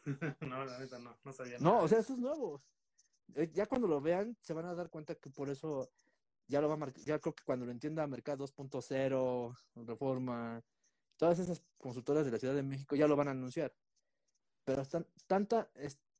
no, 0.40 0.64
la 0.64 0.78
neta 0.78 0.98
no, 1.00 1.16
no 1.24 1.32
sabía. 1.32 1.58
No, 1.58 1.80
o 1.80 1.88
sea, 1.88 1.98
eso 1.98 2.12
es 2.12 2.18
nuevo. 2.20 2.62
Eh, 3.34 3.50
ya 3.52 3.66
cuando 3.66 3.88
lo 3.88 4.00
vean, 4.00 4.36
se 4.40 4.52
van 4.52 4.66
a 4.66 4.74
dar 4.74 4.90
cuenta 4.90 5.14
que 5.14 5.30
por 5.30 5.48
eso 5.48 5.90
ya 6.46 6.60
lo 6.60 6.68
va 6.68 6.74
a 6.74 6.76
marcar, 6.76 7.02
ya 7.04 7.18
creo 7.18 7.34
que 7.34 7.44
cuando 7.44 7.66
lo 7.66 7.72
entienda 7.72 8.06
Mercado 8.06 8.46
2.0, 8.46 9.56
Reforma, 9.86 10.62
todas 11.16 11.38
esas 11.38 11.62
consultoras 11.78 12.24
de 12.24 12.32
la 12.32 12.38
Ciudad 12.38 12.54
de 12.54 12.62
México 12.62 12.96
ya 12.96 13.06
lo 13.06 13.16
van 13.16 13.28
a 13.28 13.32
anunciar. 13.32 13.74
Pero 14.64 14.82
están, 14.82 15.06
tanta, 15.26 15.70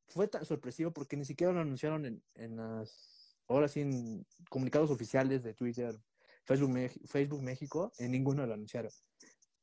fue 0.06 0.28
tan 0.28 0.44
sorpresivo 0.44 0.92
porque 0.92 1.16
ni 1.16 1.24
siquiera 1.24 1.52
lo 1.52 1.60
anunciaron 1.60 2.04
en, 2.06 2.24
en 2.34 2.56
las, 2.56 3.36
ahora 3.48 3.68
sí, 3.68 3.80
en 3.80 4.26
comunicados 4.48 4.90
oficiales 4.90 5.42
de 5.42 5.54
Twitter, 5.54 6.00
Facebook, 6.44 6.76
Facebook 7.06 7.42
México, 7.42 7.92
en 7.98 8.12
ninguno 8.12 8.46
lo 8.46 8.54
anunciaron. 8.54 8.90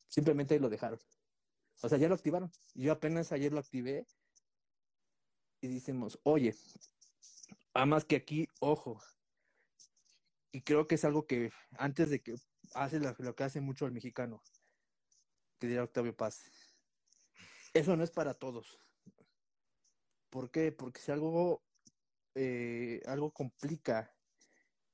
Simplemente 0.08 0.60
lo 0.60 0.70
dejaron. 0.70 1.00
O 1.82 1.90
sea, 1.90 1.98
ya 1.98 2.08
lo 2.08 2.16
activaron. 2.16 2.52
Yo 2.74 2.92
apenas 2.92 3.32
ayer 3.32 3.54
lo 3.54 3.60
activé 3.60 4.06
y 5.62 5.68
decimos, 5.68 6.20
oye, 6.24 6.56
más 7.86 8.06
que 8.06 8.16
aquí, 8.16 8.48
ojo. 8.60 9.02
Y 10.52 10.62
creo 10.62 10.88
que 10.88 10.96
es 10.96 11.06
algo 11.06 11.28
que 11.28 11.52
antes 11.78 12.10
de 12.10 12.22
que 12.22 12.36
hace 12.74 13.00
lo, 13.00 13.36
que 13.36 13.44
hace 13.44 13.62
mucho 13.62 13.86
el 13.86 13.92
mexicano, 13.92 14.42
que 15.60 15.68
dirá 15.68 15.84
Octavio 15.84 16.16
Paz. 16.16 16.44
Eso 17.74 17.96
no 17.96 18.04
es 18.04 18.12
para 18.12 18.34
todos. 18.34 18.80
¿Por 20.30 20.50
qué? 20.52 20.72
Porque 20.72 21.02
si 21.02 21.12
algo, 21.12 21.64
eh, 22.36 23.02
algo 23.06 23.32
complica 23.32 24.16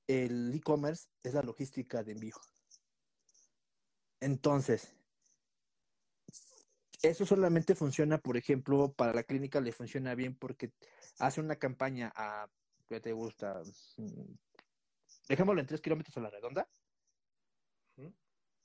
el 0.07 0.53
e-commerce 0.53 1.07
es 1.23 1.33
la 1.33 1.41
logística 1.41 2.03
de 2.03 2.11
envío. 2.13 2.35
Entonces, 4.19 4.95
eso 7.01 7.25
solamente 7.25 7.75
funciona, 7.75 8.17
por 8.17 8.37
ejemplo, 8.37 8.93
para 8.93 9.13
la 9.13 9.23
clínica 9.23 9.61
le 9.61 9.71
funciona 9.71 10.15
bien 10.15 10.35
porque 10.35 10.71
hace 11.19 11.41
una 11.41 11.57
campaña 11.57 12.11
a, 12.15 12.49
¿qué 12.87 12.99
te 12.99 13.13
gusta? 13.13 13.61
Mm, 13.97 14.33
dejémoslo 15.27 15.61
en 15.61 15.67
tres 15.67 15.81
kilómetros 15.81 16.15
a 16.17 16.21
la 16.21 16.29
redonda 16.29 16.67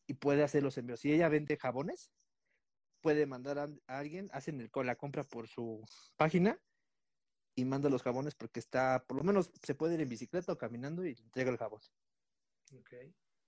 y 0.07 0.15
puede 0.15 0.43
hacer 0.43 0.63
los 0.63 0.77
envíos. 0.77 1.01
Si 1.01 1.13
ella 1.13 1.29
vende 1.29 1.57
jabones, 1.57 2.11
puede 3.01 3.27
mandar 3.27 3.59
a, 3.59 3.71
alguien, 3.87 4.29
hacen 4.33 4.61
el, 4.61 4.71
la 4.85 4.97
compra 4.97 5.23
por 5.23 5.47
su 5.47 5.85
página 6.17 6.61
y 7.55 7.65
manda 7.65 7.89
los 7.89 8.03
jabones 8.03 8.35
porque 8.35 8.59
está, 8.59 9.05
por 9.07 9.19
lo 9.19 9.25
menos 9.25 9.53
se 9.63 9.75
puede 9.75 9.95
ir 9.95 10.01
en 10.01 10.09
bicicleta 10.09 10.53
o 10.53 10.59
caminando 10.59 11.07
y 11.07 11.11
entrega 11.11 11.51
el 11.51 11.59
jabón. 11.59 11.81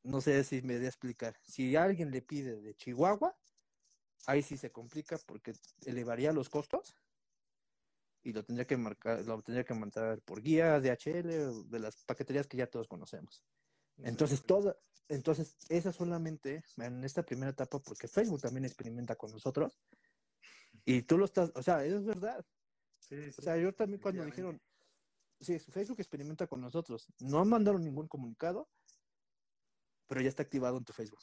No 0.04 0.20
sé 0.20 0.44
si 0.44 0.62
me 0.62 0.76
voy 0.76 0.86
a 0.86 0.88
explicar. 0.88 1.36
Si 1.42 1.74
alguien 1.74 2.10
le 2.10 2.22
pide 2.22 2.60
de 2.60 2.74
Chihuahua, 2.74 3.36
ahí 4.26 4.42
sí 4.42 4.56
se 4.56 4.70
complica 4.70 5.18
porque 5.26 5.54
elevaría 5.84 6.32
los 6.32 6.48
costos 6.48 6.94
y 8.22 8.32
lo 8.32 8.44
tendría 8.44 8.66
que 8.66 8.76
marcar, 8.76 9.24
lo 9.24 9.42
tendría 9.42 9.64
que 9.64 9.74
mandar 9.74 10.20
por 10.22 10.42
guía, 10.42 10.80
DHL, 10.80 11.68
de 11.68 11.78
las 11.78 12.04
paqueterías 12.04 12.46
que 12.46 12.56
ya 12.56 12.68
todos 12.68 12.88
conocemos. 12.88 13.44
Entonces, 13.98 14.44
toda, 14.44 14.76
entonces, 15.08 15.56
esa 15.68 15.92
solamente 15.92 16.64
en 16.78 17.04
esta 17.04 17.22
primera 17.22 17.50
etapa, 17.50 17.78
porque 17.80 18.08
Facebook 18.08 18.40
también 18.40 18.64
experimenta 18.64 19.16
con 19.16 19.30
nosotros, 19.30 19.78
y 20.84 21.02
tú 21.02 21.18
lo 21.18 21.24
estás, 21.24 21.52
o 21.54 21.62
sea, 21.62 21.84
eso 21.84 21.98
es 21.98 22.04
verdad. 22.04 22.44
o 23.38 23.42
sea, 23.42 23.56
yo 23.56 23.74
también 23.74 24.00
cuando 24.00 24.24
dijeron, 24.24 24.60
sí, 25.40 25.58
Facebook 25.58 26.00
experimenta 26.00 26.46
con 26.46 26.60
nosotros, 26.60 27.06
no 27.18 27.44
mandaron 27.44 27.84
ningún 27.84 28.08
comunicado, 28.08 28.68
pero 30.06 30.20
ya 30.20 30.28
está 30.28 30.42
activado 30.42 30.78
en 30.78 30.84
tu 30.84 30.92
Facebook. 30.92 31.20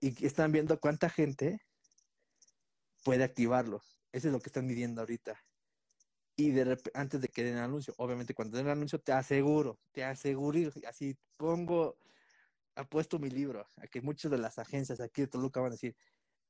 Y 0.00 0.26
están 0.26 0.52
viendo 0.52 0.78
cuánta 0.80 1.08
gente 1.08 1.60
puede 3.04 3.24
activarlo. 3.24 3.80
Eso 4.14 4.28
es 4.28 4.32
lo 4.32 4.38
que 4.38 4.48
están 4.48 4.64
midiendo 4.64 5.00
ahorita. 5.00 5.36
Y 6.36 6.52
de 6.52 6.78
antes 6.94 7.20
de 7.20 7.26
que 7.26 7.42
den 7.42 7.56
el 7.56 7.64
anuncio, 7.64 7.94
obviamente 7.96 8.32
cuando 8.32 8.56
den 8.56 8.66
el 8.66 8.72
anuncio 8.72 9.00
te 9.00 9.10
aseguro, 9.10 9.80
te 9.90 10.04
aseguro, 10.04 10.70
así 10.86 11.18
pongo, 11.36 11.98
apuesto 12.76 13.18
mi 13.18 13.28
libro, 13.28 13.66
a 13.76 13.88
que 13.88 14.00
muchas 14.00 14.30
de 14.30 14.38
las 14.38 14.60
agencias 14.60 15.00
aquí 15.00 15.22
de 15.22 15.26
Toluca 15.26 15.60
van 15.60 15.72
a 15.72 15.74
decir, 15.74 15.96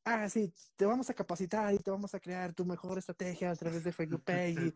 ah, 0.05 0.29
sí, 0.29 0.53
te 0.77 0.85
vamos 0.85 1.09
a 1.09 1.15
capacitar 1.15 1.73
y 1.73 1.79
te 1.79 1.91
vamos 1.91 2.15
a 2.15 2.21
crear 2.21 2.53
tu 2.53 2.67
mejor 2.67 2.99
estrategia 2.99 3.51
a 3.51 3.57
través 3.57 3.83
de 3.83 3.93
Facebook 3.93 4.25
Pay 4.27 4.75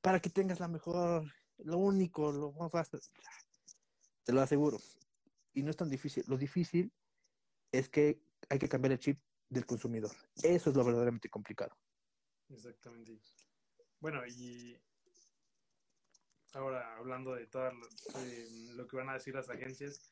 para 0.00 0.20
que 0.20 0.30
tengas 0.30 0.60
la 0.60 0.68
mejor, 0.68 1.24
lo 1.58 1.78
único, 1.78 2.30
lo 2.30 2.52
más 2.52 2.70
fácil. 2.70 3.00
Te 4.22 4.32
lo 4.32 4.40
aseguro. 4.40 4.78
Y 5.54 5.64
no 5.64 5.70
es 5.70 5.76
tan 5.76 5.90
difícil. 5.90 6.22
Lo 6.28 6.38
difícil 6.38 6.92
es 7.72 7.88
que 7.88 8.22
hay 8.48 8.60
que 8.60 8.68
cambiar 8.68 8.92
el 8.92 9.00
chip 9.00 9.18
del 9.48 9.66
consumidor. 9.66 10.12
Eso 10.40 10.70
es 10.70 10.76
lo 10.76 10.84
verdaderamente 10.84 11.28
complicado. 11.28 11.76
Exactamente. 12.50 13.20
Bueno, 14.00 14.26
y 14.26 14.76
ahora 16.54 16.96
hablando 16.96 17.34
de 17.34 17.46
todo 17.46 17.70
lo, 18.74 18.86
que 18.86 18.96
van 18.96 19.10
a 19.10 19.14
decir 19.14 19.34
las 19.34 19.50
agencias, 19.50 20.10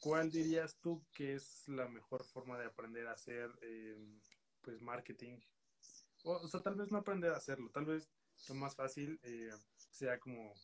¿cuál 0.00 0.30
dirías 0.30 0.78
tú 0.80 1.04
que 1.12 1.34
es 1.34 1.68
la 1.68 1.88
mejor 1.88 2.24
forma 2.24 2.58
de 2.58 2.66
aprender 2.66 3.06
a 3.06 3.12
hacer 3.12 3.50
eh, 3.62 3.96
pues 4.60 4.80
marketing? 4.82 5.38
O, 6.24 6.46
sea, 6.46 6.60
tal 6.60 6.74
vez 6.76 6.90
no 6.92 6.98
aprender 6.98 7.32
a 7.32 7.36
hacerlo, 7.36 7.70
tal 7.70 7.86
vez 7.86 8.08
lo 8.48 8.54
más 8.54 8.76
fácil 8.76 9.18
eh, 9.22 9.50
sea 9.90 10.18
como 10.18 10.54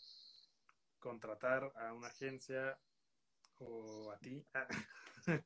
contratar 0.98 1.72
a 1.76 1.92
una 1.92 2.08
agencia 2.08 2.78
o 3.58 4.10
a 4.12 4.18
ti. 4.18 4.44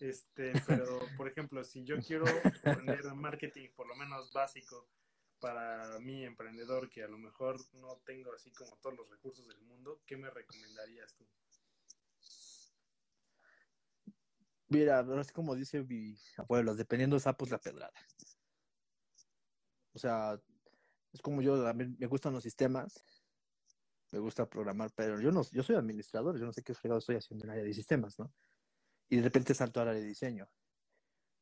este, 0.00 0.52
pero 0.66 1.00
por 1.16 1.28
ejemplo, 1.28 1.62
si 1.64 1.84
yo 1.84 1.96
quiero 1.98 2.24
aprender 2.64 3.04
marketing 3.14 3.68
por 3.74 3.86
lo 3.86 3.94
menos 3.94 4.32
básico, 4.32 4.88
para 5.42 5.98
mi 5.98 6.24
emprendedor 6.24 6.88
que 6.88 7.02
a 7.02 7.08
lo 7.08 7.18
mejor 7.18 7.58
no 7.72 8.00
tengo 8.06 8.32
así 8.32 8.52
como 8.52 8.76
todos 8.76 8.96
los 8.96 9.10
recursos 9.10 9.44
del 9.48 9.60
mundo, 9.62 10.00
¿qué 10.06 10.16
me 10.16 10.30
recomendarías 10.30 11.12
tú? 11.16 11.26
Mira, 14.68 15.04
es 15.20 15.32
como 15.32 15.56
dice 15.56 15.82
mi 15.82 16.16
abuelo, 16.36 16.76
dependiendo 16.76 17.16
de 17.16 17.20
sapos 17.20 17.50
la 17.50 17.58
pedrada. 17.58 17.92
O 19.94 19.98
sea, 19.98 20.40
es 21.12 21.20
como 21.20 21.42
yo, 21.42 21.66
a 21.66 21.74
mí 21.74 21.92
me 21.98 22.06
gustan 22.06 22.32
los 22.32 22.44
sistemas, 22.44 23.04
me 24.12 24.20
gusta 24.20 24.48
programar, 24.48 24.92
pero 24.94 25.20
yo 25.20 25.32
no, 25.32 25.42
yo 25.50 25.64
soy 25.64 25.74
administrador, 25.74 26.38
yo 26.38 26.46
no 26.46 26.52
sé 26.52 26.62
qué 26.62 26.72
fregado 26.72 27.00
estoy 27.00 27.16
haciendo 27.16 27.44
en 27.44 27.50
el 27.50 27.54
área 27.54 27.64
de 27.64 27.74
sistemas, 27.74 28.16
¿no? 28.16 28.32
Y 29.08 29.16
de 29.16 29.22
repente 29.22 29.54
salto 29.54 29.80
al 29.80 29.88
área 29.88 30.00
de 30.00 30.06
diseño. 30.06 30.48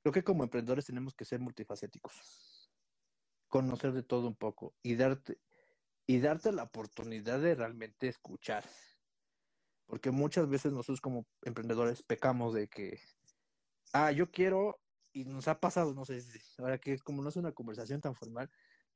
Creo 0.03 0.13
que 0.15 0.25
como 0.25 0.43
emprendedores 0.43 0.87
tenemos 0.87 1.15
que 1.15 1.27
ser 1.27 1.39
multifacéticos 1.39 2.60
conocer 3.51 3.93
de 3.93 4.03
todo 4.03 4.27
un 4.27 4.37
poco 4.37 4.75
y 4.83 4.97
darte, 4.97 5.39
y 6.07 6.21
darte 6.21 6.53
la 6.53 6.63
oportunidad 6.63 7.41
de 7.41 7.55
realmente 7.55 8.09
escuchar. 8.09 8.65
Porque 9.87 10.11
muchas 10.11 10.49
veces 10.49 10.73
nosotros 10.73 11.01
como 11.01 11.27
emprendedores 11.43 12.03
pecamos 12.03 12.55
de 12.55 12.69
que, 12.69 13.01
ah, 13.93 14.13
yo 14.13 14.31
quiero, 14.31 14.81
y 15.13 15.25
nos 15.25 15.49
ha 15.49 15.61
pasado, 15.61 15.93
no 15.93 16.05
sé, 16.05 16.23
ahora 16.59 16.79
que 16.79 16.97
como 17.01 17.23
no 17.23 17.29
es 17.29 17.37
una 17.37 17.53
conversación 17.53 18.01
tan 18.01 18.15
formal, 18.15 18.49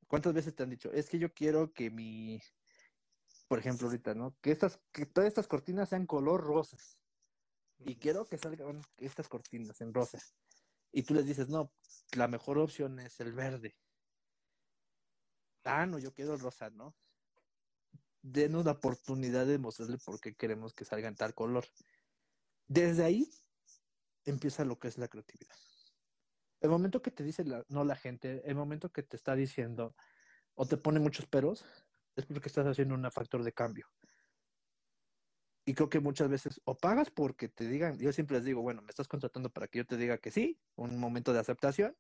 ¿cuántas 0.07 0.32
veces 0.32 0.55
te 0.55 0.62
han 0.62 0.70
dicho, 0.70 0.90
es 0.92 1.11
que 1.11 1.18
yo 1.18 1.32
quiero 1.34 1.72
que 1.72 1.90
mi, 1.90 2.40
por 3.48 3.59
ejemplo, 3.59 3.88
ahorita, 3.88 4.14
¿no? 4.14 4.36
Que 4.40 4.52
estas, 4.52 4.80
que 4.92 5.05
todas 5.05 5.28
estas 5.28 5.48
cortinas 5.48 5.88
sean 5.88 6.07
color 6.07 6.42
rosas. 6.42 6.98
Y 7.80 7.96
quiero 7.96 8.24
que 8.24 8.38
salgan 8.38 8.82
estas 8.98 9.28
cortinas 9.28 9.80
en 9.80 9.92
rosa. 9.92 10.18
Y 10.92 11.02
tú 11.02 11.12
les 11.12 11.26
dices, 11.26 11.48
no, 11.48 11.72
la 12.16 12.28
mejor 12.28 12.59
opción 12.59 13.00
es 13.00 13.18
el 13.18 13.32
verde 13.32 13.76
ah, 15.64 15.86
no, 15.86 15.98
yo 15.98 16.12
quiero 16.12 16.34
el 16.34 16.40
rosa, 16.40 16.70
¿no? 16.70 16.94
Denos 18.22 18.64
la 18.64 18.72
oportunidad 18.72 19.46
de 19.46 19.58
mostrarle 19.58 19.98
por 19.98 20.20
qué 20.20 20.34
queremos 20.34 20.72
que 20.72 20.84
salga 20.84 21.08
en 21.08 21.16
tal 21.16 21.34
color. 21.34 21.66
Desde 22.66 23.04
ahí 23.04 23.30
empieza 24.24 24.64
lo 24.64 24.78
que 24.78 24.88
es 24.88 24.98
la 24.98 25.08
creatividad. 25.08 25.56
El 26.60 26.70
momento 26.70 27.02
que 27.02 27.10
te 27.10 27.22
dice 27.22 27.44
no 27.68 27.84
la 27.84 27.96
gente, 27.96 28.42
el 28.48 28.54
momento 28.54 28.90
que 28.90 29.02
te 29.02 29.16
está 29.16 29.34
diciendo 29.34 29.94
o 30.54 30.66
te 30.66 30.76
pone 30.76 31.00
muchos 31.00 31.26
peros, 31.26 31.64
es 32.16 32.26
porque 32.26 32.48
estás 32.48 32.66
haciendo 32.66 32.94
un 32.94 33.10
factor 33.10 33.42
de 33.42 33.52
cambio. 33.52 33.86
Y 35.66 35.74
creo 35.74 35.88
que 35.88 36.00
muchas 36.00 36.28
veces 36.28 36.60
o 36.64 36.76
pagas 36.76 37.10
porque 37.10 37.48
te 37.48 37.66
digan, 37.66 37.98
yo 37.98 38.12
siempre 38.12 38.36
les 38.36 38.44
digo, 38.44 38.62
bueno, 38.62 38.82
me 38.82 38.90
estás 38.90 39.08
contratando 39.08 39.50
para 39.50 39.66
que 39.66 39.78
yo 39.78 39.86
te 39.86 39.96
diga 39.96 40.18
que 40.18 40.30
sí, 40.30 40.60
un 40.76 40.98
momento 40.98 41.32
de 41.32 41.40
aceptación, 41.40 41.96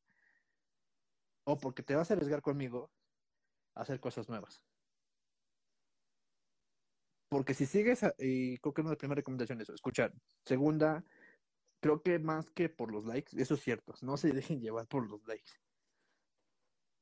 o 1.44 1.58
porque 1.58 1.82
te 1.82 1.94
vas 1.94 2.10
a 2.10 2.14
arriesgar 2.14 2.42
conmigo 2.42 2.90
hacer 3.74 4.00
cosas 4.00 4.28
nuevas. 4.28 4.62
Porque 7.28 7.54
si 7.54 7.66
sigues, 7.66 8.00
y 8.18 8.58
creo 8.58 8.74
que 8.74 8.80
una 8.80 8.90
de 8.90 8.94
las 8.94 8.98
primeras 8.98 9.22
recomendaciones 9.22 9.68
es 9.68 9.74
escuchar. 9.74 10.12
Segunda, 10.44 11.04
creo 11.80 12.02
que 12.02 12.18
más 12.18 12.50
que 12.50 12.68
por 12.68 12.92
los 12.92 13.04
likes, 13.06 13.36
eso 13.40 13.54
es 13.54 13.60
cierto, 13.60 13.92
no 14.02 14.16
se 14.16 14.30
dejen 14.32 14.60
llevar 14.60 14.86
por 14.86 15.08
los 15.08 15.26
likes. 15.26 15.50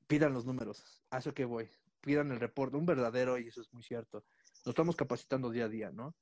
Pidan 0.06 0.32
los 0.32 0.46
números, 0.46 1.04
a 1.10 1.18
eso 1.18 1.34
que 1.34 1.44
voy. 1.44 1.68
Pidan 2.00 2.32
el 2.32 2.40
reporte, 2.40 2.76
un 2.76 2.86
verdadero, 2.86 3.38
y 3.38 3.48
eso 3.48 3.60
es 3.60 3.72
muy 3.72 3.82
cierto. 3.82 4.24
Nos 4.64 4.68
estamos 4.68 4.96
capacitando 4.96 5.50
día 5.50 5.66
a 5.66 5.68
día, 5.68 5.92
¿no? 5.92 6.16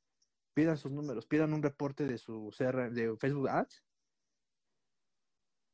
Pidan 0.54 0.76
sus 0.76 0.90
números, 0.90 1.26
pidan 1.26 1.54
un 1.54 1.62
reporte 1.62 2.06
de 2.06 2.18
su 2.18 2.52
CR, 2.56 2.90
de 2.90 3.16
Facebook 3.16 3.48
Ads. 3.48 3.84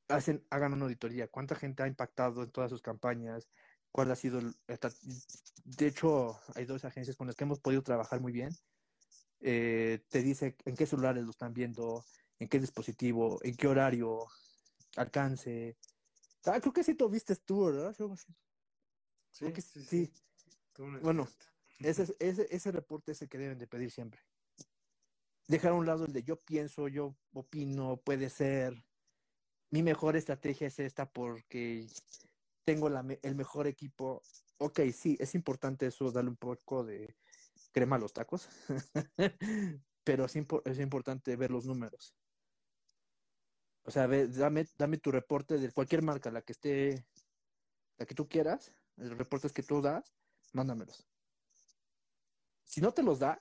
Hacen, 0.08 0.46
hagan 0.50 0.74
una 0.74 0.84
auditoría. 0.84 1.28
¿Cuánta 1.28 1.54
gente 1.54 1.82
ha 1.82 1.88
impactado 1.88 2.42
en 2.42 2.50
todas 2.50 2.70
sus 2.70 2.82
campañas? 2.82 3.48
¿Cuál 3.92 4.10
ha 4.10 4.16
sido 4.16 4.40
de 5.66 5.88
hecho, 5.88 6.38
hay 6.54 6.64
dos 6.64 6.84
agencias 6.84 7.16
con 7.16 7.26
las 7.26 7.34
que 7.34 7.42
hemos 7.42 7.58
podido 7.58 7.82
trabajar 7.82 8.20
muy 8.20 8.30
bien. 8.30 8.54
Eh, 9.40 10.00
te 10.08 10.22
dice 10.22 10.56
en 10.64 10.76
qué 10.76 10.86
celulares 10.86 11.24
lo 11.24 11.30
están 11.30 11.52
viendo, 11.52 12.04
en 12.38 12.48
qué 12.48 12.60
dispositivo, 12.60 13.40
en 13.42 13.56
qué 13.56 13.66
horario, 13.66 14.26
alcance. 14.96 15.76
Ah, 16.44 16.60
creo 16.60 16.72
que 16.72 16.84
sí 16.84 16.94
lo 16.98 17.08
viste 17.08 17.34
tú, 17.34 17.66
¿verdad? 17.66 17.94
Sí, 19.32 19.52
sí, 19.60 19.84
sí. 19.84 20.12
Bueno, 21.02 21.28
ese, 21.80 22.14
ese, 22.20 22.46
ese 22.48 22.70
reporte 22.70 23.12
es 23.12 23.22
el 23.22 23.28
que 23.28 23.38
deben 23.38 23.58
de 23.58 23.66
pedir 23.66 23.90
siempre. 23.90 24.20
Dejar 25.48 25.72
a 25.72 25.74
un 25.74 25.86
lado 25.86 26.04
el 26.04 26.12
de 26.12 26.22
yo 26.22 26.40
pienso, 26.40 26.86
yo 26.86 27.16
opino, 27.32 27.96
puede 27.96 28.30
ser. 28.30 28.84
Mi 29.70 29.82
mejor 29.82 30.14
estrategia 30.14 30.68
es 30.68 30.78
esta 30.78 31.10
porque 31.10 31.88
tengo 32.66 32.88
la, 32.90 33.06
el 33.22 33.36
mejor 33.36 33.68
equipo. 33.68 34.22
Ok, 34.58 34.80
sí, 34.92 35.16
es 35.20 35.34
importante 35.34 35.86
eso, 35.86 36.10
darle 36.10 36.30
un 36.30 36.36
poco 36.36 36.84
de 36.84 37.16
crema 37.72 37.96
a 37.96 37.98
los 37.98 38.12
tacos, 38.12 38.48
pero 40.04 40.24
es, 40.24 40.34
es 40.36 40.80
importante 40.80 41.36
ver 41.36 41.50
los 41.50 41.64
números. 41.64 42.14
O 43.84 43.90
sea, 43.90 44.08
dame, 44.08 44.66
dame 44.76 44.98
tu 44.98 45.12
reporte 45.12 45.58
de 45.58 45.70
cualquier 45.70 46.02
marca, 46.02 46.30
la 46.32 46.42
que 46.42 46.52
esté, 46.52 47.06
la 47.98 48.06
que 48.06 48.16
tú 48.16 48.28
quieras, 48.28 48.72
los 48.96 49.16
reportes 49.16 49.52
que 49.52 49.62
tú 49.62 49.80
das, 49.80 50.12
mándamelos. 50.52 51.06
Si 52.64 52.80
no 52.80 52.92
te 52.92 53.04
los 53.04 53.20
da, 53.20 53.40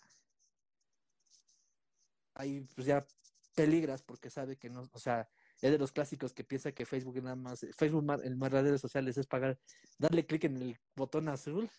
ahí 2.35 2.61
pues 2.75 2.85
ya 2.85 3.07
peligras 3.55 4.03
porque 4.03 4.29
sabe 4.29 4.57
que 4.57 4.69
no, 4.69 4.87
o 4.91 4.99
sea, 4.99 5.27
es 5.65 5.71
de 5.71 5.79
los 5.79 5.91
clásicos 5.91 6.33
que 6.33 6.43
piensa 6.43 6.71
que 6.71 6.85
Facebook 6.85 7.15
nada 7.23 7.35
más, 7.35 7.65
Facebook 7.75 8.05
en 8.23 8.39
las 8.39 8.51
redes 8.51 8.81
sociales 8.81 9.17
es 9.17 9.25
pagar, 9.25 9.57
darle 9.97 10.25
clic 10.25 10.43
en 10.43 10.57
el 10.57 10.79
botón 10.95 11.27
azul, 11.27 11.69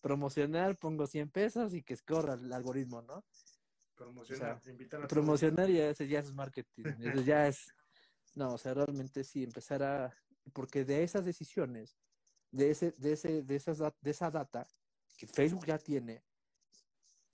promocionar, 0.00 0.76
pongo 0.78 1.06
100 1.06 1.30
pesos 1.30 1.74
y 1.74 1.82
que 1.82 1.94
escorra 1.94 2.34
el 2.34 2.52
algoritmo, 2.52 3.02
¿no? 3.02 3.24
Promocionar, 3.96 4.60
invitar 4.66 5.02
a 5.02 5.08
Promocionar 5.08 5.68
ya, 5.68 5.90
ese 5.90 6.06
ya 6.06 6.20
es 6.20 6.32
marketing, 6.32 6.84
ese 7.00 7.24
ya 7.24 7.48
es 7.48 7.72
no, 8.34 8.54
o 8.54 8.58
sea, 8.58 8.74
realmente 8.74 9.24
sí, 9.24 9.42
empezar 9.42 9.82
a, 9.82 10.14
porque 10.52 10.84
de 10.84 11.02
esas 11.02 11.24
decisiones, 11.24 11.98
de 12.50 12.70
ese, 12.70 12.92
de 12.92 13.12
ese, 13.12 13.42
de 13.42 13.56
esas, 13.56 13.78
de 13.78 14.10
esa 14.10 14.30
data 14.30 14.66
que 15.18 15.26
Facebook 15.26 15.66
ya 15.66 15.78
tiene, 15.78 16.22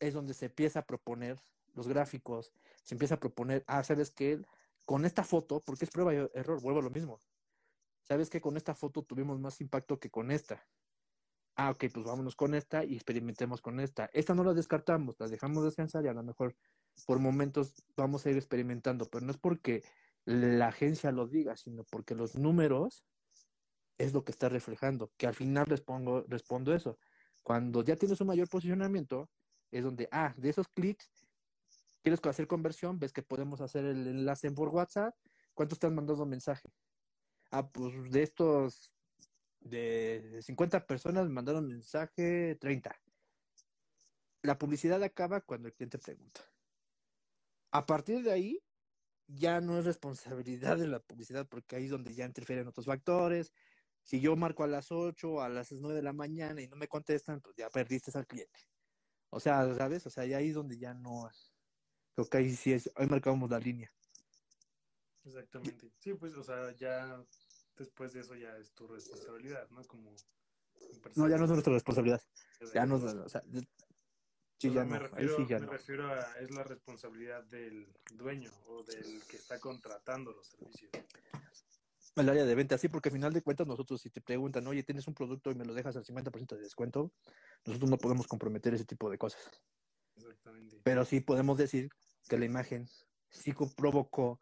es 0.01 0.15
donde 0.15 0.35
se 0.35 0.47
empieza 0.47 0.81
a 0.81 0.87
proponer 0.87 1.39
los 1.75 1.87
gráficos, 1.87 2.53
se 2.83 2.95
empieza 2.95 3.17
a 3.17 3.21
proponer, 3.21 3.63
ah, 3.67 3.85
sabes 3.85 4.11
que 4.11 4.43
con 4.89 5.05
esta 5.05 5.23
foto, 5.23 5.61
porque 5.61 5.85
es 5.85 5.91
prueba 5.91 6.15
y 6.15 6.17
error, 6.33 6.63
vuelvo 6.63 6.81
a 6.81 6.83
lo 6.83 6.89
mismo. 6.89 7.21
Sabes 8.05 8.31
que 8.31 8.41
con 8.41 8.57
esta 8.57 8.75
foto 8.75 9.03
tuvimos 9.03 9.39
más 9.39 9.61
impacto 9.61 10.01
que 10.01 10.09
con 10.09 10.31
esta. 10.31 10.67
Ah, 11.57 11.73
ok, 11.73 11.85
pues 11.93 12.07
vámonos 12.07 12.35
con 12.35 12.55
esta 12.55 12.87
y 12.87 12.95
experimentemos 12.95 13.61
con 13.61 13.81
esta. 13.81 14.09
Esta 14.15 14.35
no 14.35 14.45
la 14.45 14.55
descartamos, 14.55 15.17
la 15.19 15.29
dejamos 15.29 15.63
descansar 15.63 16.07
y 16.07 16.09
a 16.09 16.15
lo 16.15 16.23
mejor 16.23 16.57
por 17.05 17.19
momentos 17.19 17.75
vamos 17.99 18.25
a 18.25 18.31
ir 18.31 18.39
experimentando, 18.39 19.05
pero 19.11 19.27
no 19.27 19.31
es 19.31 19.37
porque 19.37 19.83
la 20.25 20.69
agencia 20.69 21.13
lo 21.13 21.27
diga, 21.27 21.55
sino 21.55 21.85
porque 21.85 22.15
los 22.15 22.37
números 22.37 23.05
es 23.99 24.15
lo 24.15 24.25
que 24.25 24.33
está 24.33 24.49
reflejando, 24.49 25.13
que 25.19 25.27
al 25.27 25.35
final 25.35 25.67
respondo, 25.67 26.25
respondo 26.29 26.75
eso. 26.75 26.99
Cuando 27.43 27.85
ya 27.85 27.97
tienes 27.97 28.23
un 28.23 28.29
mayor 28.29 28.49
posicionamiento, 28.49 29.29
es 29.71 29.85
donde, 29.85 30.09
ah, 30.13 30.33
de 30.39 30.49
esos 30.49 30.67
clics, 30.69 31.11
quieres 32.09 32.25
hacer 32.27 32.47
conversión, 32.47 32.99
ves 32.99 33.13
que 33.13 33.23
podemos 33.23 33.61
hacer 33.61 33.85
el 33.85 34.07
enlace 34.07 34.51
por 34.51 34.69
WhatsApp, 34.69 35.15
¿cuántos 35.55 35.79
te 35.79 35.87
han 35.87 35.95
mandado 35.95 36.25
mensaje? 36.25 36.73
Ah, 37.51 37.69
pues 37.69 38.11
de 38.11 38.23
estos, 38.23 38.93
de 39.61 40.41
50 40.43 40.87
personas 40.87 41.27
me 41.27 41.33
mandaron 41.33 41.69
mensaje 41.69 42.57
30. 42.61 42.99
La 44.43 44.59
publicidad 44.59 45.03
acaba 45.03 45.41
cuando 45.41 45.69
el 45.69 45.75
cliente 45.75 45.99
pregunta. 45.99 46.41
A 47.73 47.85
partir 47.85 48.23
de 48.23 48.33
ahí, 48.33 48.63
ya 49.27 49.61
no 49.61 49.79
es 49.79 49.85
responsabilidad 49.85 50.79
de 50.79 50.87
la 50.87 51.01
publicidad 51.01 51.47
porque 51.47 51.77
ahí 51.77 51.85
es 51.85 51.91
donde 51.91 52.15
ya 52.15 52.25
interfieren 52.25 52.67
otros 52.67 52.87
factores. 52.87 53.53
Si 54.03 54.21
yo 54.21 54.37
marco 54.37 54.65
a 54.65 54.67
las 54.67 54.91
8 54.91 55.43
a 55.43 55.51
las 55.51 55.71
9 55.73 55.97
de 55.97 56.03
la 56.03 56.15
mañana 56.15 56.63
y 56.63 56.69
no 56.69 56.77
me 56.77 56.89
contestan, 56.89 57.43
pues 57.43 57.55
ya 57.57 57.69
perdiste 57.69 58.17
al 58.17 58.27
cliente. 58.27 58.61
O 59.29 59.41
sea, 59.41 59.75
¿sabes? 59.75 60.07
O 60.07 60.11
sea, 60.11 60.25
ya 60.25 60.39
ahí 60.39 60.49
es 60.49 60.55
donde 60.55 60.79
ya 60.79 60.95
no. 60.95 61.29
Creo 62.19 62.29
que 62.29 62.39
ahí 62.39 62.51
sí 62.51 62.73
es. 62.73 62.91
Ahí 62.97 63.07
marcamos 63.07 63.49
la 63.49 63.61
línea. 63.61 63.89
Exactamente. 65.25 65.89
Sí, 66.01 66.15
pues, 66.15 66.35
o 66.35 66.43
sea, 66.43 66.75
ya 66.75 67.25
después 67.77 68.13
de 68.13 68.23
eso 68.23 68.35
ya 68.35 68.57
es 68.57 68.73
tu 68.73 68.89
responsabilidad, 68.89 69.71
¿no? 69.71 69.85
Como. 69.85 70.17
No, 71.15 71.29
ya 71.29 71.37
no 71.37 71.45
es 71.45 71.51
nuestra 71.51 71.73
responsabilidad. 71.73 72.21
Ya 72.75 72.87
no, 72.87 72.97
o 72.97 73.29
sea, 73.29 73.45
Sí, 74.59 74.73
ya 74.73 74.85
me, 74.85 74.99
refiero, 74.99 75.39
me 75.39 75.67
refiero 75.67 76.09
a 76.09 76.33
es 76.41 76.51
la 76.51 76.65
responsabilidad 76.65 77.45
del 77.45 77.87
dueño 78.13 78.51
o 78.67 78.83
del 78.83 79.23
que 79.29 79.37
está 79.37 79.61
contratando 79.61 80.33
los 80.33 80.49
servicios. 80.49 80.91
El 82.17 82.29
área 82.29 82.45
de 82.45 82.55
venta, 82.57 82.77
sí, 82.79 82.89
porque 82.89 83.11
al 83.11 83.13
final 83.13 83.33
de 83.33 83.43
cuentas 83.43 83.69
nosotros 83.69 84.01
si 84.01 84.11
te 84.11 84.21
preguntan, 84.21 84.67
oye, 84.67 84.83
tienes 84.83 85.07
un 85.07 85.15
producto 85.15 85.53
y 85.53 85.55
me 85.55 85.65
lo 85.65 85.73
dejas 85.73 85.95
al 85.95 86.05
50% 86.05 86.57
de 86.57 86.63
descuento, 86.63 87.13
nosotros 87.65 87.89
no 87.89 87.99
podemos 87.99 88.27
comprometer 88.27 88.75
ese 88.75 88.85
tipo 88.85 89.09
de 89.09 89.19
cosas. 89.19 89.41
Exactamente. 90.17 90.81
Pero 90.83 91.05
sí 91.05 91.21
podemos 91.21 91.57
decir 91.57 91.89
que 92.29 92.39
la 92.39 92.45
imagen 92.45 92.89
sí 93.31 93.53
provocó 93.77 94.41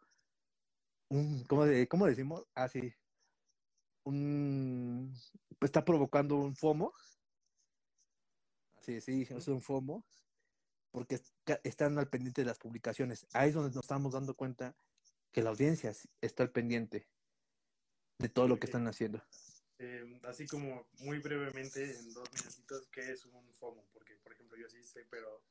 un, 1.09 1.43
¿cómo, 1.45 1.65
de, 1.65 1.87
cómo 1.87 2.05
decimos? 2.05 2.45
Ah, 2.53 2.67
sí, 2.67 2.93
un, 4.03 5.13
está 5.61 5.83
provocando 5.83 6.35
un 6.37 6.55
FOMO 6.55 6.93
Sí, 8.87 9.01
sí, 9.01 9.27
es 9.29 9.49
un 9.49 9.61
FOMO, 9.61 10.05
porque 10.91 11.19
están 11.63 11.99
al 11.99 12.07
pendiente 12.07 12.41
de 12.41 12.45
las 12.45 12.57
publicaciones. 12.57 13.27
Ahí 13.33 13.49
es 13.49 13.55
donde 13.55 13.75
nos 13.75 13.83
estamos 13.83 14.13
dando 14.13 14.33
cuenta 14.33 14.77
que 15.33 15.43
la 15.43 15.49
audiencia 15.49 15.93
está 16.21 16.43
al 16.43 16.51
pendiente 16.51 17.09
de 18.17 18.29
todo 18.29 18.47
lo 18.47 18.57
que 18.57 18.67
están 18.67 18.87
haciendo. 18.87 19.21
Eh, 19.79 20.05
así 20.23 20.47
como 20.47 20.87
muy 20.99 21.19
brevemente, 21.19 21.83
en 21.83 22.13
dos 22.13 22.31
minutitos, 22.31 22.87
¿qué 22.87 23.11
es 23.11 23.25
un 23.25 23.53
FOMO? 23.55 23.89
Porque, 23.91 24.15
por 24.23 24.31
ejemplo, 24.31 24.57
yo 24.57 24.69
sí 24.69 24.81
sé, 24.85 25.05
pero 25.09 25.43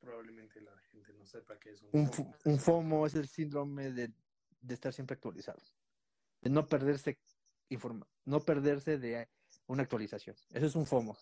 probablemente 0.00 0.60
la 0.60 0.76
gente 0.90 1.12
no 1.14 1.26
sepa 1.26 1.58
qué 1.58 1.70
es 1.70 1.82
un, 1.82 1.90
un 1.92 2.12
FOMO. 2.12 2.36
Un 2.44 2.58
FOMO 2.58 3.06
es 3.06 3.14
el 3.14 3.28
síndrome 3.28 3.90
de, 3.90 4.12
de 4.60 4.74
estar 4.74 4.92
siempre 4.92 5.14
actualizado, 5.14 5.62
de 6.40 6.50
no 6.50 6.66
perderse 6.66 7.18
informa 7.70 8.08
no 8.24 8.40
perderse 8.40 8.98
de 8.98 9.28
una 9.66 9.82
actualización. 9.82 10.36
Eso 10.50 10.66
es 10.66 10.74
un 10.74 10.86
FOMO. 10.86 11.16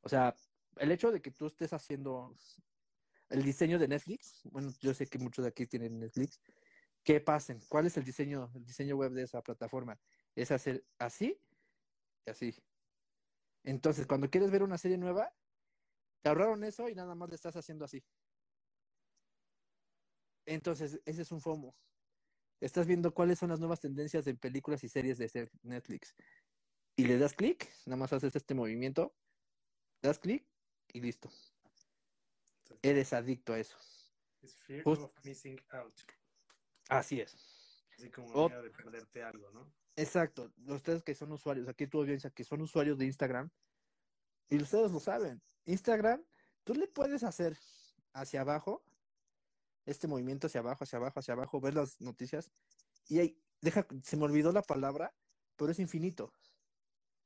O 0.00 0.08
sea, 0.08 0.34
el 0.76 0.90
hecho 0.90 1.12
de 1.12 1.22
que 1.22 1.30
tú 1.30 1.46
estés 1.46 1.72
haciendo 1.72 2.36
el 3.28 3.42
diseño 3.42 3.78
de 3.78 3.88
Netflix, 3.88 4.42
bueno, 4.44 4.72
yo 4.80 4.92
sé 4.94 5.06
que 5.06 5.18
muchos 5.18 5.44
de 5.44 5.50
aquí 5.50 5.66
tienen 5.66 6.00
Netflix, 6.00 6.40
¿qué 7.04 7.20
pasen? 7.20 7.60
¿Cuál 7.68 7.86
es 7.86 7.96
el 7.96 8.04
diseño, 8.04 8.50
el 8.54 8.64
diseño 8.64 8.96
web 8.96 9.12
de 9.12 9.22
esa 9.22 9.42
plataforma? 9.42 9.98
Es 10.34 10.50
hacer 10.50 10.84
así 10.98 11.40
y 12.26 12.30
así. 12.30 12.54
Entonces, 13.64 14.06
cuando 14.06 14.28
quieres 14.28 14.50
ver 14.50 14.62
una 14.62 14.78
serie 14.78 14.98
nueva, 14.98 15.32
te 16.22 16.28
ahorraron 16.28 16.64
eso 16.64 16.88
y 16.88 16.94
nada 16.94 17.14
más 17.14 17.28
le 17.28 17.34
estás 17.34 17.56
haciendo 17.56 17.84
así. 17.84 18.02
Entonces, 20.46 21.00
ese 21.04 21.22
es 21.22 21.32
un 21.32 21.40
FOMO. 21.40 21.76
Estás 22.60 22.86
viendo 22.86 23.12
cuáles 23.12 23.38
son 23.38 23.50
las 23.50 23.58
nuevas 23.58 23.80
tendencias 23.80 24.26
en 24.26 24.36
películas 24.38 24.82
y 24.84 24.88
series 24.88 25.18
de 25.18 25.50
Netflix. 25.62 26.14
Y 26.96 27.06
le 27.06 27.18
das 27.18 27.34
clic, 27.34 27.68
nada 27.86 27.96
más 27.96 28.12
haces 28.12 28.36
este 28.36 28.54
movimiento 28.54 29.14
das 30.02 30.18
clic 30.18 30.44
y 30.92 31.00
listo. 31.00 31.30
Eres 32.82 33.12
adicto 33.12 33.52
a 33.52 33.58
eso. 33.58 33.76
Es 34.42 34.56
fear 34.56 34.82
of 34.86 35.12
missing 35.24 35.58
out. 35.70 35.94
Así 36.88 37.20
es. 37.20 37.86
Así 37.96 38.10
como 38.10 38.48
miedo 38.48 38.62
de 38.62 38.70
perderte 38.70 39.22
algo, 39.22 39.50
¿no? 39.50 39.72
Exacto. 39.94 40.52
Ustedes 40.66 41.02
que 41.02 41.14
son 41.14 41.30
usuarios, 41.32 41.68
aquí 41.68 41.86
tu 41.86 42.00
audiencia, 42.00 42.30
que 42.30 42.42
son 42.42 42.60
usuarios 42.62 42.98
de 42.98 43.06
Instagram, 43.06 43.50
y 44.52 44.60
ustedes 44.60 44.92
lo 44.92 45.00
saben, 45.00 45.42
Instagram, 45.64 46.22
tú 46.62 46.74
le 46.74 46.86
puedes 46.86 47.22
hacer 47.22 47.58
hacia 48.12 48.42
abajo, 48.42 48.84
este 49.86 50.06
movimiento 50.06 50.46
hacia 50.46 50.60
abajo, 50.60 50.84
hacia 50.84 50.98
abajo, 50.98 51.20
hacia 51.20 51.32
abajo, 51.32 51.58
ver 51.58 51.72
las 51.72 51.98
noticias 52.02 52.52
y 53.08 53.18
ahí, 53.20 53.42
deja, 53.62 53.86
se 54.02 54.18
me 54.18 54.24
olvidó 54.24 54.52
la 54.52 54.60
palabra, 54.60 55.14
pero 55.56 55.70
es 55.70 55.78
infinito. 55.78 56.34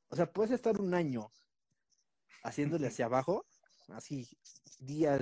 O 0.09 0.15
sea, 0.15 0.33
puedes 0.33 0.53
estar 0.53 0.81
un 0.81 0.95
año 0.95 1.33
haciéndole 2.45 2.87
hacia 2.87 3.07
abajo, 3.07 3.45
así, 3.89 4.29
día, 4.79 5.19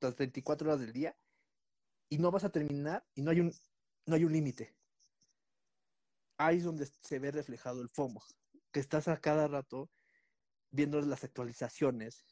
las 0.00 0.16
24 0.16 0.68
horas 0.68 0.80
del 0.80 0.92
día, 0.92 1.16
y 2.08 2.18
no 2.18 2.32
vas 2.32 2.42
a 2.42 2.50
terminar 2.50 3.06
y 3.14 3.22
no 3.22 3.30
hay 3.30 3.38
un, 3.38 3.52
no 4.04 4.16
hay 4.16 4.24
un 4.24 4.32
límite. 4.32 4.74
Ahí 6.38 6.56
es 6.58 6.64
donde 6.64 6.86
se 6.86 7.20
ve 7.20 7.30
reflejado 7.30 7.82
el 7.82 7.88
FOMO, 7.88 8.20
que 8.72 8.80
estás 8.80 9.06
a 9.06 9.20
cada 9.20 9.46
rato 9.46 9.88
viendo 10.76 11.00
las 11.00 11.24
actualizaciones 11.24 12.24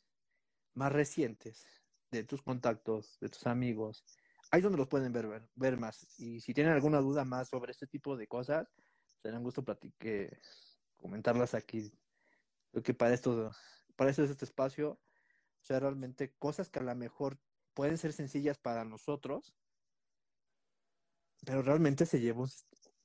más 0.75 0.93
recientes 0.93 1.67
de 2.11 2.25
tus 2.25 2.43
contactos, 2.43 3.19
de 3.21 3.29
tus 3.29 3.47
amigos. 3.47 4.05
Ahí 4.51 4.59
es 4.59 4.63
donde 4.63 4.79
los 4.79 4.89
pueden 4.89 5.13
ver, 5.13 5.27
ver, 5.27 5.49
ver 5.55 5.77
más. 5.79 6.19
Y 6.19 6.41
si 6.41 6.55
tienen 6.55 6.73
alguna 6.73 7.01
duda 7.01 7.25
más 7.25 7.49
sobre 7.49 7.73
este 7.73 7.87
tipo 7.87 8.17
de 8.17 8.29
cosas, 8.29 8.69
será 9.23 9.39
un 9.39 9.45
gusto 9.45 9.65
platicar, 9.65 10.39
comentarlas 10.97 11.55
aquí. 11.55 11.93
Creo 12.71 12.83
que 12.83 12.95
para 12.95 13.15
esto, 13.15 13.51
para 13.97 14.11
es 14.11 14.19
este 14.19 14.45
espacio. 14.45 14.91
O 14.91 15.67
sea, 15.67 15.81
realmente 15.81 16.35
cosas 16.39 16.69
que 16.69 16.79
a 16.79 16.83
lo 16.83 16.95
mejor 16.95 17.41
pueden 17.73 17.99
ser 17.99 18.13
sencillas 18.13 18.59
para 18.59 18.85
nosotros, 18.85 19.55
pero 21.45 21.63
realmente 21.63 22.07
se 22.07 22.21
llevó 22.21 22.47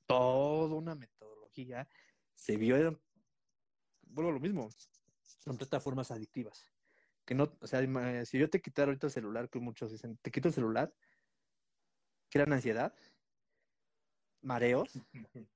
toda 0.05 0.75
una 0.75 0.95
metodología. 0.95 1.87
Se 2.35 2.57
vio, 2.57 2.99
bueno, 4.01 4.31
lo 4.31 4.39
mismo, 4.39 4.69
son 5.39 5.57
plataformas 5.57 6.11
adictivas. 6.11 6.71
Que 7.25 7.35
no, 7.35 7.55
o 7.61 7.67
sea, 7.67 7.81
si 8.25 8.39
yo 8.39 8.49
te 8.49 8.61
quitara 8.61 8.87
ahorita 8.87 9.07
el 9.07 9.13
celular, 9.13 9.49
que 9.49 9.59
muchos 9.59 9.91
dicen, 9.91 10.17
te 10.21 10.31
quito 10.31 10.47
el 10.47 10.53
celular, 10.53 10.93
crean 12.29 12.53
ansiedad, 12.53 12.93
mareos. 14.41 14.93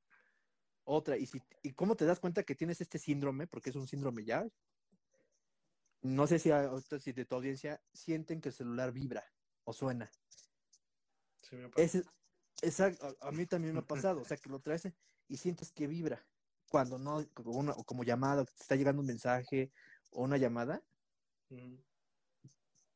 Otra, 0.86 1.18
y, 1.18 1.26
si, 1.26 1.42
¿y 1.62 1.74
cómo 1.74 1.96
te 1.96 2.06
das 2.06 2.20
cuenta 2.20 2.44
que 2.44 2.56
tienes 2.56 2.82
este 2.82 3.00
síndrome? 3.00 3.48
Porque 3.48 3.70
es 3.70 3.76
un 3.76 3.88
síndrome 3.88 4.26
ya. 4.26 4.46
No 6.02 6.28
sé 6.28 6.40
si, 6.40 6.52
a, 6.52 6.70
si 7.00 7.14
de 7.14 7.26
tu 7.26 7.36
audiencia 7.36 7.82
sienten 7.94 8.42
que 8.42 8.50
el 8.50 8.56
celular 8.56 8.92
vibra 8.92 9.24
o 9.64 9.72
suena. 9.72 10.12
Sí, 11.42 11.56
me 11.56 11.72
Ese, 11.78 12.04
exacto, 12.62 13.16
a, 13.22 13.30
a 13.30 13.32
mí 13.32 13.46
también 13.46 13.74
me 13.74 13.80
ha 13.80 13.88
pasado, 13.88 14.22
o 14.22 14.26
sea, 14.26 14.36
que 14.36 14.50
lo 14.50 14.60
traes 14.60 14.90
y 15.30 15.38
sientes 15.38 15.72
que 15.72 15.88
vibra. 15.88 16.28
Cuando 16.74 16.98
no, 16.98 17.24
como, 17.36 17.52
una, 17.52 17.74
como 17.86 18.04
llamada, 18.04 18.46
te 18.46 18.52
está 18.60 18.76
llegando 18.76 19.02
un 19.02 19.06
mensaje 19.06 19.72
o 20.10 20.24
una 20.24 20.38
llamada, 20.38 20.82
Mm, 21.54 21.76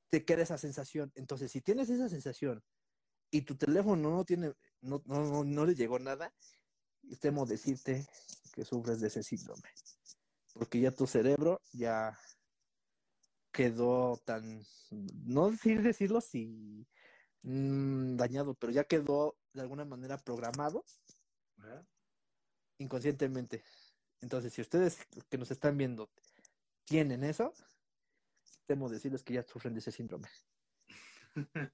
te 0.09 0.25
queda 0.25 0.41
esa 0.41 0.57
sensación. 0.57 1.11
Entonces, 1.13 1.51
si 1.51 1.61
tienes 1.61 1.91
esa 1.91 2.09
sensación 2.09 2.63
y 3.29 3.43
tu 3.43 3.55
teléfono 3.55 4.09
no 4.09 4.25
tiene, 4.25 4.53
no, 4.81 5.03
no, 5.05 5.23
no, 5.23 5.43
no 5.43 5.65
le 5.65 5.75
llegó 5.75 5.99
nada, 5.99 6.33
temo 7.19 7.45
decirte 7.45 8.07
que 8.53 8.65
sufres 8.65 8.99
de 8.99 9.09
ese 9.09 9.21
síndrome. 9.21 9.69
Porque 10.53 10.79
ya 10.79 10.91
tu 10.91 11.05
cerebro 11.05 11.61
ya 11.71 12.17
quedó 13.51 14.17
tan, 14.25 14.63
no 14.89 15.51
decir 15.51 15.83
decirlo 15.83 16.19
si 16.19 16.87
mm, 17.43 18.15
dañado, 18.15 18.55
pero 18.55 18.71
ya 18.71 18.85
quedó 18.85 19.37
de 19.53 19.61
alguna 19.61 19.85
manera 19.85 20.17
programado 20.17 20.83
ajá. 21.57 21.85
Inconscientemente. 22.77 23.63
Entonces, 24.21 24.53
si 24.53 24.61
ustedes 24.61 25.05
que 25.29 25.37
nos 25.37 25.51
están 25.51 25.77
viendo 25.77 26.09
tienen 26.85 27.23
eso, 27.23 27.53
temo 28.65 28.89
decirles 28.89 29.23
que 29.23 29.33
ya 29.33 29.43
sufren 29.43 29.73
de 29.73 29.79
ese 29.79 29.91
síndrome. 29.91 30.27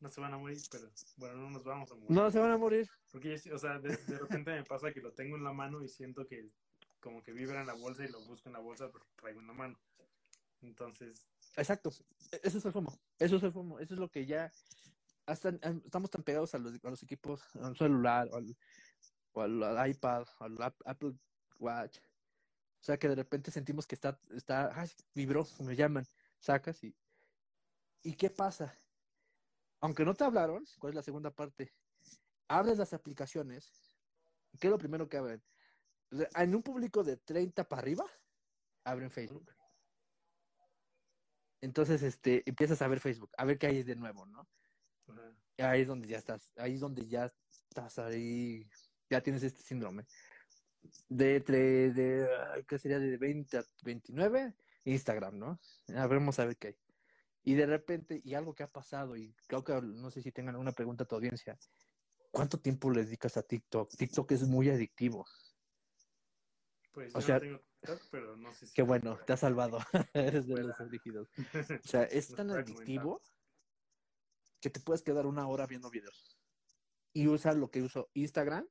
no 0.00 0.08
se 0.08 0.20
van 0.20 0.34
a 0.34 0.38
morir, 0.38 0.58
pero 0.70 0.90
bueno, 1.16 1.36
no 1.36 1.50
nos 1.50 1.64
vamos 1.64 1.90
a 1.90 1.94
morir. 1.94 2.10
No 2.10 2.30
se 2.30 2.38
van 2.38 2.50
a 2.50 2.58
morir. 2.58 2.88
Porque, 3.12 3.34
o 3.52 3.58
sea, 3.58 3.78
de, 3.78 3.96
de 3.96 4.18
repente 4.18 4.50
me 4.50 4.64
pasa 4.64 4.92
que 4.92 5.00
lo 5.00 5.12
tengo 5.12 5.36
en 5.36 5.44
la 5.44 5.52
mano 5.52 5.82
y 5.82 5.88
siento 5.88 6.26
que 6.26 6.50
como 7.00 7.22
que 7.22 7.32
vibra 7.32 7.60
en 7.60 7.66
la 7.66 7.74
bolsa 7.74 8.04
y 8.04 8.08
lo 8.08 8.20
busco 8.24 8.48
en 8.48 8.54
la 8.54 8.60
bolsa, 8.60 8.90
pero 8.90 9.06
traigo 9.16 9.40
en 9.40 9.46
la 9.46 9.52
mano. 9.52 9.78
Entonces, 10.62 11.26
Exacto. 11.56 11.90
E- 12.32 12.40
Eso 12.42 12.58
es 12.58 12.64
el 12.64 12.72
FOMO. 12.72 12.98
Eso 13.18 13.36
es 13.36 13.42
el 13.42 13.52
FOMO. 13.52 13.78
Eso 13.78 13.94
es 13.94 14.00
lo 14.00 14.10
que 14.10 14.26
ya 14.26 14.50
hasta 15.26 15.50
em, 15.62 15.80
estamos 15.84 16.10
tan 16.10 16.22
pegados 16.22 16.54
a 16.54 16.58
los, 16.58 16.74
a 16.84 16.90
los 16.90 17.02
equipos, 17.02 17.42
al 17.56 17.76
celular, 17.76 18.28
o 18.32 18.36
al, 18.36 18.56
o 19.34 19.42
al- 19.42 19.90
iPad, 19.90 20.26
o 20.40 20.44
al 20.44 20.62
Ap- 20.62 20.82
Apple 20.86 21.14
Watch. 21.60 21.98
O 21.98 22.84
sea 22.84 22.98
que 22.98 23.08
de 23.08 23.14
repente 23.16 23.50
sentimos 23.50 23.86
que 23.86 23.94
está, 23.94 24.20
está, 24.30 24.70
ay, 24.78 24.90
vibró, 25.14 25.46
me 25.60 25.76
llaman, 25.76 26.04
sacas 26.38 26.84
y, 26.84 26.96
¿y 28.02 28.14
qué 28.16 28.30
pasa? 28.30 28.78
Aunque 29.80 30.04
no 30.04 30.14
te 30.14 30.24
hablaron, 30.24 30.64
¿cuál 30.78 30.92
es 30.92 30.96
la 30.96 31.02
segunda 31.02 31.34
parte? 31.34 31.72
Abres 32.48 32.78
las 32.78 32.92
aplicaciones, 32.92 33.98
¿qué 34.60 34.66
es 34.68 34.70
lo 34.70 34.78
primero 34.78 35.08
que 35.08 35.16
abren? 35.16 35.42
En 36.36 36.54
un 36.54 36.62
público 36.62 37.02
de 37.02 37.16
30 37.16 37.68
para 37.68 37.82
arriba, 37.82 38.04
abren 38.84 39.10
Facebook. 39.10 39.50
Entonces, 41.60 42.02
este, 42.02 42.42
empiezas 42.48 42.82
a 42.82 42.88
ver 42.88 43.00
Facebook, 43.00 43.30
a 43.38 43.44
ver 43.46 43.58
qué 43.58 43.66
hay 43.68 43.82
de 43.82 43.96
nuevo, 43.96 44.26
¿no? 44.26 44.46
ahí 45.58 45.82
es 45.82 45.88
donde 45.88 46.08
ya 46.08 46.18
estás, 46.18 46.52
ahí 46.56 46.74
es 46.74 46.80
donde 46.80 47.06
ya 47.06 47.32
estás 47.48 47.98
ahí, 47.98 48.68
ya 49.10 49.20
tienes 49.22 49.42
este 49.42 49.62
síndrome. 49.62 50.04
De, 51.08 51.40
de, 51.40 52.28
ay, 52.52 52.64
¿qué 52.64 52.78
sería? 52.78 52.98
De 52.98 53.16
20 53.16 53.58
a 53.58 53.64
29, 53.82 54.54
Instagram, 54.84 55.38
¿no? 55.38 55.60
A 55.96 56.06
ver, 56.06 56.18
vamos 56.18 56.38
a 56.38 56.44
ver 56.44 56.56
qué 56.56 56.68
hay. 56.68 56.76
Y 57.42 57.54
de 57.54 57.66
repente, 57.66 58.20
y 58.24 58.34
algo 58.34 58.54
que 58.54 58.62
ha 58.62 58.70
pasado, 58.70 59.16
y 59.16 59.34
creo 59.46 59.64
que 59.64 59.80
no 59.82 60.10
sé 60.10 60.22
si 60.22 60.32
tengan 60.32 60.54
alguna 60.54 60.72
pregunta 60.72 61.04
a 61.04 61.06
tu 61.06 61.14
audiencia, 61.14 61.58
¿cuánto 62.30 62.58
tiempo 62.60 62.90
le 62.90 63.04
dedicas 63.04 63.36
a 63.36 63.42
TikTok? 63.42 63.90
TikTok 63.96 64.32
es 64.32 64.42
muy 64.48 64.68
adictivo. 64.70 65.26
pues 66.92 67.14
O 67.14 67.20
yo 67.20 67.26
sea- 67.26 67.34
no 67.36 67.40
tengo 67.40 67.58
TikTok, 67.58 68.02
pero 68.10 68.36
no 68.36 68.54
sé 68.54 68.66
si... 68.66 68.74
Qué 68.74 68.82
bueno, 68.82 69.18
te 69.26 69.32
has 69.34 69.40
salvado. 69.40 69.78
Eres 70.14 70.46
de 70.46 70.62
los 70.64 70.80
elegidos. 70.80 71.28
O 71.84 71.88
sea, 71.88 72.04
es 72.04 72.28
tan 72.28 72.50
adictivo 72.50 73.20
que 74.60 74.70
te 74.70 74.80
puedes 74.80 75.02
quedar 75.02 75.26
una 75.26 75.46
hora 75.46 75.66
viendo 75.66 75.90
videos. 75.90 76.38
Y 77.12 77.28
usa 77.28 77.52
lo 77.52 77.70
que 77.70 77.82
uso 77.82 78.10
Instagram, 78.14 78.66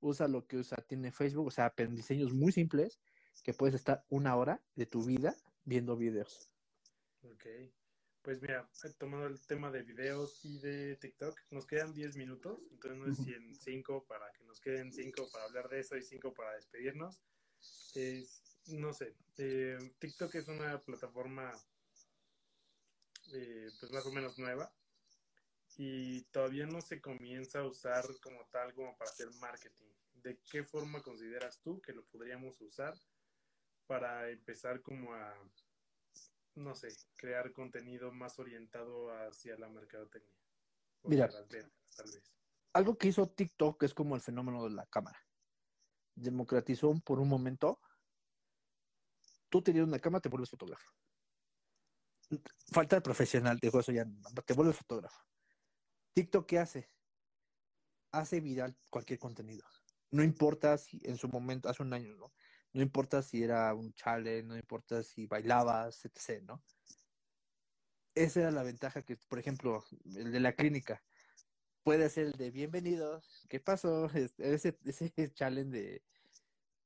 usa 0.00 0.28
lo 0.28 0.46
que 0.46 0.58
usa, 0.58 0.76
tiene 0.76 1.12
Facebook, 1.12 1.46
o 1.46 1.50
sea, 1.50 1.72
diseños 1.90 2.32
muy 2.32 2.52
simples 2.52 3.00
que 3.42 3.54
puedes 3.54 3.74
estar 3.74 4.04
una 4.08 4.36
hora 4.36 4.60
de 4.74 4.86
tu 4.86 5.04
vida 5.04 5.34
viendo 5.64 5.96
videos. 5.96 6.50
Ok. 7.22 7.46
Pues 8.22 8.42
mira, 8.42 8.68
eh, 8.84 8.92
tomando 8.98 9.26
el 9.26 9.40
tema 9.46 9.70
de 9.70 9.82
videos 9.82 10.44
y 10.44 10.58
de 10.58 10.96
TikTok, 10.96 11.38
nos 11.50 11.66
quedan 11.66 11.94
10 11.94 12.16
minutos, 12.16 12.60
entonces 12.70 12.98
no 12.98 13.24
si 13.24 13.32
en 13.32 13.54
5 13.54 14.04
para 14.06 14.30
que 14.32 14.44
nos 14.44 14.60
queden 14.60 14.92
5 14.92 15.28
para 15.32 15.44
hablar 15.44 15.68
de 15.68 15.80
eso 15.80 15.96
y 15.96 16.02
5 16.02 16.34
para 16.34 16.54
despedirnos. 16.54 17.22
Es, 17.94 18.58
no 18.66 18.92
sé, 18.92 19.14
eh, 19.38 19.78
TikTok 19.98 20.34
es 20.34 20.48
una 20.48 20.82
plataforma 20.82 21.52
eh, 23.32 23.70
pues 23.80 23.92
más 23.92 24.04
o 24.06 24.12
menos 24.12 24.38
nueva 24.38 24.72
y 25.78 26.24
todavía 26.24 26.66
no 26.66 26.82
se 26.82 27.00
comienza 27.00 27.60
a 27.60 27.66
usar 27.66 28.04
como 28.20 28.44
tal 28.50 28.74
como 28.74 28.94
para 28.98 29.10
hacer 29.10 29.28
marketing. 29.40 29.86
¿De 30.12 30.38
qué 30.50 30.64
forma 30.64 31.00
consideras 31.00 31.60
tú 31.62 31.80
que 31.80 31.92
lo 31.92 32.04
podríamos 32.04 32.60
usar 32.60 32.94
para 33.86 34.28
empezar 34.28 34.82
como 34.82 35.14
a 35.14 35.34
no 36.58 36.74
sé, 36.74 36.88
crear 37.16 37.52
contenido 37.52 38.12
más 38.12 38.38
orientado 38.38 39.10
hacia 39.10 39.56
la 39.56 39.68
mercadotecnia. 39.68 40.34
O 41.02 41.08
Mira. 41.08 41.26
hacia 41.26 41.40
las 41.40 41.48
ventas, 41.48 41.94
tal 41.96 42.06
vez. 42.06 42.32
Algo 42.72 42.98
que 42.98 43.08
hizo 43.08 43.28
TikTok 43.28 43.82
es 43.84 43.94
como 43.94 44.14
el 44.14 44.20
fenómeno 44.20 44.64
de 44.64 44.70
la 44.70 44.86
cámara. 44.86 45.18
Democratizó 46.14 46.92
por 47.04 47.20
un 47.20 47.28
momento. 47.28 47.80
Tú 49.48 49.62
teniendo 49.62 49.88
una 49.88 50.00
cámara, 50.00 50.20
te 50.20 50.28
vuelves 50.28 50.50
fotógrafo. 50.50 50.92
Falta 52.72 52.96
de 52.96 53.02
profesional, 53.02 53.58
digo 53.58 53.80
eso 53.80 53.90
ya, 53.92 54.04
te 54.44 54.52
vuelves 54.52 54.76
fotógrafo. 54.76 55.27
TikTok, 56.14 56.46
¿qué 56.46 56.58
hace? 56.58 56.88
Hace 58.12 58.40
viral 58.40 58.76
cualquier 58.90 59.18
contenido. 59.18 59.66
No 60.10 60.22
importa 60.22 60.78
si 60.78 61.00
en 61.04 61.16
su 61.16 61.28
momento, 61.28 61.68
hace 61.68 61.82
un 61.82 61.92
año, 61.92 62.14
¿no? 62.16 62.32
No 62.72 62.82
importa 62.82 63.22
si 63.22 63.42
era 63.42 63.74
un 63.74 63.92
challenge, 63.94 64.44
no 64.44 64.56
importa 64.56 65.02
si 65.02 65.26
bailabas, 65.26 66.04
etc., 66.04 66.42
¿no? 66.42 66.62
Esa 68.14 68.40
era 68.40 68.50
la 68.50 68.62
ventaja 68.62 69.02
que, 69.02 69.16
por 69.16 69.38
ejemplo, 69.38 69.84
el 70.16 70.32
de 70.32 70.40
la 70.40 70.54
clínica 70.54 71.02
puede 71.88 72.10
ser 72.10 72.26
el 72.26 72.32
de 72.32 72.50
bienvenidos, 72.50 73.46
¿qué 73.48 73.60
pasó? 73.60 74.10
Ese, 74.36 74.78
ese 74.84 75.32
challenge 75.32 75.70
de 75.70 76.04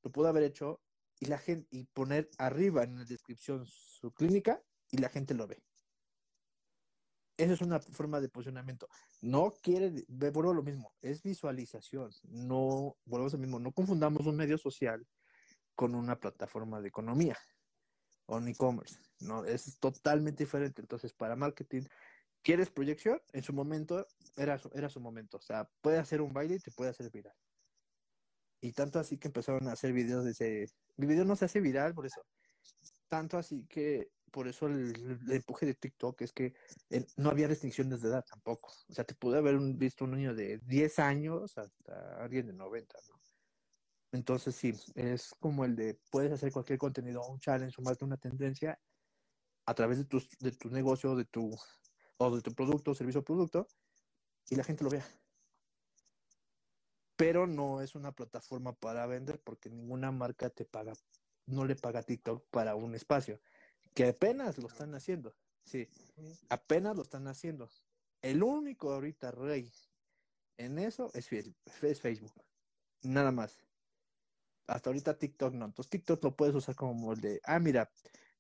lo 0.05 0.13
pudo 0.13 0.29
haber 0.29 0.45
hecho 0.45 0.81
y 1.19 1.27
la 1.27 1.39
gente 1.39 1.67
y 1.71 1.87
poner 1.87 2.31
arriba 2.39 2.85
en 2.85 2.99
la 2.99 3.05
descripción 3.05 3.67
su 3.67 4.13
clínica 4.13 4.63
y 4.93 4.99
la 4.99 5.09
gente 5.09 5.35
lo 5.35 5.49
ve. 5.49 5.61
Esa 7.37 7.55
es 7.55 7.61
una 7.63 7.81
forma 7.81 8.21
de 8.21 8.29
posicionamiento. 8.29 8.89
No 9.21 9.55
quiere, 9.63 10.05
vuelvo 10.09 10.51
a 10.51 10.55
lo 10.55 10.63
mismo, 10.63 10.93
es 11.01 11.23
visualización. 11.23 12.11
No, 12.25 12.97
volvemos 13.05 13.33
a 13.35 13.37
lo 13.37 13.41
mismo, 13.41 13.59
no 13.59 13.73
confundamos 13.73 14.27
un 14.27 14.37
medio 14.37 14.59
social 14.59 15.07
con 15.75 15.95
una 15.95 16.19
plataforma 16.19 16.81
de 16.81 16.89
economía 16.89 17.39
o 18.27 18.39
e-commerce. 18.41 18.99
No, 19.21 19.45
es 19.45 19.79
totalmente 19.79 20.45
diferente. 20.45 20.83
Entonces, 20.83 21.13
para 21.13 21.37
marketing, 21.37 21.85
¿Quieres 22.43 22.71
proyección? 22.71 23.21
En 23.33 23.45
su 23.45 23.53
momento 23.53 24.07
era 24.37 24.59
su, 24.59 24.69
era 24.75 24.89
su 24.89 25.01
momento. 25.01 25.37
O 25.37 25.41
sea, 25.41 25.69
puede 25.81 25.99
hacer 25.99 26.21
un 26.21 26.33
baile 26.33 26.57
y 26.57 26.59
te 26.59 26.73
puede 26.73 26.91
hacer 26.91 27.09
viral. 27.11 27.35
Y 28.61 28.73
tanto 28.73 28.99
así 28.99 29.17
que 29.17 29.29
empezaron 29.29 29.69
a 29.69 29.73
hacer 29.73 29.93
videos 29.93 30.25
de 30.25 30.33
ese... 30.33 30.67
Mi 30.97 31.07
video 31.07 31.25
no 31.25 31.37
se 31.37 31.45
hace 31.45 31.61
viral 31.61 31.95
por 31.95 32.07
eso. 32.07 32.21
Tanto 33.09 33.39
así 33.39 33.65
que 33.69 34.11
por 34.33 34.49
eso 34.49 34.67
el, 34.67 34.97
el 35.27 35.33
empuje 35.33 35.67
de 35.67 35.75
TikTok 35.75 36.23
es 36.23 36.33
que 36.33 36.55
eh, 36.91 37.07
no 37.17 37.31
había 37.31 37.47
restricciones 37.47 38.01
de 38.01 38.09
edad 38.09 38.25
tampoco. 38.29 38.73
O 38.89 38.93
sea, 38.93 39.05
te 39.05 39.15
pude 39.15 39.39
haber 39.39 39.57
un, 39.57 39.79
visto 39.79 40.05
un 40.05 40.13
niño 40.13 40.35
de 40.35 40.59
10 40.59 40.99
años 40.99 41.57
hasta 41.59 42.23
alguien 42.23 42.47
de 42.47 42.55
90, 42.55 42.99
¿no? 43.09 43.21
Entonces 44.13 44.55
sí, 44.57 44.75
es 44.95 45.35
como 45.39 45.65
el 45.65 45.77
de 45.77 45.99
puedes 46.11 46.33
hacer 46.33 46.53
cualquier 46.53 46.79
contenido, 46.79 47.27
un 47.27 47.39
challenge, 47.41 47.73
sumarte 47.73 48.05
una 48.05 48.19
tendencia 48.19 48.79
a 49.65 49.75
través 49.75 49.99
de 49.99 50.05
tu, 50.05 50.23
de 50.41 50.53
tu 50.53 50.69
negocio, 50.71 51.15
de 51.15 51.25
tu, 51.25 51.57
o 52.19 52.37
de 52.37 52.43
tu 52.43 52.55
producto, 52.55 52.95
servicio 52.95 53.21
o 53.21 53.25
producto, 53.25 53.69
y 54.51 54.57
la 54.57 54.65
gente 54.65 54.85
lo 54.85 54.91
vea. 54.91 55.07
Pero 57.17 57.47
no 57.47 57.81
es 57.81 57.95
una 57.95 58.13
plataforma 58.13 58.75
para 58.75 59.07
vender 59.07 59.41
porque 59.41 59.71
ninguna 59.71 60.11
marca 60.11 60.51
te 60.51 60.65
paga, 60.65 60.93
no 61.47 61.65
le 61.65 61.77
paga 61.77 62.03
TikTok 62.03 62.47
para 62.51 62.75
un 62.75 62.95
espacio, 62.95 63.41
que 63.95 64.09
apenas 64.09 64.59
lo 64.59 64.69
están 64.69 64.95
haciendo. 64.95 65.35
Sí, 65.65 65.89
apenas 66.49 66.97
lo 66.97 67.03
están 67.03 67.27
haciendo. 67.29 67.71
El 68.21 68.43
único 68.43 68.93
ahorita 68.93 69.31
rey 69.31 69.73
en 70.57 70.79
eso 70.79 71.11
es, 71.15 71.29
Facebook. 71.29 72.33
Nada 73.03 73.33
más. 73.33 73.59
Hasta 74.67 74.91
ahorita 74.91 75.19
TikTok 75.19 75.55
no. 75.55 75.67
Entonces 75.67 75.91
TikTok 75.91 76.23
lo 76.23 76.37
puedes 76.37 76.55
usar 76.55 76.75
como 76.75 77.13
el 77.13 77.21
de, 77.21 77.41
ah, 77.45 77.59
mira, 77.59 77.91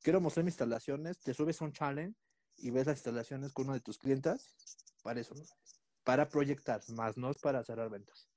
quiero 0.03 0.21
mostrar 0.21 0.45
mis 0.45 0.53
instalaciones, 0.53 1.19
te 1.19 1.35
subes 1.35 1.61
a 1.61 1.65
un 1.65 1.73
challenge 1.73 2.17
y 2.57 2.71
ves 2.71 2.87
las 2.87 2.99
instalaciones 2.99 3.53
con 3.53 3.67
uno 3.67 3.75
de 3.75 3.81
tus 3.81 3.99
clientes, 3.99 4.55
para 5.03 5.21
eso, 5.21 5.35
para 6.05 6.29
proyectar, 6.29 6.81
más 6.91 7.17
no 7.17 7.31
es 7.31 7.39
para 7.39 7.65
cerrar 7.65 7.91
ventas. 7.91 8.29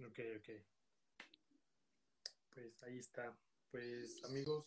Ok, 0.00 0.18
ok. 0.38 0.48
Pues 2.54 2.82
ahí 2.82 2.98
está. 2.98 3.38
Pues 3.70 4.22
amigos, 4.24 4.66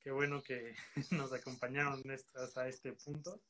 qué 0.00 0.10
bueno 0.10 0.42
que 0.42 0.74
nos 1.10 1.32
acompañaron 1.32 2.02
hasta 2.34 2.68
este 2.68 2.92
punto. 2.92 3.40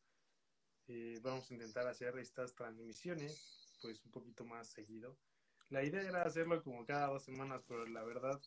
Eh, 0.89 1.19
vamos 1.23 1.51
a 1.51 1.55
intentar 1.55 1.87
hacer 1.87 2.19
estas 2.19 2.55
transmisiones 2.55 3.77
pues 3.81 4.05
un 4.05 4.11
poquito 4.11 4.45
más 4.45 4.69
seguido. 4.69 5.17
La 5.69 5.85
idea 5.85 6.03
era 6.03 6.23
hacerlo 6.23 6.63
como 6.63 6.85
cada 6.85 7.09
dos 7.09 7.23
semanas, 7.23 7.63
pero 7.67 7.87
la 7.87 8.03
verdad, 8.03 8.41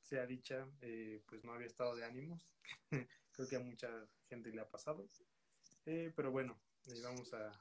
sea 0.00 0.26
dicha, 0.26 0.66
eh, 0.80 1.22
pues 1.26 1.44
no 1.44 1.52
había 1.52 1.66
estado 1.66 1.94
de 1.94 2.04
ánimos. 2.04 2.48
Creo 3.32 3.48
que 3.48 3.56
a 3.56 3.60
mucha 3.60 3.88
gente 4.28 4.50
le 4.50 4.62
ha 4.62 4.68
pasado. 4.68 5.06
Eh, 5.84 6.12
pero 6.16 6.30
bueno, 6.30 6.58
vamos 7.02 7.32
a, 7.34 7.52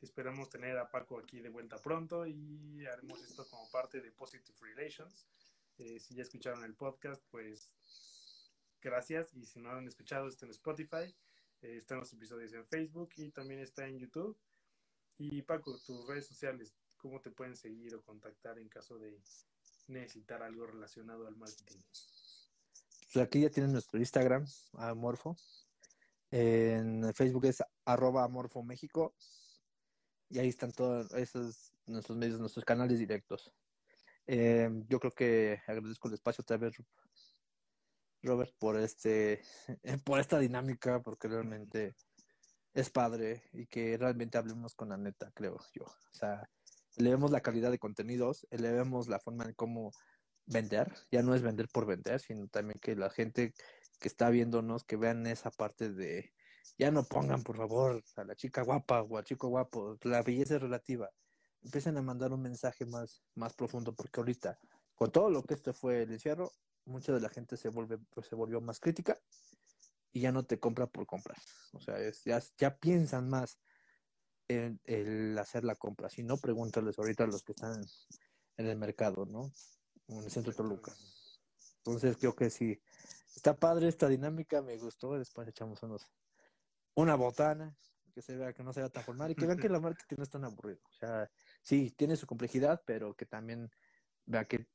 esperamos 0.00 0.50
tener 0.50 0.76
a 0.78 0.90
Paco 0.90 1.18
aquí 1.18 1.40
de 1.40 1.48
vuelta 1.48 1.78
pronto 1.78 2.26
y 2.26 2.84
haremos 2.86 3.22
esto 3.22 3.46
como 3.48 3.70
parte 3.70 4.00
de 4.00 4.12
Positive 4.12 4.58
Relations. 4.60 5.26
Eh, 5.78 5.98
si 5.98 6.14
ya 6.14 6.22
escucharon 6.22 6.64
el 6.64 6.74
podcast, 6.74 7.22
pues 7.30 7.73
gracias. 8.84 9.34
Y 9.34 9.44
si 9.46 9.58
no 9.58 9.70
han 9.70 9.88
escuchado, 9.88 10.28
está 10.28 10.46
en 10.46 10.52
Spotify, 10.52 11.14
están 11.62 11.98
los 11.98 12.12
episodios 12.12 12.52
en 12.52 12.64
Facebook 12.66 13.10
y 13.16 13.30
también 13.30 13.60
está 13.60 13.86
en 13.86 13.98
YouTube. 13.98 14.38
Y 15.18 15.42
Paco, 15.42 15.78
tus 15.78 16.06
redes 16.06 16.26
sociales, 16.26 16.74
cómo 16.96 17.20
te 17.20 17.30
pueden 17.30 17.56
seguir 17.56 17.94
o 17.94 18.02
contactar 18.02 18.58
en 18.58 18.68
caso 18.68 18.98
de 18.98 19.18
necesitar 19.88 20.42
algo 20.42 20.66
relacionado 20.66 21.26
al 21.26 21.36
marketing. 21.36 21.80
Pues 23.12 23.24
aquí 23.24 23.40
ya 23.40 23.50
tienen 23.50 23.72
nuestro 23.72 23.98
Instagram, 23.98 24.46
Amorfo. 24.74 25.36
En 26.30 27.12
Facebook 27.14 27.46
es 27.46 27.62
arroba 27.84 28.24
Amorfo 28.24 28.62
México. 28.62 29.14
Y 30.30 30.38
ahí 30.38 30.48
están 30.48 30.72
todos 30.72 31.12
esos 31.14 31.72
nuestros 31.86 32.16
medios, 32.18 32.40
nuestros 32.40 32.64
canales 32.64 32.98
directos. 32.98 33.52
Eh, 34.26 34.68
yo 34.88 34.98
creo 34.98 35.12
que 35.12 35.60
agradezco 35.66 36.08
el 36.08 36.14
espacio 36.14 36.42
otra 36.42 36.56
vez, 36.56 36.74
Robert, 38.24 38.52
por 38.58 38.76
este, 38.78 39.42
por 40.04 40.18
esta 40.18 40.38
dinámica, 40.38 41.00
porque 41.02 41.28
realmente 41.28 41.94
es 42.72 42.90
padre 42.90 43.42
y 43.52 43.66
que 43.66 43.96
realmente 43.96 44.38
hablemos 44.38 44.74
con 44.74 44.88
la 44.88 44.96
neta, 44.96 45.30
creo 45.34 45.58
yo. 45.72 45.84
O 45.84 46.14
sea, 46.14 46.48
elevemos 46.96 47.30
la 47.30 47.40
calidad 47.40 47.70
de 47.70 47.78
contenidos, 47.78 48.46
elevemos 48.50 49.08
la 49.08 49.20
forma 49.20 49.44
en 49.44 49.54
cómo 49.54 49.92
vender, 50.46 50.92
ya 51.10 51.22
no 51.22 51.34
es 51.34 51.42
vender 51.42 51.68
por 51.72 51.86
vender, 51.86 52.20
sino 52.20 52.48
también 52.48 52.78
que 52.80 52.96
la 52.96 53.10
gente 53.10 53.54
que 54.00 54.08
está 54.08 54.28
viéndonos, 54.30 54.84
que 54.84 54.96
vean 54.96 55.26
esa 55.26 55.50
parte 55.50 55.90
de, 55.90 56.32
ya 56.78 56.90
no 56.90 57.04
pongan 57.04 57.42
por 57.42 57.56
favor 57.56 58.02
a 58.16 58.24
la 58.24 58.34
chica 58.34 58.62
guapa 58.62 59.02
o 59.02 59.16
al 59.16 59.24
chico 59.24 59.48
guapo, 59.48 59.96
la 60.02 60.22
belleza 60.22 60.56
es 60.56 60.62
relativa, 60.62 61.08
empiecen 61.62 61.96
a 61.96 62.02
mandar 62.02 62.32
un 62.32 62.42
mensaje 62.42 62.84
más, 62.86 63.22
más 63.34 63.54
profundo, 63.54 63.94
porque 63.94 64.20
ahorita, 64.20 64.58
con 64.94 65.10
todo 65.10 65.30
lo 65.30 65.42
que 65.42 65.54
esto 65.54 65.72
fue 65.72 66.02
el 66.02 66.12
encierro, 66.12 66.52
mucha 66.84 67.12
de 67.12 67.20
la 67.20 67.28
gente 67.28 67.56
se 67.56 67.68
vuelve, 67.68 67.98
pues, 67.98 68.26
se 68.26 68.34
volvió 68.34 68.60
más 68.60 68.80
crítica 68.80 69.18
y 70.12 70.20
ya 70.20 70.32
no 70.32 70.44
te 70.44 70.60
compra 70.60 70.86
por 70.86 71.06
comprar, 71.06 71.38
o 71.72 71.80
sea, 71.80 71.98
es, 71.98 72.22
ya, 72.24 72.40
ya 72.58 72.76
piensan 72.76 73.28
más 73.28 73.58
el, 74.48 75.38
hacer 75.38 75.64
la 75.64 75.74
compra. 75.74 76.08
Si 76.08 76.22
no, 76.22 76.36
pregúntales 76.36 76.98
ahorita 76.98 77.24
a 77.24 77.26
los 77.26 77.42
que 77.42 77.52
están 77.52 77.84
en 78.56 78.66
el 78.66 78.76
mercado, 78.76 79.26
¿no? 79.26 79.52
En 80.08 80.24
el 80.24 80.30
centro 80.30 80.52
de 80.52 80.56
Toluca. 80.56 80.94
Entonces 81.78 82.16
creo 82.16 82.34
que 82.34 82.50
sí. 82.50 82.80
Está 83.34 83.56
padre 83.56 83.88
esta 83.88 84.08
dinámica, 84.08 84.62
me 84.62 84.76
gustó. 84.78 85.18
Después 85.18 85.48
echamos 85.48 85.82
unos 85.82 86.06
una 86.94 87.16
botana, 87.16 87.76
que 88.14 88.22
se 88.22 88.36
vea 88.36 88.52
que 88.52 88.62
no 88.62 88.72
sea 88.72 88.88
tan 88.88 89.02
formal 89.02 89.32
y 89.32 89.34
que 89.34 89.46
vean 89.46 89.58
que 89.58 89.68
la 89.68 89.80
marketing 89.80 90.16
no 90.18 90.22
es 90.22 90.30
tan 90.30 90.44
aburrido. 90.44 90.80
O 90.88 90.92
sea, 90.92 91.30
sí, 91.62 91.90
tiene 91.90 92.16
su 92.16 92.26
complejidad, 92.26 92.82
pero 92.86 93.14
que 93.14 93.26
también 93.26 93.70
vea 94.26 94.44
que 94.44 94.68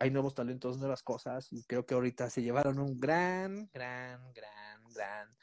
hay 0.00 0.10
nuevos 0.10 0.34
talentos, 0.34 0.78
nuevas 0.78 1.02
cosas, 1.02 1.52
y 1.52 1.62
creo 1.62 1.86
que 1.86 1.94
ahorita 1.94 2.28
se 2.30 2.42
llevaron 2.42 2.80
un 2.80 2.98
gran, 2.98 3.70
gran, 3.72 4.32
gran, 4.32 4.82
gran 4.92 5.36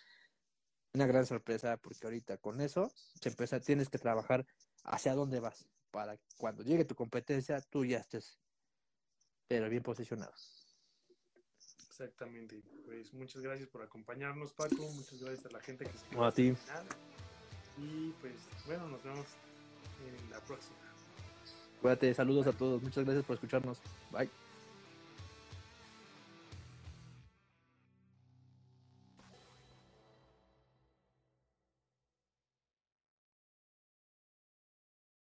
una 0.94 1.06
gran 1.06 1.26
sorpresa 1.28 1.78
porque 1.78 2.08
ahorita 2.08 2.38
con 2.38 2.60
eso 2.60 2.92
se 3.22 3.30
empieza, 3.30 3.60
tienes 3.60 3.88
que 3.88 4.00
trabajar 4.00 4.48
hacia 4.84 5.14
dónde 5.14 5.40
vas 5.40 5.68
para 5.92 6.18
cuando 6.38 6.64
llegue 6.64 6.86
tu 6.86 6.96
competencia 6.96 7.62
tú 7.62 7.86
ya 7.86 8.00
estés 8.00 8.40
pero 9.48 9.70
bien 9.70 9.84
posicionado. 9.84 10.34
Exactamente. 11.88 12.62
Pues 12.86 13.14
muchas 13.14 13.42
gracias 13.42 13.70
por 13.70 13.82
acompañarnos, 13.82 14.52
Paco. 14.54 14.76
Muchas 14.76 15.22
gracias 15.22 15.46
a 15.46 15.50
la 15.50 15.62
gente 15.62 15.86
que 15.86 15.96
estuvo 15.96 16.26
a 16.26 16.32
ti. 16.32 16.54
Y 17.78 18.12
pues 18.20 18.36
bueno, 18.66 18.90
nos 18.90 19.02
vemos 19.04 19.26
en 20.06 20.30
la 20.30 20.40
próxima. 20.42 20.78
Cuídate, 21.82 22.14
saludos 22.14 22.48
a 22.48 22.54
todos. 22.54 22.84
Muchas 22.84 23.06
gracias 23.06 23.26
por 23.26 23.36
escucharnos. 23.36 23.82
Bye. 24.12 24.30